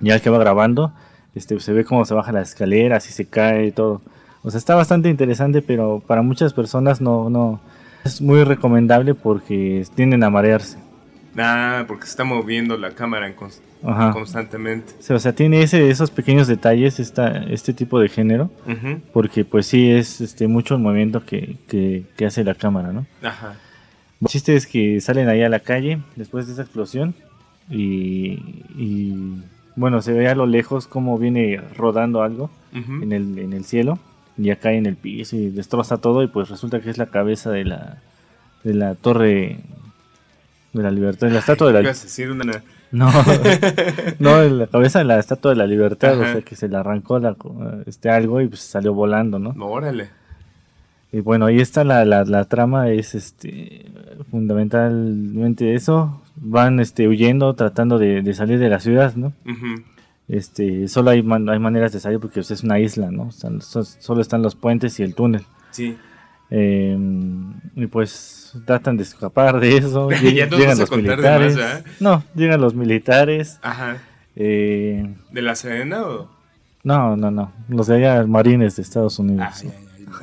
Ya 0.00 0.14
el 0.14 0.20
que 0.20 0.28
va 0.28 0.38
grabando 0.38 0.92
este, 1.34 1.58
se 1.60 1.72
ve 1.72 1.84
cómo 1.84 2.04
se 2.04 2.14
baja 2.14 2.32
las 2.32 2.50
escaleras 2.50 3.08
y 3.08 3.12
se 3.12 3.26
cae 3.26 3.66
y 3.66 3.72
todo. 3.72 4.02
O 4.42 4.50
sea, 4.50 4.58
está 4.58 4.74
bastante 4.74 5.08
interesante, 5.08 5.62
pero 5.62 6.02
para 6.06 6.22
muchas 6.22 6.52
personas 6.52 7.00
no, 7.00 7.28
no 7.30 7.60
es 8.04 8.20
muy 8.20 8.44
recomendable 8.44 9.14
porque 9.14 9.84
tienden 9.94 10.22
a 10.22 10.30
marearse. 10.30 10.78
Ah, 11.36 11.84
porque 11.86 12.04
se 12.04 12.10
está 12.10 12.24
moviendo 12.24 12.76
la 12.76 12.92
cámara 12.92 13.32
constantemente. 14.12 14.94
O 15.12 15.18
sea, 15.18 15.32
tiene 15.34 15.62
ese, 15.62 15.88
esos 15.90 16.10
pequeños 16.10 16.48
detalles 16.48 16.98
esta, 16.98 17.44
este 17.44 17.72
tipo 17.72 18.00
de 18.00 18.08
género, 18.08 18.50
porque 19.12 19.44
pues 19.44 19.66
sí 19.66 19.90
es 19.90 20.20
este 20.20 20.48
mucho 20.48 20.74
el 20.74 20.80
movimiento 20.80 21.24
que, 21.24 21.56
que, 21.68 22.26
hace 22.26 22.42
la 22.44 22.54
cámara, 22.54 22.92
¿no? 22.92 23.06
Ajá. 23.22 23.54
El 24.20 24.26
chiste 24.26 24.56
es 24.56 24.66
que 24.66 25.00
salen 25.00 25.28
ahí 25.28 25.42
a 25.42 25.48
la 25.48 25.60
calle 25.60 26.00
después 26.16 26.48
de 26.48 26.54
esa 26.54 26.62
explosión 26.62 27.14
y, 27.70 28.64
y 28.76 29.42
bueno, 29.76 30.02
se 30.02 30.12
ve 30.12 30.28
a 30.28 30.34
lo 30.34 30.46
lejos 30.46 30.88
cómo 30.88 31.18
viene 31.18 31.60
rodando 31.76 32.22
algo 32.22 32.50
en, 32.72 33.12
el, 33.12 33.38
en 33.38 33.52
el 33.52 33.64
cielo 33.64 34.00
y 34.38 34.50
acá 34.50 34.72
en 34.72 34.86
el 34.86 34.96
piso 34.96 35.36
y 35.36 35.50
destroza 35.50 35.98
todo 35.98 36.22
y 36.22 36.28
pues 36.28 36.48
resulta 36.48 36.80
que 36.80 36.90
es 36.90 36.98
la 36.98 37.06
cabeza 37.06 37.50
de 37.50 37.64
la, 37.64 37.98
de 38.62 38.74
la 38.74 38.94
torre 38.94 39.58
de 40.72 40.82
la 40.82 40.90
libertad, 40.90 41.28
la 41.30 41.40
estatua 41.40 41.68
de 41.68 41.72
la. 41.72 41.80
No, 42.90 43.10
no, 44.18 44.42
en 44.42 44.58
la 44.58 44.66
cabeza 44.66 45.00
de 45.00 45.04
la 45.04 45.18
estatua 45.18 45.50
de 45.50 45.56
la 45.56 45.66
libertad, 45.66 46.18
o 46.18 46.24
sea 46.24 46.40
que 46.42 46.56
se 46.56 46.68
le 46.68 46.76
arrancó 46.76 47.18
la, 47.18 47.36
este 47.86 48.10
algo 48.10 48.40
y 48.40 48.48
pues 48.48 48.60
salió 48.60 48.94
volando, 48.94 49.38
¿no? 49.38 49.50
Órale. 49.66 50.08
Y 51.10 51.20
bueno, 51.20 51.46
ahí 51.46 51.58
está 51.58 51.84
la, 51.84 52.04
la, 52.04 52.44
trama, 52.44 52.90
es 52.90 53.14
este 53.14 53.86
fundamentalmente 54.30 55.74
eso. 55.74 56.22
Van 56.36 56.80
este 56.80 57.08
huyendo, 57.08 57.54
tratando 57.54 57.98
de, 57.98 58.34
salir 58.34 58.58
de 58.58 58.68
la 58.68 58.78
ciudad, 58.78 59.14
¿no? 59.16 59.32
Este, 60.28 60.88
solo 60.88 61.10
hay, 61.10 61.18
hay 61.20 61.58
maneras 61.58 61.92
de 61.92 62.00
salir 62.00 62.20
porque 62.20 62.40
es 62.40 62.62
una 62.62 62.78
isla, 62.78 63.10
¿no? 63.10 63.30
solo 63.32 64.20
están 64.20 64.42
los 64.42 64.54
puentes 64.54 65.00
y 65.00 65.02
el 65.02 65.14
túnel. 65.14 65.44
Sí. 65.70 65.96
Em, 66.50 67.52
y 67.76 67.86
pues 67.86 68.54
tratan 68.64 68.96
de 68.96 69.02
escapar 69.02 69.60
de 69.60 69.76
eso. 69.76 70.10
llegan 70.22 70.78
los 70.78 70.90
militares. 70.90 71.58
no, 72.00 72.24
llegan 72.34 72.60
los 72.60 72.74
militares. 72.74 73.58
Ajá. 73.62 73.98
Eh, 74.36 75.14
¿De 75.30 75.42
la 75.42 75.54
Serena 75.54 76.02
o? 76.02 76.30
No, 76.84 77.16
no, 77.16 77.30
no. 77.30 77.52
Los 77.68 77.88
de 77.88 77.96
allá, 77.96 78.26
marines 78.26 78.76
de 78.76 78.82
Estados 78.82 79.18
Unidos. 79.18 79.64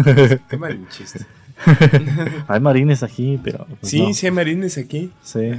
qué 0.50 0.58
mal 0.58 0.88
chiste. 0.90 1.26
hay 2.48 2.60
marines 2.60 3.04
aquí, 3.04 3.40
pero. 3.44 3.66
Pues, 3.80 3.92
sí, 3.92 4.14
sí 4.14 4.26
hay 4.26 4.32
marines 4.32 4.78
aquí. 4.78 5.12
Sí. 5.22 5.52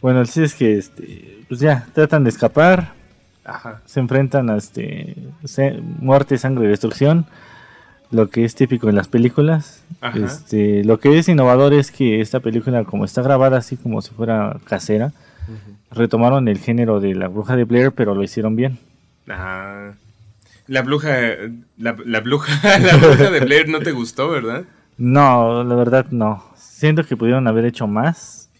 Bueno, 0.00 0.20
el 0.20 0.26
sí 0.26 0.42
es 0.42 0.54
que 0.54 0.78
este, 0.78 1.44
pues 1.48 1.60
ya, 1.60 1.86
tratan 1.92 2.24
de 2.24 2.30
escapar. 2.30 2.94
Ajá. 3.44 3.82
Se 3.86 4.00
enfrentan 4.00 4.50
a 4.50 4.56
este, 4.56 5.16
muerte, 6.00 6.38
sangre 6.38 6.66
y 6.66 6.68
destrucción 6.68 7.26
lo 8.12 8.28
que 8.28 8.44
es 8.44 8.54
típico 8.54 8.88
en 8.88 8.94
las 8.94 9.08
películas. 9.08 9.82
Este, 10.14 10.84
lo 10.84 11.00
que 11.00 11.18
es 11.18 11.28
innovador 11.28 11.72
es 11.72 11.90
que 11.90 12.20
esta 12.20 12.40
película, 12.40 12.84
como 12.84 13.04
está 13.04 13.22
grabada 13.22 13.56
así 13.56 13.76
como 13.76 14.02
si 14.02 14.10
fuera 14.10 14.58
casera, 14.64 15.12
retomaron 15.90 16.46
el 16.46 16.58
género 16.58 17.00
de 17.00 17.14
la 17.14 17.28
bruja 17.28 17.56
de 17.56 17.64
Blair, 17.64 17.90
pero 17.92 18.14
lo 18.14 18.22
hicieron 18.22 18.54
bien. 18.54 18.78
Ah, 19.28 19.92
la 20.66 20.82
bruja, 20.82 21.16
la, 21.78 21.96
la, 22.04 22.20
bruja, 22.20 22.78
la 22.80 22.96
bruja 22.96 23.30
de 23.30 23.40
Blair 23.40 23.68
no 23.68 23.80
te 23.80 23.92
gustó, 23.92 24.28
¿verdad? 24.28 24.64
No, 24.98 25.64
la 25.64 25.74
verdad 25.74 26.06
no. 26.10 26.44
Siento 26.54 27.04
que 27.04 27.16
pudieron 27.16 27.48
haber 27.48 27.64
hecho 27.64 27.86
más. 27.86 28.50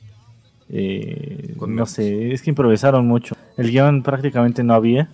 Eh, 0.71 1.55
no 1.67 1.85
sé, 1.85 2.33
es 2.33 2.41
que 2.41 2.51
improvisaron 2.51 3.07
mucho. 3.07 3.37
El 3.57 3.71
guion 3.71 4.03
prácticamente 4.03 4.63
no 4.63 4.75
había. 4.75 5.09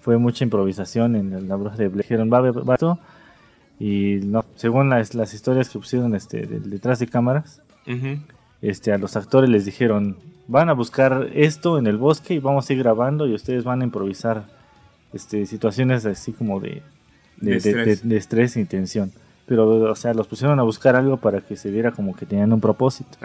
Fue 0.00 0.18
mucha 0.18 0.44
improvisación 0.44 1.16
en 1.16 1.48
la 1.48 1.56
bruja 1.56 1.76
de 1.76 1.88
Blair. 1.88 2.04
Dijeron, 2.04 2.30
va, 2.32 2.40
va, 2.40 2.76
va, 2.76 2.98
y 3.78 4.20
no, 4.24 4.44
según 4.54 4.90
las, 4.90 5.14
las 5.14 5.34
historias 5.34 5.68
que 5.68 5.78
pusieron 5.78 6.14
este, 6.14 6.46
detrás 6.46 6.98
de 6.98 7.06
cámaras, 7.08 7.60
este, 8.62 8.92
a 8.92 8.98
los 8.98 9.16
actores 9.16 9.50
les 9.50 9.64
dijeron, 9.64 10.16
van 10.48 10.68
a 10.68 10.72
buscar 10.72 11.28
esto 11.34 11.78
en 11.78 11.86
el 11.86 11.98
bosque 11.98 12.34
y 12.34 12.38
vamos 12.38 12.68
a 12.68 12.72
ir 12.72 12.78
grabando 12.78 13.26
y 13.26 13.34
ustedes 13.34 13.64
van 13.64 13.82
a 13.82 13.84
improvisar 13.84 14.44
este, 15.12 15.44
situaciones 15.46 16.06
así 16.06 16.32
como 16.32 16.58
de, 16.60 16.82
de, 17.36 17.56
estrés. 18.16 18.56
y 18.56 18.64
tensión. 18.64 19.12
Pero, 19.46 19.90
o 19.90 19.94
sea, 19.94 20.14
los 20.14 20.26
pusieron 20.26 20.58
a 20.58 20.62
buscar 20.62 20.96
algo 20.96 21.18
para 21.18 21.40
que 21.40 21.56
se 21.56 21.70
viera 21.70 21.92
como 21.92 22.16
que 22.16 22.26
tenían 22.26 22.52
un 22.52 22.60
propósito. 22.60 23.16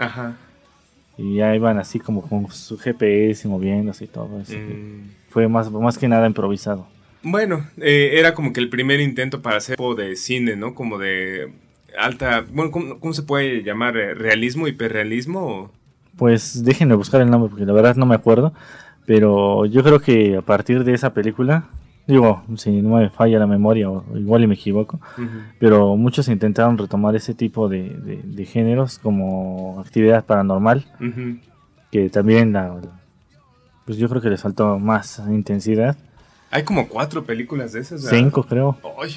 Y 1.18 1.36
ya 1.36 1.54
iban 1.54 1.78
así 1.78 1.98
como 1.98 2.22
con 2.22 2.50
su 2.50 2.78
GPS 2.78 3.46
moviéndose 3.46 4.04
y 4.04 4.08
todo 4.08 4.40
eso. 4.40 4.56
Mm. 4.56 5.10
Fue 5.28 5.48
más, 5.48 5.70
más 5.70 5.98
que 5.98 6.08
nada 6.08 6.26
improvisado. 6.26 6.86
Bueno, 7.22 7.66
eh, 7.78 8.12
era 8.14 8.34
como 8.34 8.52
que 8.52 8.60
el 8.60 8.68
primer 8.68 9.00
intento 9.00 9.42
para 9.42 9.56
hacer 9.56 9.76
tipo 9.76 9.94
de 9.94 10.16
cine, 10.16 10.56
¿no? 10.56 10.74
Como 10.74 10.98
de 10.98 11.52
alta, 11.98 12.44
bueno, 12.52 12.70
¿cómo, 12.70 13.12
se 13.12 13.22
puede 13.22 13.62
llamar? 13.62 13.94
¿Realismo, 13.94 14.66
hiperrealismo? 14.66 15.70
Pues 16.16 16.64
déjenme 16.64 16.94
buscar 16.94 17.20
el 17.20 17.30
nombre 17.30 17.50
porque 17.50 17.64
la 17.64 17.72
verdad 17.72 17.96
no 17.96 18.06
me 18.06 18.14
acuerdo, 18.14 18.52
pero 19.06 19.66
yo 19.66 19.82
creo 19.82 20.00
que 20.00 20.36
a 20.36 20.42
partir 20.42 20.84
de 20.84 20.94
esa 20.94 21.14
película, 21.14 21.68
digo, 22.06 22.42
si 22.56 22.70
no 22.82 22.96
me 22.96 23.10
falla 23.10 23.38
la 23.38 23.46
memoria, 23.46 23.90
o 23.90 24.04
igual 24.16 24.42
y 24.42 24.46
me 24.46 24.54
equivoco, 24.54 25.00
pero 25.58 25.96
muchos 25.96 26.28
intentaron 26.28 26.78
retomar 26.78 27.14
ese 27.16 27.34
tipo 27.34 27.68
de, 27.68 28.46
géneros 28.50 28.98
como 28.98 29.80
actividad 29.80 30.24
paranormal, 30.24 30.84
que 31.90 32.08
también 32.10 32.52
la, 32.52 32.76
pues 33.84 33.98
yo 33.98 34.08
creo 34.08 34.22
que 34.22 34.30
les 34.30 34.42
faltó 34.42 34.78
más 34.78 35.22
intensidad 35.28 35.96
hay 36.52 36.64
como 36.64 36.86
cuatro 36.86 37.24
películas 37.24 37.72
de 37.72 37.80
esas. 37.80 38.02
Cinco, 38.02 38.42
creo. 38.42 38.78
Ay, 39.02 39.16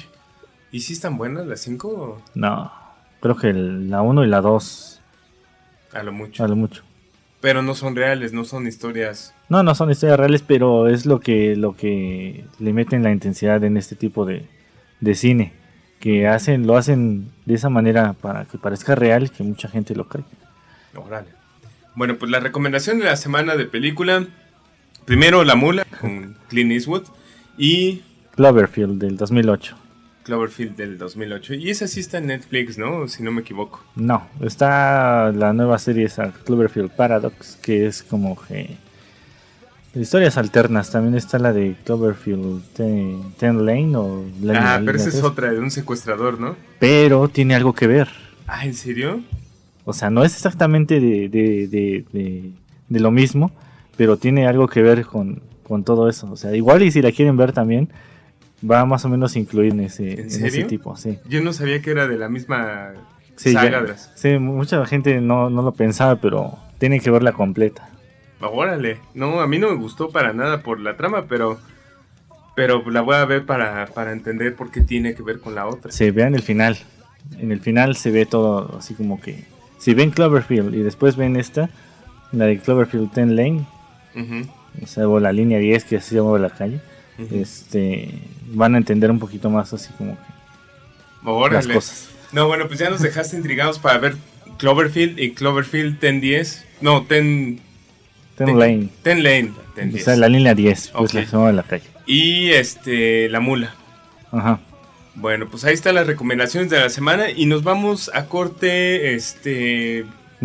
¿Y 0.72 0.80
si 0.80 0.94
están 0.94 1.18
buenas 1.18 1.46
las 1.46 1.60
cinco? 1.60 2.22
No, 2.34 2.72
creo 3.20 3.36
que 3.36 3.52
la 3.52 4.00
uno 4.00 4.24
y 4.24 4.26
la 4.26 4.40
dos. 4.40 5.02
A 5.92 6.02
lo 6.02 6.12
mucho. 6.12 6.42
A 6.42 6.48
lo 6.48 6.56
mucho. 6.56 6.82
Pero 7.46 7.62
no 7.62 7.76
son 7.76 7.94
reales, 7.94 8.32
no 8.32 8.42
son 8.44 8.66
historias. 8.66 9.32
No, 9.48 9.62
no 9.62 9.76
son 9.76 9.88
historias 9.88 10.18
reales, 10.18 10.42
pero 10.42 10.88
es 10.88 11.06
lo 11.06 11.20
que, 11.20 11.54
lo 11.54 11.76
que 11.76 12.44
le 12.58 12.72
meten 12.72 13.04
la 13.04 13.12
intensidad 13.12 13.62
en 13.62 13.76
este 13.76 13.94
tipo 13.94 14.26
de, 14.26 14.46
de 14.98 15.14
cine. 15.14 15.52
Que 16.00 16.26
hacen, 16.26 16.66
lo 16.66 16.76
hacen 16.76 17.30
de 17.44 17.54
esa 17.54 17.68
manera 17.68 18.14
para 18.14 18.46
que 18.46 18.58
parezca 18.58 18.96
real, 18.96 19.30
que 19.30 19.44
mucha 19.44 19.68
gente 19.68 19.94
lo 19.94 20.08
cree. 20.08 20.24
Órale. 20.96 21.28
Bueno, 21.94 22.16
pues 22.16 22.32
la 22.32 22.40
recomendación 22.40 22.98
de 22.98 23.04
la 23.04 23.14
semana 23.14 23.54
de 23.54 23.66
película. 23.66 24.26
Primero 25.04 25.44
La 25.44 25.54
Mula 25.54 25.86
con 26.00 26.36
Clint 26.48 26.72
Eastwood. 26.72 27.04
Y. 27.56 28.02
Cloverfield 28.34 28.98
del 29.00 29.16
2008. 29.16 29.76
Cloverfield 30.26 30.74
del 30.74 30.98
2008. 30.98 31.54
Y 31.54 31.70
esa 31.70 31.86
sí 31.86 32.00
está 32.00 32.18
en 32.18 32.26
Netflix, 32.26 32.76
¿no? 32.76 33.06
Si 33.06 33.22
no 33.22 33.30
me 33.30 33.42
equivoco. 33.42 33.80
No, 33.94 34.26
está 34.40 35.30
la 35.30 35.52
nueva 35.52 35.78
serie 35.78 36.06
esa, 36.06 36.32
Cloverfield 36.32 36.90
Paradox, 36.90 37.56
que 37.62 37.86
es 37.86 38.02
como 38.02 38.36
que. 38.36 38.76
Historias 39.94 40.36
alternas, 40.36 40.90
también 40.90 41.14
está 41.14 41.38
la 41.38 41.52
de 41.52 41.76
Cloverfield 41.84 42.60
Ten, 42.74 43.64
Lane 43.64 43.96
o 43.96 44.26
Ah, 44.52 44.80
pero 44.84 44.98
esa 44.98 45.08
es 45.08 45.22
otra, 45.22 45.52
de 45.52 45.60
un 45.60 45.70
secuestrador, 45.70 46.40
¿no? 46.40 46.56
Pero 46.80 47.28
tiene 47.28 47.54
algo 47.54 47.72
que 47.72 47.86
ver. 47.86 48.08
Ah, 48.48 48.66
¿en 48.66 48.74
serio? 48.74 49.22
O 49.84 49.92
sea, 49.92 50.10
no 50.10 50.24
es 50.24 50.34
exactamente 50.34 51.00
de, 51.00 51.28
de, 51.28 51.68
de, 51.68 52.50
de 52.88 53.00
lo 53.00 53.10
mismo, 53.12 53.52
pero 53.96 54.16
tiene 54.16 54.48
algo 54.48 54.66
que 54.66 54.82
ver 54.82 55.06
con, 55.06 55.40
con 55.62 55.84
todo 55.84 56.08
eso. 56.08 56.28
O 56.32 56.36
sea, 56.36 56.54
igual 56.54 56.82
y 56.82 56.90
si 56.90 57.00
la 57.00 57.12
quieren 57.12 57.36
ver 57.36 57.52
también, 57.52 57.88
va 58.70 58.84
más 58.84 59.04
o 59.04 59.08
menos 59.08 59.36
incluir 59.36 59.72
en 59.72 59.80
ese, 59.80 60.20
¿En, 60.20 60.26
ese 60.26 60.64
tipo, 60.64 60.96
sí. 60.96 61.18
Yo 61.28 61.42
no 61.42 61.52
sabía 61.52 61.80
que 61.82 61.90
era 61.90 62.06
de 62.06 62.16
la 62.16 62.28
misma 62.28 62.92
sí, 63.36 63.52
saga. 63.52 63.96
sí, 64.14 64.38
mucha 64.38 64.84
gente 64.86 65.20
no, 65.20 65.50
no 65.50 65.62
lo 65.62 65.72
pensaba, 65.72 66.16
pero 66.16 66.58
tienen 66.78 67.00
que 67.00 67.10
verla 67.10 67.32
completa. 67.32 67.88
Órale, 68.40 68.98
no, 69.14 69.40
a 69.40 69.46
mí 69.46 69.58
no 69.58 69.70
me 69.70 69.76
gustó 69.76 70.10
para 70.10 70.32
nada 70.32 70.62
por 70.62 70.78
la 70.80 70.96
trama, 70.96 71.24
pero 71.26 71.58
pero 72.56 72.82
la 72.90 73.02
voy 73.02 73.16
a 73.16 73.24
ver 73.26 73.44
para, 73.44 73.86
para 73.86 74.12
entender 74.12 74.56
por 74.56 74.70
qué 74.70 74.80
tiene 74.80 75.14
que 75.14 75.22
ver 75.22 75.40
con 75.40 75.54
la 75.54 75.66
otra. 75.66 75.92
Sí, 75.92 76.10
vean 76.10 76.34
el 76.34 76.42
final. 76.42 76.78
En 77.38 77.52
el 77.52 77.60
final 77.60 77.96
se 77.96 78.10
ve 78.10 78.24
todo 78.24 78.78
así 78.78 78.94
como 78.94 79.20
que... 79.20 79.44
Si 79.78 79.92
ven 79.92 80.10
Cloverfield 80.10 80.74
y 80.74 80.82
después 80.82 81.16
ven 81.16 81.36
esta, 81.36 81.68
la 82.32 82.46
de 82.46 82.58
Cloverfield 82.58 83.12
10 83.12 83.28
Lane, 83.28 83.66
o 84.82 84.86
sea, 84.86 85.04
la 85.04 85.32
línea 85.32 85.58
10 85.58 85.84
que 85.84 85.96
así 85.98 86.10
se 86.10 86.14
llama 86.16 86.38
la 86.38 86.48
calle, 86.48 86.80
este, 87.30 88.08
van 88.52 88.74
a 88.74 88.78
entender 88.78 89.10
un 89.10 89.18
poquito 89.18 89.50
más 89.50 89.72
así 89.72 89.90
como 89.98 90.16
que 90.16 91.54
las 91.54 91.66
cosas. 91.66 92.08
No, 92.32 92.46
bueno, 92.46 92.66
pues 92.66 92.78
ya 92.78 92.90
nos 92.90 93.00
dejaste 93.00 93.36
intrigados 93.36 93.78
para 93.78 93.98
ver 93.98 94.16
Cloverfield 94.58 95.18
y 95.18 95.32
Cloverfield 95.32 96.02
1010, 96.02 96.64
no, 96.80 97.00
10 97.08 97.60
Ten, 98.36 98.58
Lane. 98.58 98.88
Ten 99.02 99.22
Lane. 99.22 99.52
o 99.94 99.98
sea, 99.98 100.16
la 100.16 100.28
línea 100.28 100.54
10, 100.54 100.92
pues 100.96 101.14
la 101.14 101.24
llama 101.24 101.52
la 101.52 101.62
calle. 101.62 101.84
Y 102.06 102.50
este, 102.50 103.28
la 103.30 103.40
mula. 103.40 103.74
Ajá. 104.30 104.60
Bueno, 105.14 105.48
pues 105.48 105.64
ahí 105.64 105.72
están 105.72 105.94
las 105.94 106.06
recomendaciones 106.06 106.68
de 106.68 106.78
la 106.78 106.90
semana 106.90 107.30
y 107.30 107.46
nos 107.46 107.62
vamos 107.62 108.10
a 108.12 108.26
corte 108.26 109.14
este 109.14 110.04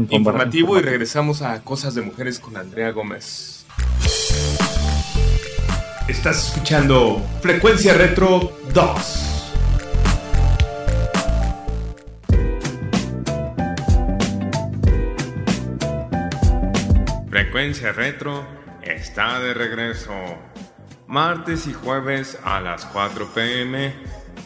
informativo 0.10 0.80
y 0.80 0.82
regresamos 0.82 1.41
a 1.41 1.62
Cosas 1.62 1.93
de 1.93 2.02
Mujeres 2.02 2.39
con 2.39 2.56
Andrea 2.56 2.91
Gómez. 2.91 3.61
Estás 6.08 6.47
escuchando 6.47 7.24
Frecuencia 7.41 7.93
Retro 7.93 8.58
2. 8.74 9.54
Frecuencia 17.30 17.91
Retro 17.91 18.47
está 18.82 19.39
de 19.39 19.54
regreso. 19.54 20.12
Martes 21.08 21.68
y 21.68 21.74
jueves 21.74 22.39
a 22.43 22.60
las 22.60 22.86
4 22.86 23.32
pm 23.34 23.93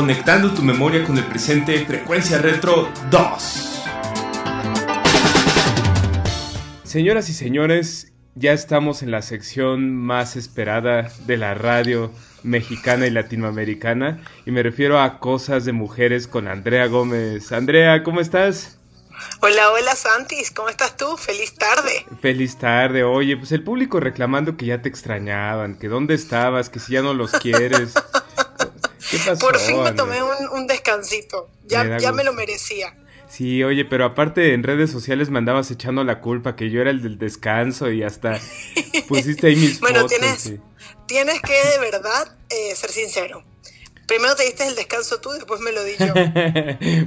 Conectando 0.00 0.50
tu 0.54 0.62
memoria 0.62 1.04
con 1.04 1.18
el 1.18 1.24
presente, 1.26 1.84
Frecuencia 1.84 2.38
Retro 2.38 2.90
2. 3.10 3.82
Señoras 6.84 7.28
y 7.28 7.34
señores, 7.34 8.10
ya 8.34 8.54
estamos 8.54 9.02
en 9.02 9.10
la 9.10 9.20
sección 9.20 9.94
más 9.94 10.36
esperada 10.36 11.12
de 11.26 11.36
la 11.36 11.52
radio 11.52 12.10
mexicana 12.42 13.06
y 13.08 13.10
latinoamericana, 13.10 14.22
y 14.46 14.52
me 14.52 14.62
refiero 14.62 14.98
a 14.98 15.18
Cosas 15.18 15.66
de 15.66 15.72
Mujeres 15.72 16.26
con 16.26 16.48
Andrea 16.48 16.86
Gómez. 16.86 17.52
Andrea, 17.52 18.02
¿cómo 18.02 18.22
estás? 18.22 18.78
Hola, 19.42 19.70
hola 19.70 19.94
Santis, 19.96 20.50
¿cómo 20.50 20.70
estás 20.70 20.96
tú? 20.96 21.14
Feliz 21.18 21.54
tarde. 21.56 22.06
Feliz 22.22 22.56
tarde, 22.56 23.04
oye, 23.04 23.36
pues 23.36 23.52
el 23.52 23.62
público 23.62 24.00
reclamando 24.00 24.56
que 24.56 24.64
ya 24.64 24.80
te 24.80 24.88
extrañaban, 24.88 25.74
que 25.74 25.88
dónde 25.88 26.14
estabas, 26.14 26.70
que 26.70 26.78
si 26.78 26.94
ya 26.94 27.02
no 27.02 27.12
los 27.12 27.32
quieres. 27.32 27.92
Por 29.40 29.58
fin 29.58 29.82
me 29.82 29.92
tomé 29.92 30.22
un, 30.22 30.66
descansito. 30.66 31.48
Ya, 31.66 31.84
me, 31.84 32.00
ya 32.00 32.12
me 32.12 32.24
lo 32.24 32.32
merecía. 32.32 32.94
Sí, 33.30 33.62
oye, 33.62 33.84
pero 33.84 34.04
aparte 34.04 34.54
en 34.54 34.64
redes 34.64 34.90
sociales 34.90 35.30
me 35.30 35.38
andabas 35.38 35.70
echando 35.70 36.02
la 36.02 36.20
culpa 36.20 36.56
que 36.56 36.68
yo 36.68 36.80
era 36.80 36.90
el 36.90 37.00
del 37.00 37.16
descanso 37.16 37.90
y 37.92 38.02
hasta 38.02 38.40
pusiste 39.08 39.46
ahí 39.46 39.56
mis 39.56 39.78
bueno, 39.78 40.00
fotos. 40.00 40.18
Tienes, 40.18 40.60
tienes 41.06 41.40
que 41.40 41.52
de 41.52 41.78
verdad 41.78 42.36
eh, 42.48 42.74
ser 42.74 42.90
sincero. 42.90 43.44
Primero 44.08 44.34
te 44.34 44.42
diste 44.42 44.66
el 44.66 44.74
descanso 44.74 45.20
tú, 45.20 45.30
después 45.30 45.60
me 45.60 45.70
lo 45.70 45.84
di 45.84 45.92
yo. 45.96 46.12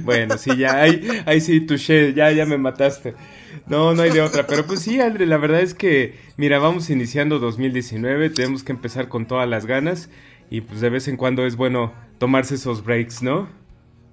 bueno, 0.00 0.38
sí, 0.38 0.56
ya, 0.56 0.80
ahí, 0.80 1.06
ahí 1.26 1.42
sí, 1.42 1.60
touché, 1.60 2.14
ya, 2.14 2.30
ya 2.30 2.46
me 2.46 2.56
mataste. 2.56 3.14
No, 3.66 3.94
no 3.94 4.00
hay 4.00 4.10
de 4.10 4.22
otra. 4.22 4.46
Pero 4.46 4.64
pues 4.64 4.80
sí, 4.80 5.02
André, 5.02 5.26
la 5.26 5.36
verdad 5.36 5.60
es 5.60 5.74
que, 5.74 6.18
mira, 6.38 6.58
vamos 6.58 6.88
iniciando 6.88 7.38
2019, 7.38 8.30
tenemos 8.30 8.64
que 8.64 8.72
empezar 8.72 9.08
con 9.08 9.26
todas 9.26 9.46
las 9.46 9.66
ganas 9.66 10.08
y 10.54 10.60
pues 10.60 10.80
de 10.80 10.88
vez 10.88 11.08
en 11.08 11.16
cuando 11.16 11.44
es 11.44 11.56
bueno 11.56 11.92
tomarse 12.18 12.54
esos 12.54 12.84
breaks, 12.84 13.22
¿no? 13.22 13.48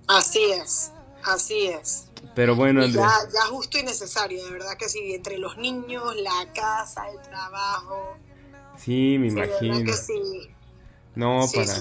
Así 0.08 0.44
es, 0.60 0.92
así 1.24 1.68
es. 1.68 2.10
Pero 2.34 2.56
bueno. 2.56 2.84
Ya, 2.88 3.12
ya 3.32 3.42
justo 3.52 3.78
y 3.78 3.84
necesario, 3.84 4.44
de 4.44 4.50
verdad 4.50 4.76
que 4.76 4.90
sí, 4.90 5.14
entre 5.14 5.38
los 5.38 5.56
niños, 5.60 6.16
la 6.16 6.52
casa, 6.52 7.08
el 7.12 7.22
trabajo. 7.22 8.18
Sí, 8.76 9.18
me 9.20 9.28
imagino. 9.28 9.84
Que 9.84 9.94
sí. 9.94 10.50
No, 11.14 11.46
para. 11.54 11.74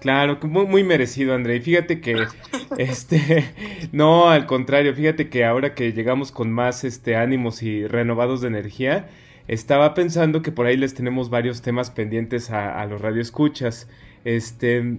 Claro, 0.00 0.40
muy, 0.42 0.66
muy 0.66 0.82
merecido, 0.82 1.32
André. 1.32 1.56
Y 1.56 1.60
fíjate 1.60 2.00
que, 2.00 2.26
este, 2.76 3.54
no, 3.92 4.30
al 4.30 4.46
contrario, 4.46 4.92
fíjate 4.96 5.30
que 5.30 5.44
ahora 5.44 5.76
que 5.76 5.92
llegamos 5.92 6.32
con 6.32 6.50
más, 6.50 6.82
este, 6.82 7.14
ánimos 7.14 7.62
y 7.62 7.86
renovados 7.86 8.40
de 8.40 8.48
energía, 8.48 9.08
estaba 9.48 9.94
pensando 9.94 10.42
que 10.42 10.52
por 10.52 10.66
ahí 10.66 10.76
les 10.76 10.94
tenemos 10.94 11.30
varios 11.30 11.62
temas 11.62 11.90
pendientes 11.90 12.50
a, 12.50 12.80
a 12.80 12.86
los 12.86 13.00
radioescuchas. 13.00 13.88
Este, 14.24 14.98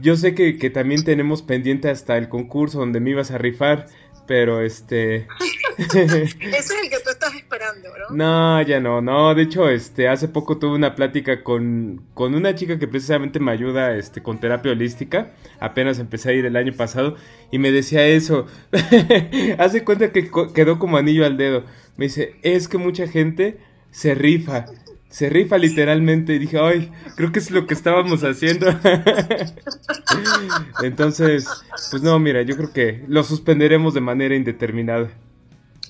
yo 0.00 0.16
sé 0.16 0.34
que, 0.34 0.58
que, 0.58 0.70
también 0.70 1.04
tenemos 1.04 1.42
pendiente 1.42 1.90
hasta 1.90 2.16
el 2.16 2.28
concurso 2.28 2.78
donde 2.78 3.00
me 3.00 3.10
ibas 3.10 3.30
a 3.30 3.38
rifar, 3.38 3.86
pero 4.26 4.60
este... 4.60 5.26
Ese 5.78 6.12
es 6.12 6.70
el 6.70 6.88
que 6.88 7.00
tú 7.02 7.10
estás 7.10 7.34
esperando, 7.34 7.88
¿no? 8.10 8.16
No, 8.16 8.62
ya 8.62 8.78
no, 8.78 9.00
no, 9.00 9.34
de 9.34 9.42
hecho, 9.42 9.68
este, 9.68 10.08
hace 10.08 10.28
poco 10.28 10.58
tuve 10.58 10.76
una 10.76 10.94
plática 10.94 11.42
con, 11.42 12.06
con 12.14 12.34
una 12.34 12.54
chica 12.54 12.78
que 12.78 12.86
precisamente 12.86 13.40
me 13.40 13.50
ayuda, 13.50 13.96
este, 13.96 14.22
con 14.22 14.38
terapia 14.38 14.70
holística, 14.70 15.32
apenas 15.58 15.98
empecé 15.98 16.30
a 16.30 16.32
ir 16.34 16.46
el 16.46 16.56
año 16.56 16.72
pasado, 16.74 17.16
y 17.50 17.58
me 17.58 17.72
decía 17.72 18.06
eso, 18.06 18.46
hace 19.58 19.84
cuenta 19.84 20.12
que 20.12 20.30
quedó 20.54 20.78
como 20.78 20.96
anillo 20.96 21.26
al 21.26 21.36
dedo, 21.36 21.64
me 21.96 22.04
dice, 22.04 22.36
es 22.42 22.68
que 22.68 22.78
mucha 22.78 23.08
gente 23.08 23.58
se 23.94 24.14
rifa. 24.14 24.66
Se 25.08 25.28
rifa 25.28 25.56
literalmente 25.56 26.34
y 26.34 26.40
dije, 26.40 26.58
ay, 26.58 26.92
creo 27.14 27.30
que 27.30 27.38
es 27.38 27.52
lo 27.52 27.68
que 27.68 27.74
estábamos 27.74 28.22
haciendo. 28.22 28.66
Entonces, 30.82 31.46
pues 31.92 32.02
no, 32.02 32.18
mira, 32.18 32.42
yo 32.42 32.56
creo 32.56 32.72
que 32.72 33.04
lo 33.06 33.22
suspenderemos 33.22 33.94
de 33.94 34.00
manera 34.00 34.34
indeterminada. 34.34 35.08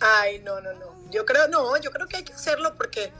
Ay, 0.01 0.43
no, 0.45 0.61
no, 0.61 0.75
no. 0.75 1.11
Yo 1.11 1.25
creo, 1.25 1.49
no, 1.49 1.81
yo 1.81 1.91
creo 1.91 2.07
que 2.07 2.19
hay 2.19 2.25
que 2.25 2.35
hacerlo 2.35 2.75
porque 2.77 3.11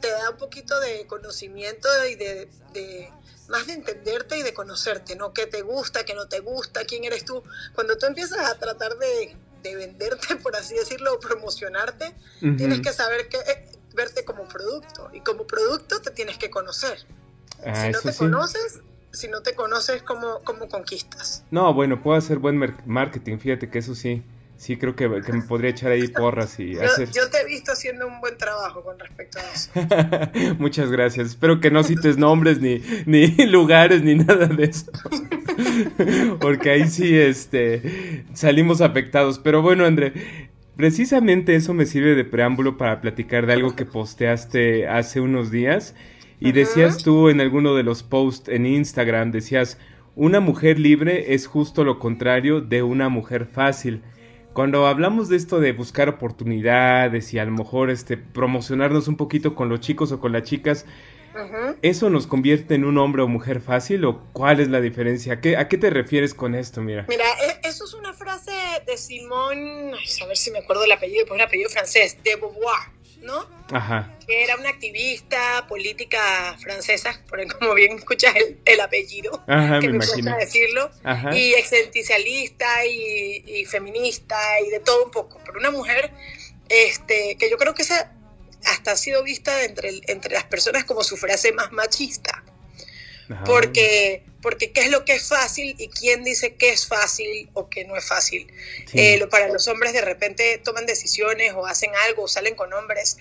te 0.00 0.10
da 0.10 0.30
un 0.30 0.38
poquito 0.38 0.80
de 0.80 1.06
conocimiento 1.06 1.88
y 2.10 2.16
de, 2.16 2.48
de 2.72 3.08
más 3.48 3.68
de 3.68 3.74
entenderte 3.74 4.36
y 4.36 4.42
de 4.42 4.52
conocerte, 4.52 5.14
¿no? 5.14 5.32
¿Qué 5.32 5.46
te 5.46 5.62
gusta, 5.62 6.04
qué 6.04 6.14
no 6.14 6.26
te 6.26 6.40
gusta, 6.40 6.84
quién 6.84 7.04
eres 7.04 7.24
tú? 7.24 7.44
Cuando 7.76 7.96
tú 7.96 8.06
empiezas 8.06 8.40
a 8.40 8.58
tratar 8.58 8.98
de, 8.98 9.36
de 9.62 9.76
venderte, 9.76 10.34
por 10.42 10.56
así 10.56 10.74
decirlo, 10.74 11.14
o 11.14 11.20
promocionarte, 11.20 12.12
tienes 12.40 12.80
que 12.80 12.92
saber 12.92 13.28
que 13.28 13.38
verte 13.94 14.24
como 14.24 14.44
producto 14.44 15.10
y 15.12 15.20
como 15.20 15.46
producto 15.46 16.00
te 16.00 16.10
tienes 16.10 16.38
que 16.38 16.50
conocer. 16.50 16.98
Ah, 17.64 17.74
si 17.74 17.90
no 17.90 18.00
te 18.00 18.14
conoces, 18.16 18.80
si 19.12 19.28
no 19.28 19.42
te 19.42 19.54
conoces, 19.54 20.02
¿cómo, 20.02 20.40
¿cómo 20.44 20.68
conquistas? 20.68 21.44
No, 21.50 21.72
bueno, 21.72 22.02
puedo 22.02 22.18
hacer 22.18 22.38
buen 22.38 22.58
marketing, 22.84 23.38
fíjate 23.38 23.70
que 23.70 23.78
eso 23.78 23.94
sí. 23.94 24.22
Sí, 24.56 24.76
creo 24.76 24.94
que, 24.94 25.08
me 25.08 25.42
podría 25.42 25.70
echar 25.70 25.90
ahí 25.90 26.08
porras 26.16 26.58
y 26.60 26.74
yo, 26.74 26.82
hacer... 26.82 27.10
Yo 27.10 27.28
te 27.28 27.40
he 27.40 27.44
visto 27.44 27.72
haciendo 27.72 28.06
un 28.06 28.20
buen 28.20 28.38
trabajo 28.38 28.82
con 28.82 28.98
respecto 28.98 29.38
a 29.38 29.42
eso. 29.52 30.54
Muchas 30.58 30.90
gracias. 30.90 31.28
Espero 31.28 31.60
que 31.60 31.70
no 31.70 31.82
cites 31.82 32.16
nombres, 32.16 32.60
ni, 32.60 32.82
ni 33.04 33.26
lugares, 33.46 34.02
ni 34.02 34.14
nada 34.14 34.46
de 34.46 34.64
eso. 34.64 34.90
Porque 36.40 36.70
ahí 36.70 36.88
sí, 36.88 37.16
este, 37.16 38.24
salimos 38.32 38.80
afectados. 38.80 39.38
Pero 39.38 39.60
bueno, 39.60 39.84
André, 39.84 40.12
Precisamente 40.76 41.54
eso 41.54 41.72
me 41.72 41.86
sirve 41.86 42.16
de 42.16 42.24
preámbulo 42.24 42.76
para 42.76 43.00
platicar 43.00 43.46
de 43.46 43.52
algo 43.52 43.76
que 43.76 43.86
posteaste 43.86 44.88
hace 44.88 45.20
unos 45.20 45.50
días. 45.50 45.94
Y 46.40 46.52
decías 46.52 47.02
tú 47.02 47.28
en 47.28 47.40
alguno 47.40 47.74
de 47.74 47.84
los 47.84 48.02
posts 48.02 48.48
en 48.48 48.66
Instagram, 48.66 49.30
decías, 49.30 49.78
una 50.16 50.40
mujer 50.40 50.78
libre 50.78 51.32
es 51.34 51.46
justo 51.46 51.84
lo 51.84 51.98
contrario 51.98 52.60
de 52.60 52.82
una 52.82 53.08
mujer 53.08 53.46
fácil. 53.46 54.02
Cuando 54.52 54.86
hablamos 54.86 55.28
de 55.28 55.36
esto 55.36 55.58
de 55.58 55.72
buscar 55.72 56.08
oportunidades 56.08 57.32
y 57.34 57.38
a 57.38 57.44
lo 57.44 57.52
mejor 57.52 57.90
este, 57.90 58.16
promocionarnos 58.16 59.08
un 59.08 59.16
poquito 59.16 59.54
con 59.54 59.68
los 59.68 59.80
chicos 59.80 60.12
o 60.12 60.20
con 60.20 60.32
las 60.32 60.42
chicas, 60.42 60.86
¿Eso 61.82 62.10
nos 62.10 62.26
convierte 62.26 62.74
en 62.74 62.84
un 62.84 62.98
hombre 62.98 63.22
o 63.22 63.28
mujer 63.28 63.60
fácil 63.60 64.04
o 64.04 64.22
cuál 64.32 64.60
es 64.60 64.68
la 64.68 64.80
diferencia? 64.80 65.34
¿A 65.34 65.40
qué, 65.40 65.56
¿A 65.56 65.68
qué 65.68 65.78
te 65.78 65.90
refieres 65.90 66.34
con 66.34 66.54
esto, 66.54 66.80
mira? 66.80 67.06
Mira, 67.08 67.24
e, 67.24 67.68
eso 67.68 67.84
es 67.84 67.94
una 67.94 68.12
frase 68.12 68.52
de 68.86 68.96
Simone, 68.96 69.92
a 70.22 70.26
ver 70.26 70.36
si 70.36 70.50
me 70.50 70.58
acuerdo 70.58 70.84
el 70.84 70.92
apellido, 70.92 71.26
pues 71.26 71.36
un 71.36 71.46
apellido 71.46 71.70
francés, 71.70 72.16
de 72.22 72.36
Beauvoir, 72.36 72.90
¿no? 73.22 73.48
Ajá. 73.72 74.16
Que 74.26 74.44
era 74.44 74.56
una 74.56 74.68
activista 74.68 75.66
política 75.68 76.56
francesa, 76.60 77.20
por 77.28 77.44
como 77.58 77.74
bien 77.74 77.98
escuchas 77.98 78.34
el, 78.64 78.80
apellido, 78.80 79.42
Ajá, 79.46 79.80
que 79.80 79.88
me, 79.88 79.98
me 79.98 80.36
decirlo, 80.36 80.90
y 81.32 81.54
existencialista 81.54 82.86
y, 82.86 83.42
y 83.46 83.64
feminista 83.64 84.36
y 84.66 84.70
de 84.70 84.80
todo 84.80 85.04
un 85.04 85.10
poco, 85.10 85.40
pero 85.44 85.58
una 85.58 85.70
mujer 85.70 86.12
este, 86.68 87.36
que 87.38 87.50
yo 87.50 87.56
creo 87.58 87.74
que 87.74 87.82
esa 87.82 88.13
hasta 88.66 88.92
ha 88.92 88.96
sido 88.96 89.22
vista 89.22 89.64
entre, 89.64 90.00
entre 90.06 90.34
las 90.34 90.44
personas 90.44 90.84
como 90.84 91.02
su 91.02 91.16
frase 91.16 91.52
más 91.52 91.72
machista. 91.72 92.44
Porque, 93.46 94.22
porque 94.42 94.72
qué 94.72 94.82
es 94.82 94.90
lo 94.90 95.06
que 95.06 95.14
es 95.14 95.28
fácil 95.28 95.74
y 95.78 95.88
quién 95.88 96.24
dice 96.24 96.56
que 96.56 96.70
es 96.70 96.86
fácil 96.86 97.48
o 97.54 97.70
que 97.70 97.86
no 97.86 97.96
es 97.96 98.06
fácil. 98.06 98.52
Eh, 98.92 99.26
para 99.30 99.48
los 99.48 99.66
hombres 99.66 99.94
de 99.94 100.02
repente 100.02 100.60
toman 100.62 100.84
decisiones 100.84 101.54
o 101.54 101.66
hacen 101.66 101.90
algo 102.06 102.24
o 102.24 102.28
salen 102.28 102.54
con 102.54 102.72
hombres 102.74 103.16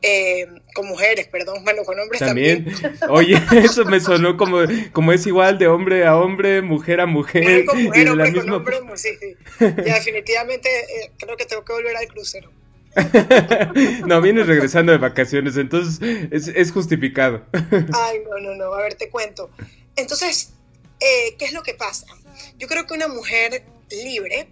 eh, 0.00 0.46
con 0.74 0.86
mujeres, 0.86 1.26
perdón, 1.26 1.64
bueno, 1.64 1.82
con 1.82 1.98
hombres 1.98 2.20
también. 2.20 2.66
Oye, 3.08 3.36
eso 3.56 3.84
me 3.84 3.98
sonó 3.98 4.36
como, 4.36 4.58
como 4.92 5.12
es 5.12 5.26
igual 5.26 5.58
de 5.58 5.66
hombre 5.66 6.06
a 6.06 6.16
hombre, 6.16 6.62
mujer 6.62 7.00
a 7.00 7.06
mujer. 7.06 7.64
con 7.64 7.82
mujer, 7.82 8.08
hombre 8.08 8.32
con 8.32 8.50
hombre, 8.50 8.78
sí, 8.94 9.10
sí. 9.20 9.36
Ya 9.58 9.94
definitivamente 9.94 10.68
eh, 10.68 11.10
creo 11.18 11.36
que 11.36 11.46
tengo 11.46 11.64
que 11.64 11.72
volver 11.72 11.96
al 11.96 12.06
crucero. 12.06 12.52
no, 14.06 14.20
vienes 14.20 14.46
regresando 14.46 14.92
de 14.92 14.98
vacaciones, 14.98 15.56
entonces 15.56 16.00
es, 16.30 16.72
justificado. 16.72 17.44
Ay, 17.52 18.20
no, 18.28 18.38
no, 18.38 18.54
no, 18.54 18.74
a 18.74 18.82
ver, 18.82 18.94
te 18.94 19.08
cuento. 19.10 19.50
Entonces, 19.96 20.50
eh, 21.00 21.36
¿qué 21.38 21.44
es 21.44 21.52
lo 21.52 21.62
que 21.62 21.74
pasa? 21.74 22.06
Yo 22.58 22.68
creo 22.68 22.86
que 22.86 22.94
una 22.94 23.08
mujer 23.08 23.64
libre 23.90 24.48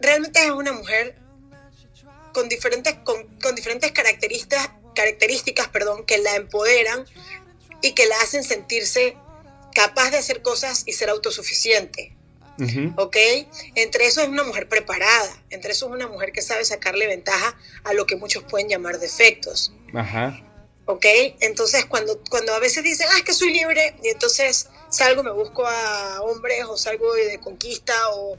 realmente 0.00 0.42
es 0.42 0.50
una 0.50 0.72
mujer 0.72 1.16
con 2.32 2.48
diferentes, 2.48 2.96
con, 3.04 3.54
diferentes 3.54 3.92
características, 3.92 4.70
características 4.94 5.68
perdón, 5.68 6.04
que 6.04 6.18
la 6.18 6.36
empoderan 6.36 7.04
y 7.82 7.92
que 7.92 8.06
la 8.06 8.16
hacen 8.20 8.44
sentirse 8.44 9.16
capaz 9.74 10.10
de 10.10 10.18
hacer 10.18 10.42
cosas 10.42 10.84
y 10.86 10.92
ser 10.92 11.10
autosuficiente. 11.10 12.16
¿Ok? 12.96 13.16
Entre 13.74 14.06
eso 14.06 14.22
es 14.22 14.28
una 14.28 14.44
mujer 14.44 14.68
preparada, 14.68 15.42
entre 15.50 15.72
eso 15.72 15.86
es 15.86 15.92
una 15.92 16.08
mujer 16.08 16.32
que 16.32 16.42
sabe 16.42 16.64
sacarle 16.64 17.06
ventaja 17.06 17.56
a 17.84 17.92
lo 17.92 18.06
que 18.06 18.16
muchos 18.16 18.44
pueden 18.44 18.68
llamar 18.68 18.98
defectos. 18.98 19.72
Ajá. 19.94 20.40
¿Ok? 20.86 21.06
Entonces, 21.40 21.84
cuando, 21.86 22.20
cuando 22.30 22.52
a 22.54 22.58
veces 22.58 22.82
dicen, 22.82 23.06
ah, 23.10 23.18
es 23.18 23.24
que 23.24 23.32
soy 23.32 23.52
libre, 23.52 23.94
y 24.02 24.08
entonces 24.08 24.68
salgo, 24.88 25.22
me 25.22 25.32
busco 25.32 25.66
a 25.66 26.20
hombres 26.22 26.64
o 26.68 26.76
salgo 26.76 27.14
de 27.14 27.38
conquista 27.38 27.94
o 28.14 28.38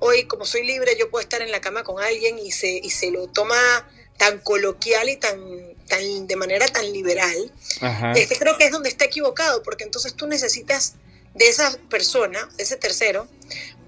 hoy 0.00 0.24
como 0.24 0.44
soy 0.44 0.64
libre 0.64 0.96
yo 0.96 1.10
puedo 1.10 1.22
estar 1.22 1.42
en 1.42 1.50
la 1.50 1.60
cama 1.60 1.82
con 1.82 2.00
alguien 2.02 2.38
y 2.38 2.52
se, 2.52 2.68
y 2.68 2.90
se 2.90 3.10
lo 3.10 3.26
toma 3.26 3.56
tan 4.16 4.38
coloquial 4.40 5.08
y 5.08 5.16
tan, 5.16 5.40
tan 5.86 6.26
de 6.26 6.36
manera 6.36 6.66
tan 6.66 6.92
liberal, 6.92 7.52
Este, 8.16 8.36
creo 8.36 8.58
que 8.58 8.64
es 8.64 8.72
donde 8.72 8.88
está 8.88 9.04
equivocado, 9.04 9.62
porque 9.62 9.84
entonces 9.84 10.14
tú 10.14 10.26
necesitas 10.26 10.94
de 11.34 11.48
esa 11.48 11.76
persona, 11.88 12.48
de 12.56 12.62
ese 12.62 12.76
tercero, 12.76 13.28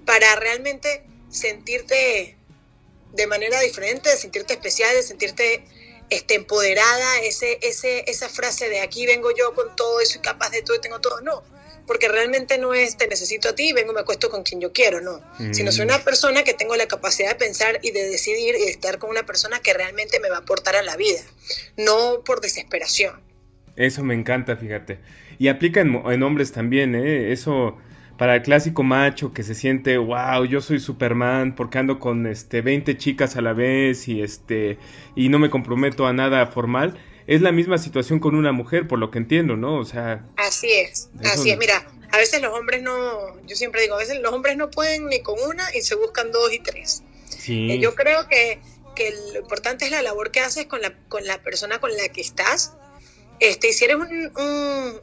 para 0.05 0.35
realmente 0.35 1.03
sentirte 1.29 2.37
de 3.13 3.27
manera 3.27 3.59
diferente, 3.59 4.09
de 4.09 4.17
sentirte 4.17 4.53
especial, 4.53 4.93
de 4.95 5.03
sentirte 5.03 5.65
este, 6.09 6.35
empoderada, 6.35 7.19
ese, 7.21 7.59
ese, 7.61 8.09
esa 8.09 8.29
frase 8.29 8.69
de 8.69 8.81
aquí 8.81 9.05
vengo 9.05 9.29
yo 9.35 9.53
con 9.53 9.75
todo, 9.75 10.01
y 10.01 10.05
soy 10.05 10.21
capaz 10.21 10.49
de 10.49 10.61
todo 10.61 10.77
y 10.77 10.81
tengo 10.81 10.99
todo, 10.99 11.21
no 11.21 11.43
porque 11.91 12.07
realmente 12.07 12.57
no 12.57 12.73
es 12.73 12.95
te 12.95 13.05
necesito 13.07 13.49
a 13.49 13.55
ti 13.55 13.69
y 13.69 13.73
vengo 13.73 13.91
me 13.91 13.99
acuesto 13.99 14.29
con 14.29 14.43
quien 14.43 14.61
yo 14.61 14.71
quiero, 14.71 15.01
no. 15.01 15.21
Sino 15.51 15.73
soy 15.73 15.83
una 15.83 15.97
mm. 15.97 16.03
persona 16.03 16.43
que 16.43 16.53
tengo 16.53 16.75
la 16.77 16.87
capacidad 16.87 17.31
de 17.31 17.35
pensar 17.35 17.79
y 17.81 17.91
de 17.91 18.05
decidir 18.05 18.55
y 18.55 18.59
de 18.59 18.71
estar 18.71 18.97
con 18.97 19.09
una 19.09 19.25
persona 19.25 19.59
que 19.59 19.73
realmente 19.73 20.21
me 20.21 20.29
va 20.29 20.37
a 20.37 20.39
aportar 20.39 20.77
a 20.77 20.83
la 20.83 20.95
vida, 20.95 21.19
no 21.75 22.23
por 22.23 22.39
desesperación. 22.39 23.21
Eso 23.75 24.03
me 24.03 24.13
encanta, 24.13 24.55
fíjate. 24.55 24.99
Y 25.41 25.47
aplica 25.47 25.81
en, 25.81 26.21
hombres 26.21 26.51
también, 26.51 26.93
¿eh? 26.93 27.31
Eso 27.31 27.75
para 28.15 28.35
el 28.35 28.43
clásico 28.43 28.83
macho 28.83 29.33
que 29.33 29.41
se 29.41 29.55
siente, 29.55 29.97
wow, 29.97 30.45
yo 30.45 30.61
soy 30.61 30.79
Superman 30.79 31.55
porque 31.55 31.79
ando 31.79 31.97
con 31.97 32.27
este 32.27 32.61
20 32.61 32.95
chicas 32.99 33.35
a 33.37 33.41
la 33.41 33.53
vez 33.53 34.07
y 34.07 34.21
este 34.21 34.77
y 35.15 35.29
no 35.29 35.39
me 35.39 35.49
comprometo 35.49 36.05
a 36.05 36.13
nada 36.13 36.45
formal 36.45 36.99
es 37.25 37.41
la 37.41 37.51
misma 37.51 37.79
situación 37.79 38.19
con 38.19 38.35
una 38.35 38.51
mujer, 38.51 38.87
por 38.87 38.99
lo 38.99 39.09
que 39.09 39.17
entiendo, 39.17 39.57
¿no? 39.57 39.79
O 39.79 39.83
sea... 39.83 40.23
Así 40.37 40.71
es, 40.71 41.09
así 41.23 41.49
es. 41.49 41.57
Mira, 41.57 41.87
a 42.11 42.17
veces 42.17 42.39
los 42.39 42.53
hombres 42.53 42.83
no, 42.83 43.41
yo 43.47 43.55
siempre 43.55 43.81
digo, 43.81 43.95
a 43.95 43.97
veces 43.97 44.21
los 44.21 44.31
hombres 44.31 44.57
no 44.57 44.69
pueden 44.69 45.07
ni 45.07 45.23
con 45.23 45.37
una 45.49 45.75
y 45.75 45.81
se 45.81 45.95
buscan 45.95 46.31
dos 46.31 46.53
y 46.53 46.59
tres. 46.59 47.01
Sí. 47.25 47.71
Eh, 47.71 47.79
yo 47.79 47.95
creo 47.95 48.27
que, 48.27 48.59
que, 48.95 49.11
lo 49.33 49.39
importante 49.39 49.85
es 49.85 49.91
la 49.91 50.03
labor 50.03 50.29
que 50.29 50.41
haces 50.41 50.67
con 50.67 50.83
la, 50.83 50.93
con 51.09 51.25
la 51.25 51.41
persona 51.41 51.79
con 51.79 51.97
la 51.97 52.09
que 52.09 52.21
estás. 52.21 52.75
Este, 53.41 53.73
si 53.73 53.85
eres 53.85 53.97
un, 53.97 54.31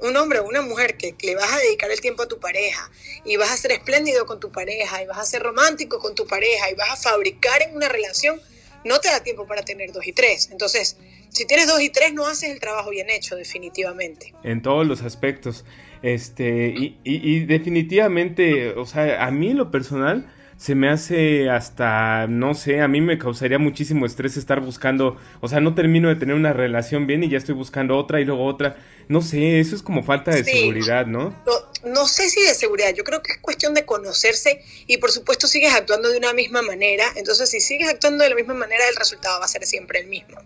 un, 0.00 0.16
hombre 0.16 0.38
o 0.38 0.46
una 0.46 0.62
mujer 0.62 0.96
que, 0.96 1.12
le 1.22 1.34
vas 1.34 1.52
a 1.52 1.58
dedicar 1.58 1.90
el 1.90 2.00
tiempo 2.00 2.22
a 2.22 2.28
tu 2.28 2.38
pareja 2.38 2.88
y 3.24 3.36
vas 3.36 3.50
a 3.50 3.56
ser 3.56 3.72
espléndido 3.72 4.26
con 4.26 4.38
tu 4.38 4.52
pareja 4.52 5.02
y 5.02 5.06
vas 5.06 5.18
a 5.18 5.24
ser 5.24 5.42
romántico 5.42 5.98
con 5.98 6.14
tu 6.14 6.24
pareja 6.24 6.70
y 6.70 6.74
vas 6.76 7.04
a 7.04 7.10
fabricar 7.10 7.62
en 7.62 7.74
una 7.74 7.88
relación, 7.88 8.40
no 8.84 9.00
te 9.00 9.08
da 9.08 9.24
tiempo 9.24 9.44
para 9.48 9.62
tener 9.62 9.90
dos 9.90 10.06
y 10.06 10.12
tres. 10.12 10.50
Entonces, 10.52 10.96
si 11.30 11.46
tienes 11.46 11.66
dos 11.66 11.80
y 11.80 11.90
tres, 11.90 12.14
no 12.14 12.28
haces 12.28 12.50
el 12.50 12.60
trabajo 12.60 12.90
bien 12.90 13.10
hecho, 13.10 13.34
definitivamente. 13.34 14.32
En 14.44 14.62
todos 14.62 14.86
los 14.86 15.02
aspectos. 15.02 15.64
Este, 16.02 16.68
y, 16.68 16.96
y, 17.02 17.40
definitivamente, 17.44 18.70
o 18.70 18.86
sea, 18.86 19.24
a 19.26 19.32
mí 19.32 19.52
lo 19.52 19.72
personal 19.72 20.32
se 20.58 20.74
me 20.74 20.90
hace 20.90 21.48
hasta, 21.50 22.26
no 22.26 22.52
sé, 22.52 22.80
a 22.80 22.88
mí 22.88 23.00
me 23.00 23.16
causaría 23.16 23.60
muchísimo 23.60 24.04
estrés 24.06 24.36
estar 24.36 24.60
buscando, 24.60 25.16
o 25.40 25.48
sea, 25.48 25.60
no 25.60 25.76
termino 25.76 26.08
de 26.08 26.16
tener 26.16 26.34
una 26.34 26.52
relación 26.52 27.06
bien 27.06 27.22
y 27.22 27.28
ya 27.28 27.38
estoy 27.38 27.54
buscando 27.54 27.96
otra 27.96 28.20
y 28.20 28.24
luego 28.24 28.44
otra. 28.44 28.76
No 29.06 29.22
sé, 29.22 29.60
eso 29.60 29.76
es 29.76 29.82
como 29.82 30.02
falta 30.02 30.32
de 30.32 30.42
seguridad, 30.42 31.06
¿no? 31.06 31.32
¿no? 31.46 31.90
No 31.90 32.06
sé 32.08 32.28
si 32.28 32.42
de 32.42 32.54
seguridad, 32.54 32.92
yo 32.92 33.04
creo 33.04 33.22
que 33.22 33.32
es 33.32 33.38
cuestión 33.38 33.72
de 33.72 33.84
conocerse 33.84 34.60
y 34.88 34.96
por 34.96 35.12
supuesto 35.12 35.46
sigues 35.46 35.72
actuando 35.72 36.10
de 36.10 36.18
una 36.18 36.32
misma 36.32 36.60
manera, 36.60 37.04
entonces 37.14 37.48
si 37.48 37.60
sigues 37.60 37.88
actuando 37.88 38.24
de 38.24 38.30
la 38.30 38.36
misma 38.36 38.54
manera 38.54 38.82
el 38.88 38.96
resultado 38.96 39.38
va 39.38 39.44
a 39.44 39.48
ser 39.48 39.64
siempre 39.64 40.00
el 40.00 40.08
mismo. 40.08 40.42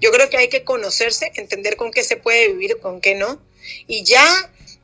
Yo 0.00 0.10
creo 0.10 0.30
que 0.30 0.38
hay 0.38 0.48
que 0.48 0.64
conocerse, 0.64 1.32
entender 1.34 1.76
con 1.76 1.90
qué 1.90 2.02
se 2.02 2.16
puede 2.16 2.48
vivir, 2.48 2.78
con 2.80 3.02
qué 3.02 3.14
no, 3.14 3.38
y 3.86 4.04
ya 4.04 4.24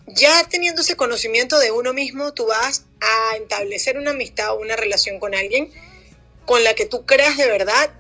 ya 0.07 0.45
teniendo 0.49 0.83
ese 0.83 0.97
conocimiento 0.97 1.59
de 1.59 1.73
uno 1.73 1.93
mismo, 1.93 2.33
tú 2.33 2.47
vas 2.47 2.85
a 3.01 3.37
establecer 3.37 3.99
una 3.99 4.13
amistad 4.13 4.53
o 4.53 4.61
una 4.61 4.77
relación 4.77 5.19
con 5.19 5.35
alguien 5.35 5.71
con 6.45 6.63
la 6.65 6.75
que 6.75 6.87
tú 6.87 7.05
creas 7.05 7.37
de 7.37 7.47
verdad 7.47 7.91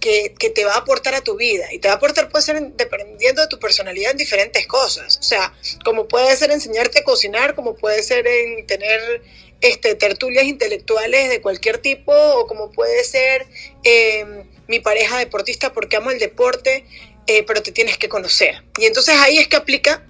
que, 0.00 0.52
te 0.54 0.64
va 0.64 0.74
a 0.74 0.78
aportar 0.78 1.14
a 1.14 1.20
tu 1.20 1.36
vida. 1.36 1.72
Y 1.72 1.78
te 1.78 1.88
va 1.88 1.94
a 1.94 1.96
aportar, 1.96 2.28
puede 2.28 2.44
ser 2.44 2.60
dependiendo 2.76 3.42
de 3.42 3.48
tu 3.48 3.58
personalidad, 3.58 4.12
en 4.12 4.16
diferentes 4.16 4.66
cosas. 4.66 5.18
O 5.18 5.22
sea, 5.22 5.52
como 5.84 6.08
puede 6.08 6.34
ser 6.36 6.50
enseñarte 6.50 7.00
a 7.00 7.04
cocinar, 7.04 7.54
como 7.54 7.74
puede 7.74 8.02
ser 8.02 8.26
en 8.26 8.66
tener 8.66 9.22
este, 9.60 9.94
tertulias 9.96 10.44
intelectuales 10.44 11.28
de 11.28 11.40
cualquier 11.40 11.78
tipo, 11.78 12.12
o 12.12 12.46
como 12.46 12.70
puede 12.70 13.04
ser 13.04 13.46
em, 13.82 14.44
mi 14.68 14.80
pareja 14.80 15.18
deportista 15.18 15.72
porque 15.72 15.96
amo 15.96 16.10
el 16.10 16.18
deporte, 16.18 16.84
eh, 17.26 17.42
pero 17.42 17.62
te 17.62 17.72
tienes 17.72 17.98
que 17.98 18.08
conocer. 18.08 18.62
Y 18.78 18.86
entonces 18.86 19.16
ahí 19.18 19.38
es 19.38 19.48
que 19.48 19.56
aplica 19.56 20.07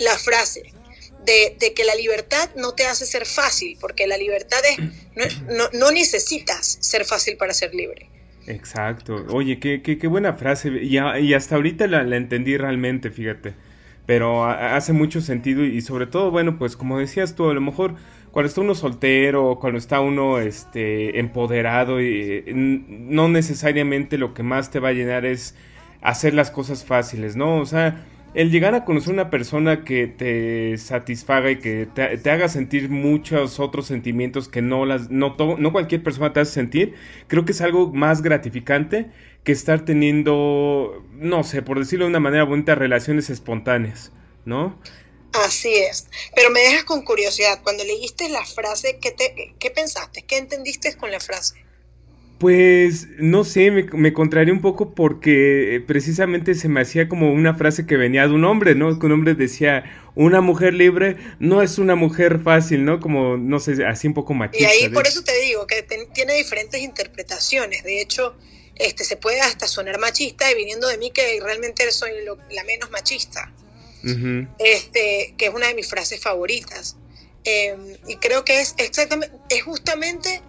la 0.00 0.18
frase 0.18 0.72
de, 1.24 1.72
que 1.74 1.84
la 1.84 1.94
libertad 1.94 2.50
no 2.56 2.72
te 2.72 2.86
hace 2.86 3.06
ser 3.06 3.26
fácil, 3.26 3.76
porque 3.80 4.06
la 4.06 4.16
libertad 4.16 4.58
es, 4.68 5.42
no, 5.72 5.90
necesitas 5.90 6.78
ser 6.80 7.04
fácil 7.04 7.36
para 7.36 7.52
ser 7.52 7.74
libre. 7.74 8.08
Exacto. 8.46 9.26
Oye, 9.30 9.60
qué, 9.60 9.82
qué, 9.82 10.06
buena 10.08 10.32
frase. 10.34 10.70
Y, 10.82 10.98
hasta 11.34 11.54
ahorita 11.54 11.86
la, 11.86 12.16
entendí 12.16 12.56
realmente, 12.56 13.10
fíjate. 13.10 13.54
Pero 14.06 14.44
hace 14.44 14.92
mucho 14.92 15.20
sentido 15.20 15.64
y 15.64 15.80
sobre 15.82 16.06
todo, 16.06 16.32
bueno, 16.32 16.58
pues 16.58 16.76
como 16.76 16.98
decías 16.98 17.36
tú, 17.36 17.48
a 17.48 17.54
lo 17.54 17.60
mejor 17.60 17.94
cuando 18.32 18.48
está 18.48 18.60
uno 18.60 18.74
soltero, 18.74 19.58
cuando 19.60 19.78
está 19.78 20.00
uno 20.00 20.40
este, 20.40 21.20
empoderado, 21.20 22.00
y, 22.00 22.42
no 22.52 23.28
necesariamente 23.28 24.18
lo 24.18 24.34
que 24.34 24.42
más 24.42 24.70
te 24.70 24.80
va 24.80 24.88
a 24.88 24.92
llenar 24.92 25.26
es 25.26 25.54
hacer 26.00 26.34
las 26.34 26.50
cosas 26.50 26.84
fáciles, 26.84 27.36
¿no? 27.36 27.58
O 27.58 27.66
sea, 27.66 28.04
el 28.34 28.50
llegar 28.50 28.74
a 28.74 28.84
conocer 28.84 29.12
una 29.12 29.30
persona 29.30 29.84
que 29.84 30.06
te 30.06 30.78
satisfaga 30.78 31.50
y 31.50 31.58
que 31.58 31.86
te, 31.86 32.30
haga 32.30 32.48
sentir 32.48 32.88
muchos 32.88 33.58
otros 33.58 33.86
sentimientos 33.86 34.48
que 34.48 34.62
no 34.62 34.84
las 34.84 35.10
no, 35.10 35.36
no 35.58 35.72
cualquier 35.72 36.02
persona 36.02 36.32
te 36.32 36.40
hace 36.40 36.52
sentir, 36.52 36.94
creo 37.26 37.44
que 37.44 37.52
es 37.52 37.60
algo 37.60 37.92
más 37.92 38.22
gratificante 38.22 39.10
que 39.44 39.52
estar 39.52 39.84
teniendo, 39.84 41.04
no 41.12 41.42
sé, 41.44 41.62
por 41.62 41.78
decirlo 41.78 42.04
de 42.04 42.10
una 42.10 42.20
manera 42.20 42.44
bonita, 42.44 42.74
relaciones 42.74 43.30
espontáneas, 43.30 44.12
¿no? 44.44 44.78
Así 45.32 45.74
es. 45.74 46.08
Pero 46.34 46.50
me 46.50 46.60
dejas 46.60 46.84
con 46.84 47.02
curiosidad, 47.02 47.60
cuando 47.62 47.84
leíste 47.84 48.28
la 48.28 48.44
frase, 48.44 48.98
¿qué, 49.00 49.12
te, 49.12 49.54
qué 49.58 49.70
pensaste? 49.70 50.22
¿Qué 50.22 50.38
entendiste 50.38 50.96
con 50.96 51.10
la 51.10 51.20
frase? 51.20 51.64
Pues 52.40 53.06
no 53.18 53.44
sé, 53.44 53.70
me, 53.70 53.82
me 53.92 54.14
un 54.50 54.60
poco 54.62 54.94
porque 54.94 55.76
eh, 55.76 55.80
precisamente 55.80 56.54
se 56.54 56.70
me 56.70 56.80
hacía 56.80 57.06
como 57.06 57.34
una 57.34 57.54
frase 57.54 57.84
que 57.84 57.98
venía 57.98 58.26
de 58.26 58.32
un 58.32 58.46
hombre, 58.46 58.74
¿no? 58.74 58.98
Que 58.98 59.04
un 59.04 59.12
hombre 59.12 59.34
decía, 59.34 59.84
una 60.14 60.40
mujer 60.40 60.72
libre 60.72 61.18
no 61.38 61.60
es 61.60 61.76
una 61.76 61.96
mujer 61.96 62.40
fácil, 62.42 62.86
¿no? 62.86 62.98
Como, 62.98 63.36
no 63.36 63.60
sé, 63.60 63.84
así 63.84 64.08
un 64.08 64.14
poco 64.14 64.32
machista. 64.32 64.74
Y 64.74 64.84
ahí 64.84 64.88
por 64.88 65.06
eso 65.06 65.22
te 65.22 65.38
digo 65.42 65.66
que 65.66 65.82
tiene 66.14 66.32
diferentes 66.32 66.80
interpretaciones. 66.80 67.84
De 67.84 68.00
hecho, 68.00 68.34
este 68.74 69.04
se 69.04 69.18
puede 69.18 69.42
hasta 69.42 69.68
sonar 69.68 70.00
machista 70.00 70.50
y 70.50 70.54
viniendo 70.54 70.88
de 70.88 70.96
mí 70.96 71.10
que 71.10 71.40
realmente 71.44 71.92
soy 71.92 72.12
la 72.52 72.64
menos 72.64 72.90
machista. 72.90 73.52
este, 74.58 75.34
que 75.36 75.44
es 75.44 75.54
una 75.54 75.66
de 75.66 75.74
mis 75.74 75.90
frases 75.90 76.22
favoritas. 76.22 76.96
Em, 77.44 77.96
y 78.08 78.16
creo 78.16 78.46
que 78.46 78.62
es 78.62 78.74
exactamente, 78.78 79.36
es 79.50 79.62
justamente 79.62 80.40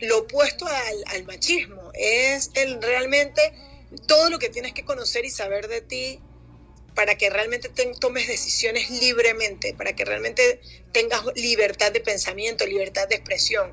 lo 0.00 0.18
opuesto 0.18 0.66
al, 0.66 1.24
machismo, 1.24 1.90
es 1.94 2.50
el 2.54 2.80
realmente 2.82 3.40
todo 4.06 4.30
lo 4.30 4.38
que 4.38 4.48
tienes 4.48 4.72
que 4.72 4.84
conocer 4.84 5.24
y 5.24 5.30
saber 5.30 5.68
de 5.68 5.80
ti 5.80 6.20
para 6.94 7.16
que 7.16 7.30
realmente 7.30 7.70
tomes 8.00 8.26
decisiones 8.26 8.90
libremente, 8.90 9.74
para 9.74 9.94
que 9.94 10.04
realmente 10.04 10.60
tengas 10.92 11.24
libertad 11.36 11.92
de 11.92 12.00
pensamiento, 12.00 12.66
libertad 12.66 13.08
de 13.08 13.16
expresión, 13.16 13.72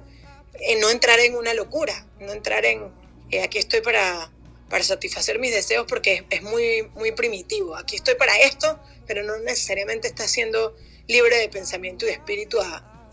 no 0.79 0.89
entrar 0.89 1.19
en 1.19 1.35
una 1.35 1.53
locura, 1.53 2.07
no 2.19 2.31
entrar 2.31 2.65
en 2.65 2.91
eh, 3.31 3.41
aquí 3.41 3.57
estoy 3.57 3.81
para, 3.81 4.31
para 4.69 4.83
satisfacer 4.83 5.39
mis 5.39 5.53
deseos 5.53 5.85
porque 5.87 6.25
es, 6.29 6.41
muy, 6.41 6.83
muy 6.95 7.11
primitivo. 7.11 7.75
Aquí 7.75 7.95
estoy 7.95 8.15
para 8.15 8.37
esto, 8.37 8.79
pero 9.07 9.23
no 9.23 9.37
necesariamente 9.39 10.07
está 10.07 10.27
siendo 10.27 10.75
libre 11.07 11.37
de 11.37 11.49
pensamiento 11.49 12.05
y 12.05 12.09
de 12.09 12.13
espíritu 12.13 12.59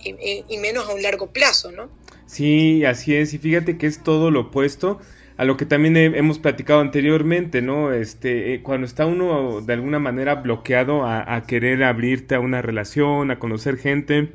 y, 0.01 0.59
menos 0.59 0.89
a 0.89 0.93
un 0.93 1.03
largo 1.03 1.33
plazo, 1.33 1.71
¿no? 1.71 1.91
Sí, 2.33 2.83
así 2.87 3.15
es. 3.15 3.35
Y 3.35 3.39
fíjate 3.39 3.77
que 3.77 3.87
es 3.87 3.99
todo 4.03 4.31
lo 4.31 4.41
opuesto 4.41 4.99
a 5.37 5.45
lo 5.45 5.59
que 5.59 5.67
también 5.67 5.99
hemos 5.99 6.39
platicado 6.39 6.81
anteriormente, 6.81 7.61
¿no? 7.61 7.93
Este, 7.93 8.55
eh, 8.55 8.63
cuando 8.63 8.87
está 8.87 9.05
uno 9.05 9.61
de 9.61 9.73
alguna 9.75 9.99
manera 9.99 10.37
bloqueado 10.37 11.05
a, 11.05 11.35
a, 11.35 11.43
querer 11.43 11.85
abrirte 11.85 12.35
a 12.35 12.41
una 12.41 12.63
relación, 12.63 13.31
a 13.31 13.39
conocer 13.39 13.77
gente, 13.77 14.33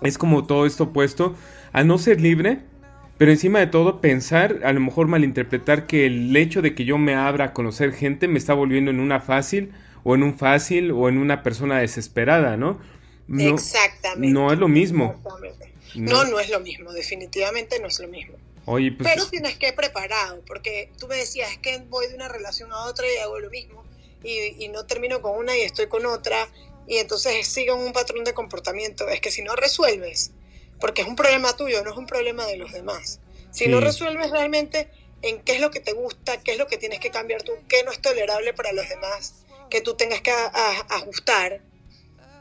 es 0.00 0.16
como 0.16 0.46
todo 0.46 0.64
esto 0.64 0.84
opuesto 0.84 1.36
a 1.74 1.84
no 1.84 1.98
ser 1.98 2.22
libre, 2.22 2.60
pero 3.18 3.30
encima 3.32 3.58
de 3.58 3.66
todo 3.66 4.00
pensar, 4.00 4.60
a 4.64 4.72
lo 4.72 4.80
mejor 4.80 5.06
malinterpretar 5.06 5.86
que 5.86 6.06
el 6.06 6.34
hecho 6.34 6.62
de 6.62 6.74
que 6.74 6.86
yo 6.86 6.96
me 6.96 7.16
abra 7.16 7.46
a 7.46 7.52
conocer 7.52 7.92
gente 7.92 8.28
me 8.28 8.38
está 8.38 8.54
volviendo 8.54 8.90
en 8.90 8.98
una 8.98 9.20
fácil 9.20 9.72
o 10.04 10.14
en 10.14 10.22
un 10.22 10.38
fácil 10.38 10.90
o 10.90 11.10
en 11.10 11.18
una 11.18 11.42
persona 11.42 11.80
desesperada, 11.80 12.56
¿no? 12.56 12.78
Exactamente. 13.28 14.32
No 14.32 14.50
es 14.54 14.58
lo 14.58 14.68
mismo. 14.68 15.20
No. 15.94 16.24
no, 16.24 16.40
es 16.40 16.48
lo 16.48 16.60
mismo, 16.60 16.92
definitivamente 16.92 17.78
no 17.80 17.88
es 17.88 17.98
lo 17.98 18.08
mismo. 18.08 18.36
Oye, 18.66 18.92
pues, 18.92 19.10
Pero 19.12 19.26
tienes 19.28 19.56
que 19.56 19.68
ir 19.68 19.74
preparado, 19.74 20.42
porque 20.46 20.90
tú 20.98 21.08
me 21.08 21.16
decías, 21.16 21.56
que 21.58 21.78
voy 21.88 22.08
de 22.08 22.14
una 22.14 22.28
relación 22.28 22.72
a 22.72 22.84
otra 22.84 23.06
y 23.12 23.16
hago 23.16 23.38
lo 23.38 23.50
mismo, 23.50 23.84
y, 24.22 24.64
y 24.64 24.68
no 24.68 24.86
termino 24.86 25.22
con 25.22 25.36
una 25.36 25.56
y 25.56 25.62
estoy 25.62 25.86
con 25.88 26.06
otra, 26.06 26.48
y 26.86 26.98
entonces 26.98 27.46
sigo 27.46 27.74
un 27.74 27.92
patrón 27.92 28.24
de 28.24 28.34
comportamiento. 28.34 29.08
Es 29.08 29.20
que 29.20 29.30
si 29.30 29.42
no 29.42 29.56
resuelves, 29.56 30.32
porque 30.80 31.02
es 31.02 31.08
un 31.08 31.16
problema 31.16 31.56
tuyo, 31.56 31.84
no 31.84 31.92
es 31.92 31.96
un 31.96 32.06
problema 32.06 32.46
de 32.46 32.56
los 32.56 32.72
demás. 32.72 33.20
Si 33.52 33.68
no 33.68 33.80
resuelves 33.80 34.30
realmente 34.30 34.88
en 35.22 35.40
qué 35.42 35.54
es 35.54 35.60
lo 35.60 35.70
que 35.70 35.80
te 35.80 35.92
gusta, 35.92 36.40
qué 36.42 36.52
es 36.52 36.58
lo 36.58 36.66
que 36.66 36.78
tienes 36.78 37.00
que 37.00 37.10
cambiar 37.10 37.42
tú, 37.42 37.52
qué 37.68 37.82
no 37.84 37.92
es 37.92 38.00
tolerable 38.00 38.54
para 38.54 38.72
los 38.72 38.88
demás, 38.88 39.44
que 39.68 39.80
tú 39.80 39.94
tengas 39.94 40.20
que 40.20 40.32
ajustar, 40.88 41.60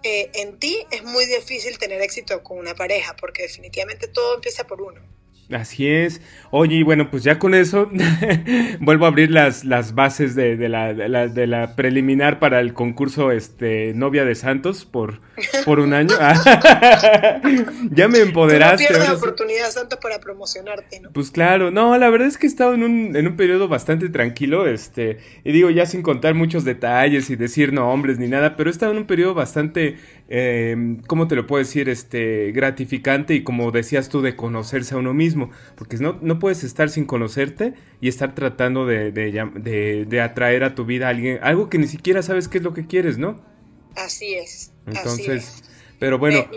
eh, 0.03 0.31
en 0.33 0.59
ti 0.59 0.85
es 0.91 1.03
muy 1.03 1.25
difícil 1.25 1.77
tener 1.77 2.01
éxito 2.01 2.43
con 2.43 2.57
una 2.57 2.75
pareja, 2.75 3.15
porque 3.15 3.43
definitivamente 3.43 4.07
todo 4.07 4.35
empieza 4.35 4.65
por 4.65 4.81
uno. 4.81 5.01
Así 5.51 5.87
es. 5.87 6.21
Oye, 6.51 6.77
y 6.77 6.83
bueno, 6.83 7.09
pues 7.09 7.23
ya 7.23 7.39
con 7.39 7.55
eso 7.55 7.89
vuelvo 8.79 9.05
a 9.05 9.07
abrir 9.07 9.31
las, 9.31 9.65
las 9.65 9.95
bases 9.95 10.35
de, 10.35 10.69
la, 10.69 10.93
de, 10.93 11.47
la, 11.47 11.75
preliminar 11.75 12.37
para 12.39 12.59
el 12.59 12.73
concurso 12.73 13.31
este, 13.31 13.93
Novia 13.95 14.25
de 14.25 14.35
Santos 14.35 14.85
por, 14.85 15.21
por 15.65 15.79
un 15.79 15.93
año. 15.93 16.13
ya 17.91 18.07
me 18.07 18.19
empoderaste. 18.19 18.83
No 18.83 18.89
pierdas 18.89 19.09
la 19.09 19.15
oportunidad, 19.15 19.71
Santos, 19.71 19.97
para 19.99 20.19
promocionarte, 20.19 20.99
¿no? 20.99 21.09
Pues 21.11 21.31
claro, 21.31 21.71
no, 21.71 21.97
la 21.97 22.09
verdad 22.11 22.27
es 22.27 22.37
que 22.37 22.45
he 22.45 22.49
estado 22.49 22.75
en 22.75 22.83
un, 22.83 23.15
en 23.15 23.25
un 23.25 23.35
periodo 23.35 23.67
bastante 23.67 24.09
tranquilo, 24.09 24.67
este, 24.67 25.17
y 25.43 25.51
digo, 25.51 25.71
ya 25.71 25.87
sin 25.87 26.03
contar 26.03 26.35
muchos 26.35 26.63
detalles 26.63 27.29
y 27.31 27.35
decir 27.35 27.73
nombres 27.73 28.19
ni 28.19 28.27
nada, 28.27 28.55
pero 28.55 28.69
he 28.69 28.71
estado 28.71 28.91
en 28.91 28.99
un 28.99 29.05
periodo 29.05 29.33
bastante 29.33 29.97
eh, 30.31 30.97
¿cómo 31.07 31.27
te 31.27 31.35
lo 31.35 31.47
puedo 31.47 31.63
decir? 31.63 31.89
Este, 31.89 32.51
gratificante 32.51 33.33
y 33.33 33.43
como 33.43 33.71
decías 33.71 34.09
tú, 34.09 34.21
de 34.21 34.35
conocerse 34.35 34.93
a 34.93 34.97
uno 34.99 35.13
mismo, 35.13 35.49
porque 35.75 35.97
no, 35.97 36.19
no 36.21 36.37
puedes 36.37 36.63
estar 36.63 36.89
sin 36.89 37.05
conocerte 37.05 37.73
y 37.99 38.09
estar 38.09 38.35
tratando 38.35 38.85
de, 38.85 39.11
de, 39.11 40.21
atraer 40.21 40.63
a 40.63 40.75
tu 40.75 40.85
vida 40.85 41.07
a 41.07 41.09
alguien, 41.09 41.39
algo 41.41 41.69
que 41.69 41.79
ni 41.79 41.87
siquiera 41.87 42.21
sabes 42.21 42.47
qué 42.47 42.59
es 42.59 42.63
lo 42.63 42.75
que 42.75 42.85
quieres, 42.85 43.17
¿no? 43.17 43.43
Así 43.95 44.35
es. 44.35 44.71
Entonces, 44.85 45.63
pero 45.97 46.19
bueno. 46.19 46.47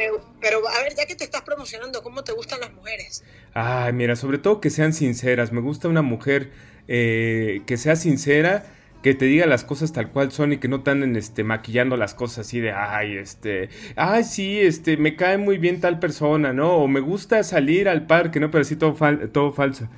pero 0.40 0.68
a 0.68 0.82
ver, 0.82 0.94
ya 0.94 1.06
que 1.06 1.16
te 1.16 1.24
estás 1.24 1.40
promocionando, 1.40 2.02
¿cómo 2.02 2.22
te 2.24 2.32
gustan 2.32 2.60
las 2.60 2.74
mujeres? 2.74 3.24
Ay, 3.54 3.94
mira, 3.94 4.16
sobre 4.16 4.36
todo 4.36 4.60
que 4.60 4.68
sean 4.68 4.92
sinceras, 4.92 5.50
me 5.50 5.62
gusta 5.62 5.88
una 5.88 6.02
mujer 6.02 6.50
eh, 6.88 7.62
que 7.66 7.78
sea 7.78 7.96
sincera 7.96 8.66
que 9.02 9.14
te 9.14 9.26
diga 9.26 9.46
las 9.46 9.64
cosas 9.64 9.92
tal 9.92 10.10
cual 10.10 10.32
son 10.32 10.52
y 10.52 10.58
que 10.58 10.68
no 10.68 10.76
están 10.76 11.16
este, 11.16 11.44
maquillando 11.44 11.96
las 11.96 12.14
cosas 12.14 12.46
así 12.46 12.60
de, 12.60 12.72
ay, 12.72 13.16
este, 13.16 13.68
ay, 13.96 14.24
sí, 14.24 14.60
este, 14.60 14.96
me 14.96 15.16
cae 15.16 15.38
muy 15.38 15.58
bien 15.58 15.80
tal 15.80 15.98
persona, 15.98 16.52
¿no? 16.52 16.76
O 16.76 16.88
me 16.88 17.00
gusta 17.00 17.42
salir 17.42 17.88
al 17.88 18.06
parque, 18.06 18.40
¿no? 18.40 18.50
Pero 18.50 18.64
sí 18.64 18.76
todo, 18.76 18.94
todo 19.28 19.52
falso. 19.52 19.88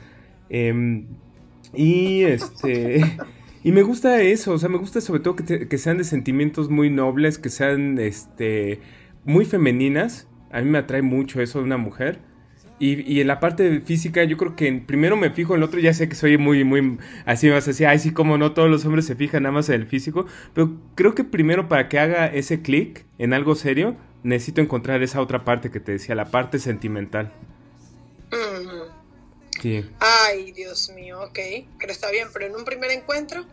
Em, 0.48 1.06
y 1.74 2.22
este... 2.22 3.00
Y 3.66 3.72
me 3.72 3.82
gusta 3.82 4.20
eso, 4.20 4.52
o 4.52 4.58
sea, 4.58 4.68
me 4.68 4.76
gusta 4.76 5.00
sobre 5.00 5.20
todo 5.20 5.36
que, 5.36 5.68
que, 5.68 5.78
sean 5.78 5.96
de 5.96 6.04
sentimientos 6.04 6.68
muy 6.68 6.90
nobles, 6.90 7.38
que 7.38 7.48
sean, 7.48 7.98
este, 7.98 8.82
muy 9.24 9.44
femeninas. 9.46 10.28
A 10.52 10.60
mí 10.60 10.70
me 10.70 10.78
atrae 10.78 11.02
mucho 11.02 11.40
eso 11.40 11.60
de 11.60 11.64
una 11.64 11.78
mujer. 11.78 12.20
Y, 12.86 13.22
en 13.22 13.26
la 13.26 13.40
parte 13.40 13.80
física, 13.80 14.24
yo 14.24 14.36
creo 14.36 14.56
que 14.56 14.70
primero 14.86 15.16
me 15.16 15.30
fijo 15.30 15.54
en 15.54 15.60
el 15.60 15.64
otro, 15.64 15.80
ya 15.80 15.94
sé 15.94 16.06
que 16.06 16.14
soy 16.14 16.36
muy, 16.36 16.64
muy, 16.64 16.98
así 17.24 17.48
vas 17.48 17.64
a 17.64 17.70
decir, 17.70 17.86
ay, 17.86 17.98
sí, 17.98 18.12
como 18.12 18.36
no, 18.36 18.52
todos 18.52 18.68
los 18.68 18.84
hombres 18.84 19.06
se 19.06 19.16
fijan 19.16 19.44
nada 19.44 19.54
más 19.54 19.70
en 19.70 19.76
el 19.76 19.86
físico, 19.86 20.26
pero 20.52 20.76
creo 20.94 21.14
que 21.14 21.24
primero 21.24 21.66
para 21.66 21.88
que 21.88 21.98
haga 21.98 22.26
ese 22.26 22.60
clic 22.60 23.06
en 23.16 23.32
algo 23.32 23.54
serio, 23.54 23.96
necesito 24.22 24.60
encontrar 24.60 25.02
esa 25.02 25.22
otra 25.22 25.44
parte 25.44 25.70
que 25.70 25.80
te 25.80 25.92
decía, 25.92 26.14
la 26.14 26.26
parte 26.26 26.58
sentimental. 26.58 27.32
Sí. 29.62 29.86
Ay, 30.00 30.52
Dios 30.52 30.90
mío, 30.94 31.22
ok, 31.22 31.38
pero 31.78 31.90
está 31.90 32.10
bien, 32.10 32.28
pero 32.34 32.44
en 32.44 32.54
un 32.54 32.66
primer 32.66 32.90
encuentro 32.90 33.46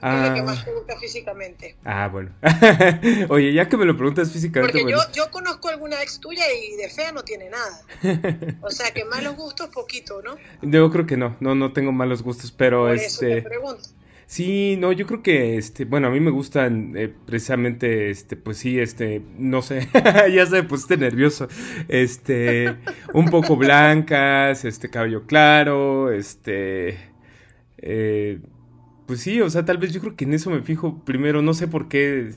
Ah. 0.00 0.32
que 0.34 0.42
más 0.42 0.64
te 0.64 0.72
gusta 0.72 0.96
físicamente. 0.98 1.76
Ah, 1.84 2.08
bueno. 2.08 2.30
Oye, 3.28 3.52
ya 3.52 3.68
que 3.68 3.76
me 3.76 3.84
lo 3.84 3.96
preguntas 3.96 4.30
físicamente. 4.30 4.78
Porque 4.78 4.92
yo, 4.92 4.98
yo 5.12 5.30
conozco 5.30 5.68
alguna 5.68 6.00
ex 6.02 6.20
tuya 6.20 6.44
y 6.52 6.76
de 6.76 6.88
fea 6.88 7.12
no 7.12 7.22
tiene 7.24 7.50
nada. 7.50 7.82
O 8.62 8.70
sea, 8.70 8.92
que 8.92 9.04
malos 9.04 9.36
gustos 9.36 9.68
poquito, 9.68 10.22
¿no? 10.22 10.36
Yo 10.62 10.90
creo 10.90 11.06
que 11.06 11.16
no, 11.16 11.36
no, 11.40 11.54
no 11.54 11.72
tengo 11.72 11.92
malos 11.92 12.22
gustos, 12.22 12.52
pero 12.52 12.86
Por 12.86 12.94
este. 12.94 13.06
Eso 13.06 13.42
te 13.42 13.42
pregunto. 13.42 13.88
Sí, 14.28 14.76
no, 14.78 14.92
yo 14.92 15.06
creo 15.06 15.22
que, 15.22 15.56
este, 15.56 15.86
bueno, 15.86 16.08
a 16.08 16.10
mí 16.10 16.20
me 16.20 16.30
gustan 16.30 16.92
eh, 16.96 17.08
precisamente, 17.08 18.10
este, 18.10 18.36
pues 18.36 18.58
sí, 18.58 18.78
este, 18.78 19.22
no 19.38 19.62
sé, 19.62 19.88
ya 20.34 20.44
se 20.44 20.62
pusiste 20.64 20.98
nervioso, 20.98 21.48
este, 21.88 22.76
un 23.14 23.30
poco 23.30 23.56
blancas, 23.56 24.66
este, 24.66 24.90
cabello 24.90 25.24
claro, 25.26 26.12
este, 26.12 26.98
eh, 27.78 28.40
pues 29.08 29.20
sí, 29.22 29.40
o 29.40 29.48
sea, 29.48 29.64
tal 29.64 29.78
vez 29.78 29.94
yo 29.94 30.02
creo 30.02 30.14
que 30.16 30.26
en 30.26 30.34
eso 30.34 30.50
me 30.50 30.60
fijo 30.60 31.02
primero, 31.06 31.40
no 31.40 31.54
sé 31.54 31.66
por 31.66 31.88
qué. 31.88 32.34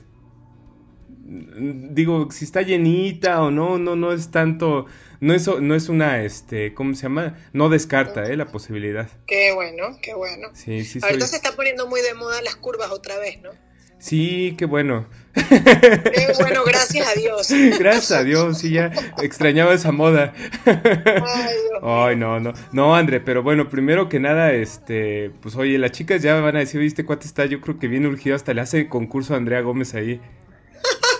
Digo, 1.24 2.30
si 2.30 2.46
está 2.46 2.62
llenita 2.62 3.42
o 3.42 3.50
no, 3.50 3.78
no, 3.78 3.94
no 3.94 4.10
es 4.10 4.30
tanto, 4.30 4.86
no 5.20 5.34
es, 5.34 5.46
no 5.46 5.74
es 5.74 5.90
una, 5.90 6.22
este, 6.22 6.72
¿cómo 6.72 6.94
se 6.94 7.02
llama? 7.02 7.36
No 7.52 7.68
descarta, 7.68 8.24
¿eh? 8.24 8.38
La 8.38 8.46
posibilidad. 8.46 9.10
Qué 9.26 9.52
bueno, 9.52 9.98
qué 10.00 10.14
bueno. 10.14 10.48
Sí, 10.54 10.82
sí. 10.86 10.98
Ahorita 11.02 11.26
se 11.26 11.36
está 11.36 11.52
poniendo 11.52 11.86
muy 11.88 12.00
de 12.00 12.14
moda 12.14 12.40
las 12.40 12.56
curvas 12.56 12.90
otra 12.90 13.18
vez, 13.18 13.38
¿no? 13.42 13.50
Sí, 14.02 14.56
qué 14.58 14.64
bueno. 14.64 15.06
Qué 15.32 16.32
bueno, 16.40 16.64
gracias 16.66 17.06
a 17.06 17.14
Dios. 17.14 17.48
Gracias 17.78 18.10
a 18.10 18.24
Dios, 18.24 18.58
sí, 18.58 18.70
ya 18.70 18.90
extrañaba 19.22 19.72
esa 19.72 19.92
moda. 19.92 20.34
Ay, 20.66 21.54
Ay, 21.80 22.16
no, 22.16 22.40
no. 22.40 22.52
No, 22.72 22.96
André, 22.96 23.20
pero 23.20 23.44
bueno, 23.44 23.68
primero 23.68 24.08
que 24.08 24.18
nada, 24.18 24.52
este, 24.54 25.30
pues 25.40 25.54
oye, 25.54 25.78
las 25.78 25.92
chicas 25.92 26.20
ya 26.20 26.34
van 26.40 26.56
a 26.56 26.58
decir, 26.58 26.80
¿viste 26.80 27.06
cuánto 27.06 27.26
está? 27.26 27.46
Yo 27.46 27.60
creo 27.60 27.78
que 27.78 27.86
viene 27.86 28.08
urgido, 28.08 28.34
hasta 28.34 28.52
le 28.52 28.62
hace 28.62 28.88
concurso 28.88 29.34
a 29.34 29.36
Andrea 29.36 29.60
Gómez 29.60 29.94
ahí. 29.94 30.20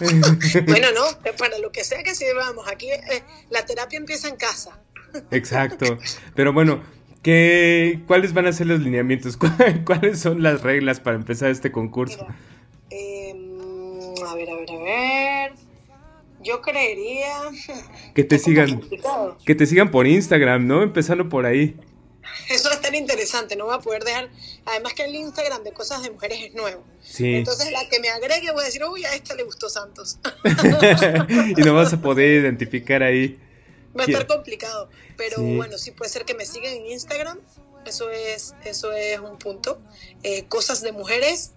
bueno, 0.67 0.89
no, 0.93 1.05
para 1.39 1.59
lo 1.61 1.71
que 1.71 1.85
sea 1.85 2.03
que 2.03 2.13
vamos, 2.35 2.67
aquí 2.69 2.91
eh, 2.91 3.23
la 3.51 3.65
terapia 3.65 3.97
empieza 3.97 4.29
en 4.29 4.35
casa. 4.35 4.81
Exacto. 5.31 5.99
Pero 6.35 6.53
bueno, 6.53 6.83
¿qué, 7.23 8.01
¿cuáles 8.09 8.33
van 8.33 8.49
a 8.49 8.53
ser 8.53 8.67
los 8.67 8.81
lineamientos? 8.81 9.39
¿Cuáles 9.85 10.19
son 10.19 10.43
las 10.43 10.63
reglas 10.63 10.99
para 10.99 11.15
empezar 11.15 11.49
este 11.49 11.71
concurso? 11.71 12.27
A 14.33 14.35
ver, 14.35 14.51
a 14.51 14.55
ver, 14.57 14.71
a 14.71 14.79
ver. 14.79 15.53
Yo 16.43 16.61
creería 16.61 17.37
que 18.15 18.25
te 18.25 18.39
sigan 18.41 18.83
que 19.45 19.55
te 19.55 19.67
sigan 19.67 19.91
por 19.91 20.07
Instagram, 20.07 20.67
¿no? 20.67 20.83
Empezando 20.83 21.29
por 21.29 21.47
ahí. 21.47 21.77
Eso 22.49 22.69
va 22.69 22.75
a 22.75 22.77
estar 22.77 22.95
interesante, 22.95 23.57
no 23.57 23.67
voy 23.67 23.75
a 23.75 23.79
poder 23.81 24.05
dejar. 24.05 24.31
Además 24.65 24.95
que 24.95 25.05
el 25.05 25.15
Instagram 25.15 25.65
de 25.65 25.73
cosas 25.73 26.03
de 26.03 26.11
mujeres 26.11 26.39
es 26.41 26.55
nuevo. 26.55 26.85
Sí. 27.01 27.35
Entonces 27.35 27.71
la 27.73 27.89
que 27.89 28.01
me 28.01 28.09
agregue 28.09 28.53
voy 28.53 28.63
a 28.63 28.67
decir, 28.67 28.85
uy, 28.85 29.05
a 29.05 29.15
esta 29.15 29.35
le 29.35 29.43
gustó 29.43 29.69
Santos. 29.69 30.19
y 31.57 31.61
no 31.63 31.75
vas 31.75 31.93
a 31.93 32.01
poder 32.01 32.43
identificar 32.43 33.03
ahí. 33.03 33.39
Va 33.99 34.05
a 34.05 34.07
estar 34.07 34.27
complicado, 34.27 34.89
pero 35.17 35.43
bueno, 35.43 35.77
sí 35.77 35.91
puede 35.91 36.11
ser 36.11 36.25
que 36.25 36.35
me 36.35 36.47
sigan 36.47 36.73
en 36.73 36.87
Instagram. 36.87 37.39
Eso 37.85 38.11
es, 38.11 38.55
eso 38.65 38.93
es 38.93 39.19
un 39.19 39.39
punto. 39.39 39.81
Eh, 40.23 40.45
cosas 40.45 40.81
de 40.81 40.93
mujeres 40.93 41.53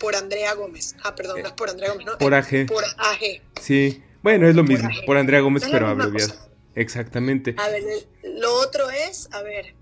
por 0.00 0.16
Andrea 0.16 0.54
Gómez. 0.54 0.96
Ah, 1.04 1.14
perdón, 1.14 1.42
no 1.42 1.46
es 1.46 1.52
por 1.52 1.70
Andrea 1.70 1.92
Gómez, 1.92 2.06
¿no? 2.06 2.18
Por 2.18 2.34
AG. 2.34 2.66
Por 2.66 2.82
AG. 2.84 3.42
Sí, 3.60 4.02
bueno, 4.22 4.48
es 4.48 4.56
lo 4.56 4.64
mismo, 4.64 4.88
por 5.06 5.16
Andrea 5.16 5.40
Gómez, 5.40 5.62
pero 5.70 5.86
abreviado. 5.86 6.34
Exactamente. 6.74 7.54
A 7.58 7.68
ver, 7.68 7.82
lo 8.22 8.54
otro 8.54 8.90
es, 8.90 9.28
a 9.32 9.42
ver, 9.42 9.74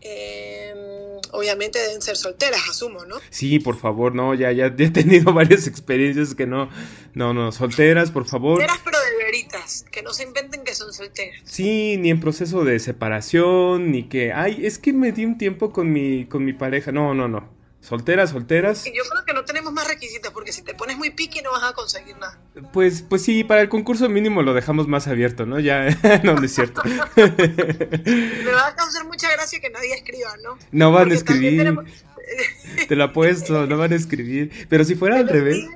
em, 0.00 1.20
obviamente 1.32 1.78
deben 1.78 2.02
ser 2.02 2.16
solteras, 2.16 2.60
asumo, 2.68 3.04
¿no? 3.06 3.16
Sí, 3.30 3.58
por 3.58 3.78
favor, 3.78 4.14
no, 4.14 4.34
ya, 4.34 4.52
ya, 4.52 4.66
he 4.66 4.90
tenido 4.90 5.32
varias 5.34 5.66
experiencias 5.66 6.34
que 6.34 6.46
no, 6.46 6.68
no, 7.14 7.32
no, 7.32 7.50
solteras, 7.52 8.10
por 8.10 8.26
favor. 8.26 8.58
Solteras, 8.58 8.80
pero 8.84 8.98
solteritas, 8.98 9.84
que 9.90 10.02
no 10.02 10.12
se 10.12 10.24
inventen 10.24 10.64
que 10.64 10.74
son 10.74 10.92
solteras. 10.92 11.40
Sí, 11.44 11.96
ni 11.98 12.10
en 12.10 12.20
proceso 12.20 12.64
de 12.64 12.78
separación, 12.78 13.90
ni 13.90 14.04
que, 14.04 14.32
ay, 14.32 14.66
es 14.66 14.78
que 14.78 14.92
me 14.92 15.12
di 15.12 15.24
un 15.24 15.38
tiempo 15.38 15.72
con 15.72 15.92
mi, 15.92 16.26
con 16.26 16.44
mi 16.44 16.52
pareja. 16.52 16.92
No, 16.92 17.14
no, 17.14 17.28
no. 17.28 17.63
Solteras, 17.84 18.30
solteras. 18.30 18.86
Y 18.86 18.96
yo 18.96 19.02
creo 19.10 19.26
que 19.26 19.34
no 19.34 19.44
tenemos 19.44 19.70
más 19.70 19.86
requisitos 19.86 20.32
porque 20.32 20.52
si 20.52 20.62
te 20.62 20.72
pones 20.72 20.96
muy 20.96 21.10
piqui 21.10 21.42
no 21.42 21.52
vas 21.52 21.64
a 21.64 21.74
conseguir 21.74 22.16
nada. 22.16 22.38
Pues, 22.72 23.02
pues 23.02 23.22
sí, 23.22 23.44
para 23.44 23.60
el 23.60 23.68
concurso 23.68 24.08
mínimo 24.08 24.42
lo 24.42 24.54
dejamos 24.54 24.88
más 24.88 25.06
abierto, 25.06 25.44
¿no? 25.44 25.60
Ya, 25.60 25.88
no, 26.24 26.34
no 26.34 26.44
es 26.44 26.54
cierto. 26.54 26.82
Me 27.16 28.52
va 28.52 28.68
a 28.68 28.74
causar 28.74 29.04
mucha 29.04 29.30
gracia 29.30 29.60
que 29.60 29.68
nadie 29.68 29.92
escriba, 29.94 30.34
¿no? 30.42 30.58
No 30.72 30.92
van 30.92 31.10
a 31.10 31.14
escribir. 31.14 31.76
Te 32.88 32.96
lo 32.96 33.04
apuesto, 33.04 33.66
no 33.66 33.76
van 33.76 33.92
a 33.92 33.96
escribir. 33.96 34.66
Pero 34.70 34.84
si 34.84 34.94
fuera 34.94 35.18
al 35.18 35.28
revés. 35.28 35.66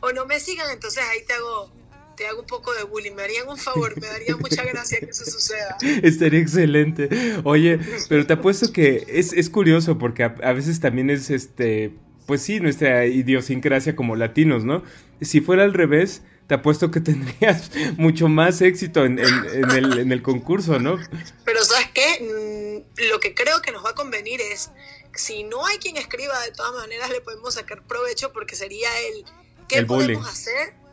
o 0.00 0.10
no 0.10 0.26
me 0.26 0.40
sigan, 0.40 0.68
entonces 0.72 1.04
ahí 1.08 1.24
te 1.24 1.34
hago 1.34 1.70
te 2.16 2.26
hago 2.26 2.40
un 2.40 2.46
poco 2.46 2.72
de 2.74 2.84
bullying. 2.84 3.12
Me 3.12 3.22
harían 3.22 3.48
un 3.48 3.56
favor, 3.56 3.98
me 4.00 4.06
daría 4.06 4.36
mucha 4.36 4.64
gracia 4.64 4.98
que 5.00 5.06
eso 5.06 5.24
suceda. 5.24 5.76
Estaría 6.02 6.40
excelente. 6.40 7.08
Oye, 7.44 7.78
pero 8.08 8.26
te 8.26 8.34
apuesto 8.34 8.72
que 8.72 9.04
es, 9.08 9.32
es 9.32 9.50
curioso 9.50 9.98
porque 9.98 10.24
a, 10.24 10.52
veces 10.52 10.80
también 10.80 11.10
es 11.10 11.30
este. 11.30 11.92
Pues 12.26 12.40
sí, 12.40 12.58
nuestra 12.58 13.04
idiosincrasia 13.06 13.94
como 13.94 14.16
latinos, 14.16 14.64
¿no? 14.64 14.82
Si 15.20 15.42
fuera 15.42 15.64
al 15.64 15.74
revés, 15.74 16.22
te 16.46 16.54
apuesto 16.54 16.90
que 16.90 17.00
tendrías 17.00 17.70
mucho 17.96 18.28
más 18.28 18.62
éxito 18.62 19.04
en, 19.04 19.18
el, 19.18 19.98
en 19.98 20.10
el 20.10 20.22
concurso, 20.22 20.78
¿no? 20.78 20.98
Pero 21.44 21.64
¿sabes 21.64 21.88
qué? 21.92 22.20
Mm, 22.20 23.08
lo 23.10 23.20
que 23.20 23.34
creo 23.34 23.60
que 23.60 23.72
nos 23.72 23.84
va 23.84 23.90
a 23.90 23.94
convenir 23.94 24.40
es, 24.40 24.70
si 25.14 25.44
no 25.44 25.66
hay 25.66 25.76
quien 25.78 25.96
escriba, 25.96 26.40
de 26.40 26.52
todas 26.52 26.74
maneras 26.74 27.10
le 27.10 27.20
podemos 27.20 27.54
sacar 27.54 27.82
provecho 27.86 28.32
porque 28.32 28.56
sería 28.56 28.88
el, 29.00 29.24
¿qué 29.68 29.84
podemos 29.84 30.26
hacer 30.26 30.83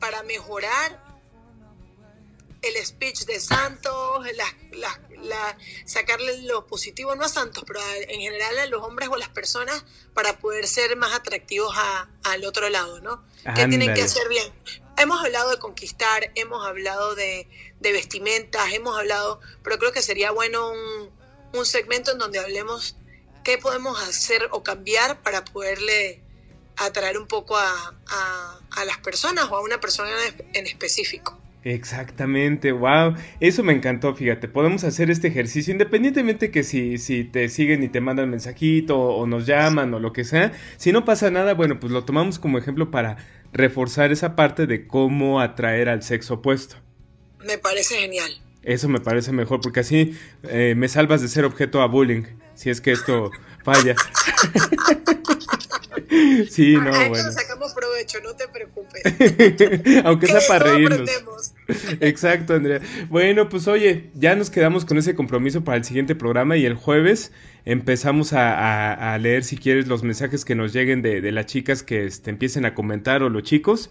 para 0.00 0.22
mejorar 0.22 1.10
el 2.62 2.84
speech 2.84 3.24
de 3.24 3.40
Santos, 3.40 4.26
sacarle 5.84 6.42
lo 6.42 6.66
positivo, 6.66 7.14
no 7.14 7.24
a 7.24 7.28
Santos, 7.28 7.64
pero 7.66 7.80
en 8.08 8.20
general 8.20 8.58
a 8.58 8.66
los 8.66 8.82
hombres 8.82 9.08
o 9.08 9.14
a 9.14 9.18
las 9.18 9.28
personas 9.28 9.84
para 10.14 10.38
poder 10.38 10.66
ser 10.66 10.96
más 10.96 11.14
atractivos 11.14 11.74
al 12.24 12.44
otro 12.44 12.68
lado, 12.68 13.00
¿no? 13.00 13.24
¿Qué 13.54 13.66
tienen 13.66 13.94
que 13.94 14.02
hacer 14.02 14.28
bien? 14.28 14.52
Hemos 14.98 15.24
hablado 15.24 15.50
de 15.50 15.58
conquistar, 15.58 16.30
hemos 16.34 16.66
hablado 16.66 17.14
de, 17.14 17.48
vestimentas, 17.80 18.72
hemos 18.72 18.98
hablado, 18.98 19.40
pero 19.62 19.78
creo 19.78 19.92
que 19.92 20.02
sería 20.02 20.30
bueno 20.30 20.70
un, 21.52 21.66
segmento 21.66 22.12
en 22.12 22.18
donde 22.18 22.38
hablemos 22.38 22.96
qué 23.42 23.58
podemos 23.58 24.00
hacer 24.02 24.48
o 24.52 24.62
cambiar 24.62 25.22
para 25.22 25.44
poderle 25.44 26.22
atraer 26.80 27.18
un 27.18 27.26
poco 27.26 27.56
a, 27.56 27.94
a, 28.76 28.84
las 28.84 28.98
personas 28.98 29.46
o 29.50 29.56
a 29.56 29.62
una 29.62 29.80
persona 29.80 30.10
en 30.54 30.66
específico. 30.66 31.38
Exactamente, 31.62 32.72
wow, 32.72 33.14
eso 33.38 33.62
me 33.62 33.74
encantó, 33.74 34.14
fíjate, 34.14 34.48
podemos 34.48 34.82
hacer 34.84 35.10
este 35.10 35.28
ejercicio 35.28 35.72
independientemente 35.72 36.50
que 36.50 36.62
si, 36.62 36.96
si 36.96 37.24
te 37.24 37.50
siguen 37.50 37.82
y 37.82 37.88
te 37.88 38.00
mandan 38.00 38.30
mensajito 38.30 38.98
o 38.98 39.26
nos 39.26 39.44
llaman 39.44 39.92
o 39.92 40.00
lo 40.00 40.14
que 40.14 40.24
sea, 40.24 40.52
si 40.78 40.90
no 40.90 41.04
pasa 41.04 41.30
nada, 41.30 41.52
bueno, 41.52 41.78
pues 41.78 41.92
lo 41.92 42.04
tomamos 42.04 42.38
como 42.38 42.56
ejemplo 42.56 42.90
para 42.90 43.18
reforzar 43.52 44.10
esa 44.10 44.36
parte 44.36 44.66
de 44.66 44.86
cómo 44.86 45.40
atraer 45.40 45.90
al 45.90 46.02
sexo 46.02 46.34
opuesto. 46.34 46.76
Me 47.44 47.58
parece 47.58 47.96
genial. 47.96 48.30
Eso 48.62 48.88
me 48.88 49.00
parece 49.00 49.32
mejor 49.32 49.60
porque 49.60 49.80
así 49.80 50.18
eh, 50.44 50.74
me 50.76 50.88
salvas 50.88 51.20
de 51.20 51.28
ser 51.28 51.44
objeto 51.44 51.82
a 51.82 51.86
bullying, 51.86 52.24
si 52.54 52.70
es 52.70 52.80
que 52.80 52.92
esto 52.92 53.30
falla. 53.64 53.94
sí, 56.50 56.74
no, 56.74 56.90
bueno. 57.08 57.30
sacamos 57.30 57.72
provecho, 57.72 58.18
no 58.22 58.34
te 58.34 58.48
preocupes. 58.48 59.02
Aunque 60.04 60.26
sea 60.26 60.40
para 60.48 60.72
reírnos. 60.72 61.08
Exacto, 62.00 62.54
Andrea. 62.54 62.80
Bueno, 63.08 63.48
pues 63.48 63.68
oye, 63.68 64.10
ya 64.14 64.34
nos 64.34 64.50
quedamos 64.50 64.84
con 64.84 64.98
ese 64.98 65.14
compromiso 65.14 65.62
para 65.62 65.78
el 65.78 65.84
siguiente 65.84 66.16
programa 66.16 66.56
y 66.56 66.66
el 66.66 66.74
jueves 66.74 67.30
empezamos 67.64 68.32
a, 68.32 69.16
leer, 69.20 69.44
si 69.44 69.56
quieres, 69.56 69.86
los 69.86 70.02
mensajes 70.02 70.44
que 70.44 70.54
nos 70.54 70.72
lleguen 70.72 71.02
de, 71.02 71.30
las 71.30 71.46
chicas 71.46 71.82
que 71.82 72.06
este, 72.06 72.30
empiecen 72.30 72.64
a 72.64 72.74
comentar 72.74 73.22
o 73.22 73.28
los 73.28 73.44
chicos. 73.44 73.90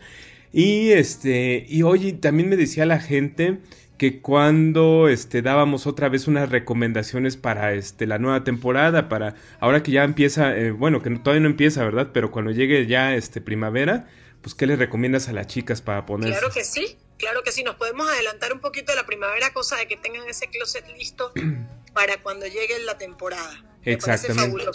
Y 0.51 0.89
este, 0.89 1.65
y 1.69 1.83
oye, 1.83 2.13
también 2.13 2.49
me 2.49 2.57
decía 2.57 2.85
la 2.85 2.99
gente 2.99 3.59
que 3.99 4.21
cuando 4.21 5.09
este, 5.09 5.41
dábamos 5.41 5.85
otra 5.85 6.07
vez 6.07 6.27
unas 6.29 6.49
recomendaciones 6.49 7.35
para 7.35 7.73
este, 7.73 8.07
la 8.07 8.17
nueva 8.17 8.45
temporada, 8.45 9.09
para 9.09 9.35
ahora 9.59 9.83
que 9.83 9.91
ya 9.91 10.05
empieza, 10.05 10.55
eh, 10.55 10.71
bueno, 10.71 11.03
que 11.03 11.09
todavía 11.17 11.41
no 11.41 11.49
empieza, 11.49 11.83
¿verdad? 11.83 12.11
Pero 12.13 12.31
cuando 12.31 12.51
llegue 12.51 12.87
ya 12.87 13.13
este, 13.13 13.41
primavera, 13.41 14.07
pues 14.41 14.55
¿qué 14.55 14.65
les 14.67 14.79
recomiendas 14.79 15.27
a 15.27 15.33
las 15.33 15.47
chicas 15.47 15.81
para 15.81 16.05
poner? 16.05 16.29
Claro 16.29 16.49
que 16.49 16.63
sí, 16.63 16.97
claro 17.17 17.43
que 17.43 17.51
sí, 17.51 17.61
nos 17.61 17.75
podemos 17.75 18.09
adelantar 18.09 18.53
un 18.53 18.61
poquito 18.61 18.93
de 18.93 18.95
la 18.95 19.05
primavera, 19.05 19.51
cosa 19.51 19.75
de 19.75 19.87
que 19.87 19.97
tengan 19.97 20.27
ese 20.29 20.47
closet 20.47 20.87
listo 20.97 21.33
para 21.93 22.21
cuando 22.23 22.47
llegue 22.47 22.79
la 22.85 22.97
temporada. 22.97 23.65
Exactamente. 23.83 24.65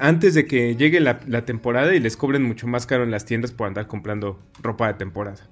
antes 0.00 0.34
de 0.34 0.46
que 0.46 0.76
llegue 0.76 1.00
la, 1.00 1.20
la 1.26 1.46
temporada 1.46 1.94
y 1.94 2.00
les 2.00 2.18
cobren 2.18 2.42
mucho 2.42 2.66
más 2.66 2.86
caro 2.86 3.02
en 3.04 3.10
las 3.10 3.24
tiendas 3.24 3.50
por 3.50 3.66
andar 3.66 3.86
comprando 3.86 4.42
ropa 4.60 4.88
de 4.88 4.94
temporada. 4.94 5.48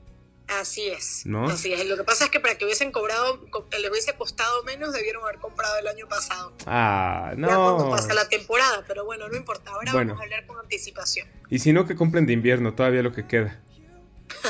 Así 0.49 0.87
es. 0.87 1.27
¿No? 1.27 1.49
Así 1.49 1.73
es. 1.73 1.87
Lo 1.87 1.97
que 1.97 2.05
pasa 2.05 2.25
es 2.25 2.31
que 2.31 2.41
para 2.41 2.57
que 2.57 2.65
hubiesen 2.65 2.93
cobrado, 2.93 3.41
le 3.81 3.91
hubiese 3.91 4.15
costado 4.15 4.63
menos, 4.63 4.93
debieron 4.93 5.23
haber 5.25 5.39
comprado 5.39 5.79
el 5.79 5.89
año 5.89 6.07
pasado. 6.09 6.53
Ah, 6.67 7.33
no. 7.37 7.49
Ya 7.49 7.57
cuando 7.57 7.91
pasa 7.91 8.15
la 8.15 8.29
temporada, 8.29 8.85
pero 8.87 9.05
bueno, 9.05 9.29
no 9.29 9.37
importa. 9.37 9.73
Ahora 9.73 9.93
vamos 9.93 10.21
a 10.21 10.23
hablar 10.23 10.47
con 10.47 10.59
anticipación. 10.59 11.29
Y 11.51 11.59
si 11.59 11.73
no, 11.73 11.87
que 11.87 11.97
compren 11.97 12.27
de 12.27 12.33
invierno, 12.33 12.75
todavía 12.75 13.03
lo 13.03 13.13
que 13.13 13.27
queda. 13.27 13.61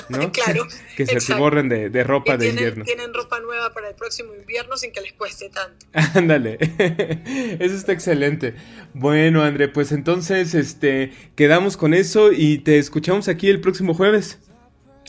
¿no? 0.08 0.32
claro. 0.32 0.66
que 0.96 1.06
se 1.06 1.34
borren 1.34 1.68
de, 1.68 1.90
de 1.90 2.04
ropa 2.04 2.36
de 2.36 2.48
invierno. 2.48 2.84
Tienen 2.84 3.12
ropa 3.14 3.40
nueva 3.40 3.72
para 3.72 3.88
el 3.88 3.94
próximo 3.94 4.34
invierno 4.34 4.76
sin 4.76 4.92
que 4.92 5.00
les 5.00 5.12
cueste 5.12 5.50
tanto. 5.50 5.86
Ándale. 6.14 6.58
eso 7.60 7.74
está 7.74 7.92
excelente. 7.92 8.54
Bueno, 8.94 9.42
André, 9.42 9.68
pues 9.68 9.92
entonces 9.92 10.54
este 10.54 11.12
quedamos 11.34 11.76
con 11.76 11.94
eso 11.94 12.32
y 12.32 12.58
te 12.58 12.78
escuchamos 12.78 13.28
aquí 13.28 13.48
el 13.48 13.60
próximo 13.60 13.94
jueves. 13.94 14.38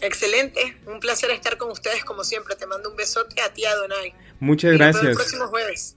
Excelente, 0.02 0.78
un 0.86 1.00
placer 1.00 1.32
estar 1.32 1.58
con 1.58 1.72
ustedes 1.72 2.04
como 2.04 2.24
siempre. 2.24 2.56
Te 2.56 2.68
mando 2.68 2.90
un 2.90 2.96
besote 2.96 3.42
a 3.42 3.54
ti, 3.54 3.66
Adonai. 3.66 4.14
Muchas 4.40 4.74
gracias. 4.74 5.04
Nos 5.04 5.04
vemos 5.04 5.10
el 5.10 5.16
próximo 5.16 5.48
jueves. 5.48 5.96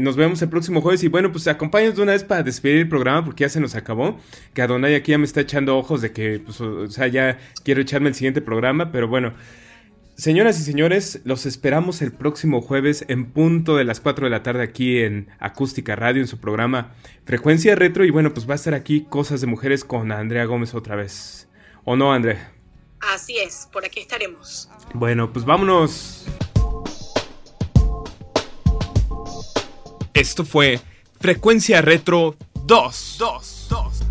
nos 0.00 0.16
vemos 0.16 0.42
el 0.42 0.48
próximo 0.48 0.80
jueves 0.80 1.04
y 1.04 1.08
bueno, 1.08 1.30
pues 1.30 1.46
acompáñanos 1.46 1.96
de 1.96 2.02
una 2.02 2.12
vez 2.12 2.24
para 2.24 2.42
despedir 2.42 2.78
el 2.78 2.88
programa 2.88 3.24
porque 3.24 3.44
ya 3.44 3.48
se 3.48 3.60
nos 3.60 3.74
acabó. 3.74 4.18
Que 4.54 4.62
Adonai 4.62 4.94
aquí 4.94 5.12
ya 5.12 5.18
me 5.18 5.24
está 5.24 5.40
echando 5.40 5.76
ojos 5.76 6.00
de 6.00 6.12
que, 6.12 6.40
pues, 6.40 6.60
o 6.60 6.88
sea, 6.88 7.06
ya 7.06 7.38
quiero 7.64 7.80
echarme 7.80 8.08
el 8.08 8.14
siguiente 8.14 8.40
programa, 8.40 8.90
pero 8.92 9.08
bueno. 9.08 9.34
Señoras 10.16 10.58
y 10.58 10.62
señores, 10.62 11.20
los 11.24 11.44
esperamos 11.44 12.00
el 12.00 12.10
próximo 12.10 12.62
jueves 12.62 13.04
en 13.08 13.32
punto 13.32 13.76
de 13.76 13.84
las 13.84 14.00
4 14.00 14.24
de 14.24 14.30
la 14.30 14.42
tarde 14.42 14.62
aquí 14.62 15.00
en 15.00 15.28
Acústica 15.38 15.94
Radio 15.94 16.22
en 16.22 16.26
su 16.26 16.40
programa 16.40 16.94
Frecuencia 17.26 17.74
Retro 17.74 18.02
y 18.02 18.10
bueno, 18.10 18.32
pues 18.32 18.48
va 18.48 18.52
a 18.52 18.54
estar 18.54 18.72
aquí 18.72 19.04
Cosas 19.10 19.42
de 19.42 19.46
Mujeres 19.46 19.84
con 19.84 20.12
Andrea 20.12 20.46
Gómez 20.46 20.72
otra 20.72 20.96
vez. 20.96 21.50
¿O 21.84 21.96
no, 21.96 22.14
Andrea? 22.14 22.55
Así 23.12 23.38
es, 23.38 23.68
por 23.72 23.84
aquí 23.84 24.00
estaremos. 24.00 24.68
Bueno, 24.94 25.32
pues 25.32 25.44
vámonos. 25.44 26.24
Esto 30.12 30.44
fue 30.44 30.80
Frecuencia 31.20 31.80
Retro 31.82 32.34
2. 32.64 33.16
2, 33.18 33.66
2. 33.70 34.02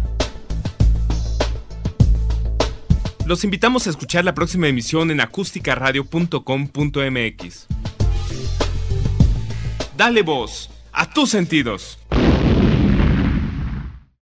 Los 3.26 3.44
invitamos 3.44 3.88
a 3.88 3.90
escuchar 3.90 4.24
la 4.24 4.36
próxima 4.36 4.68
emisión 4.68 5.12
en 5.12 5.20
acústicaradio.com.mx. 5.20 7.68
Dale 9.98 10.22
voz 10.22 10.70
a 10.94 11.10
tus 11.10 11.32
sentidos. 11.32 11.98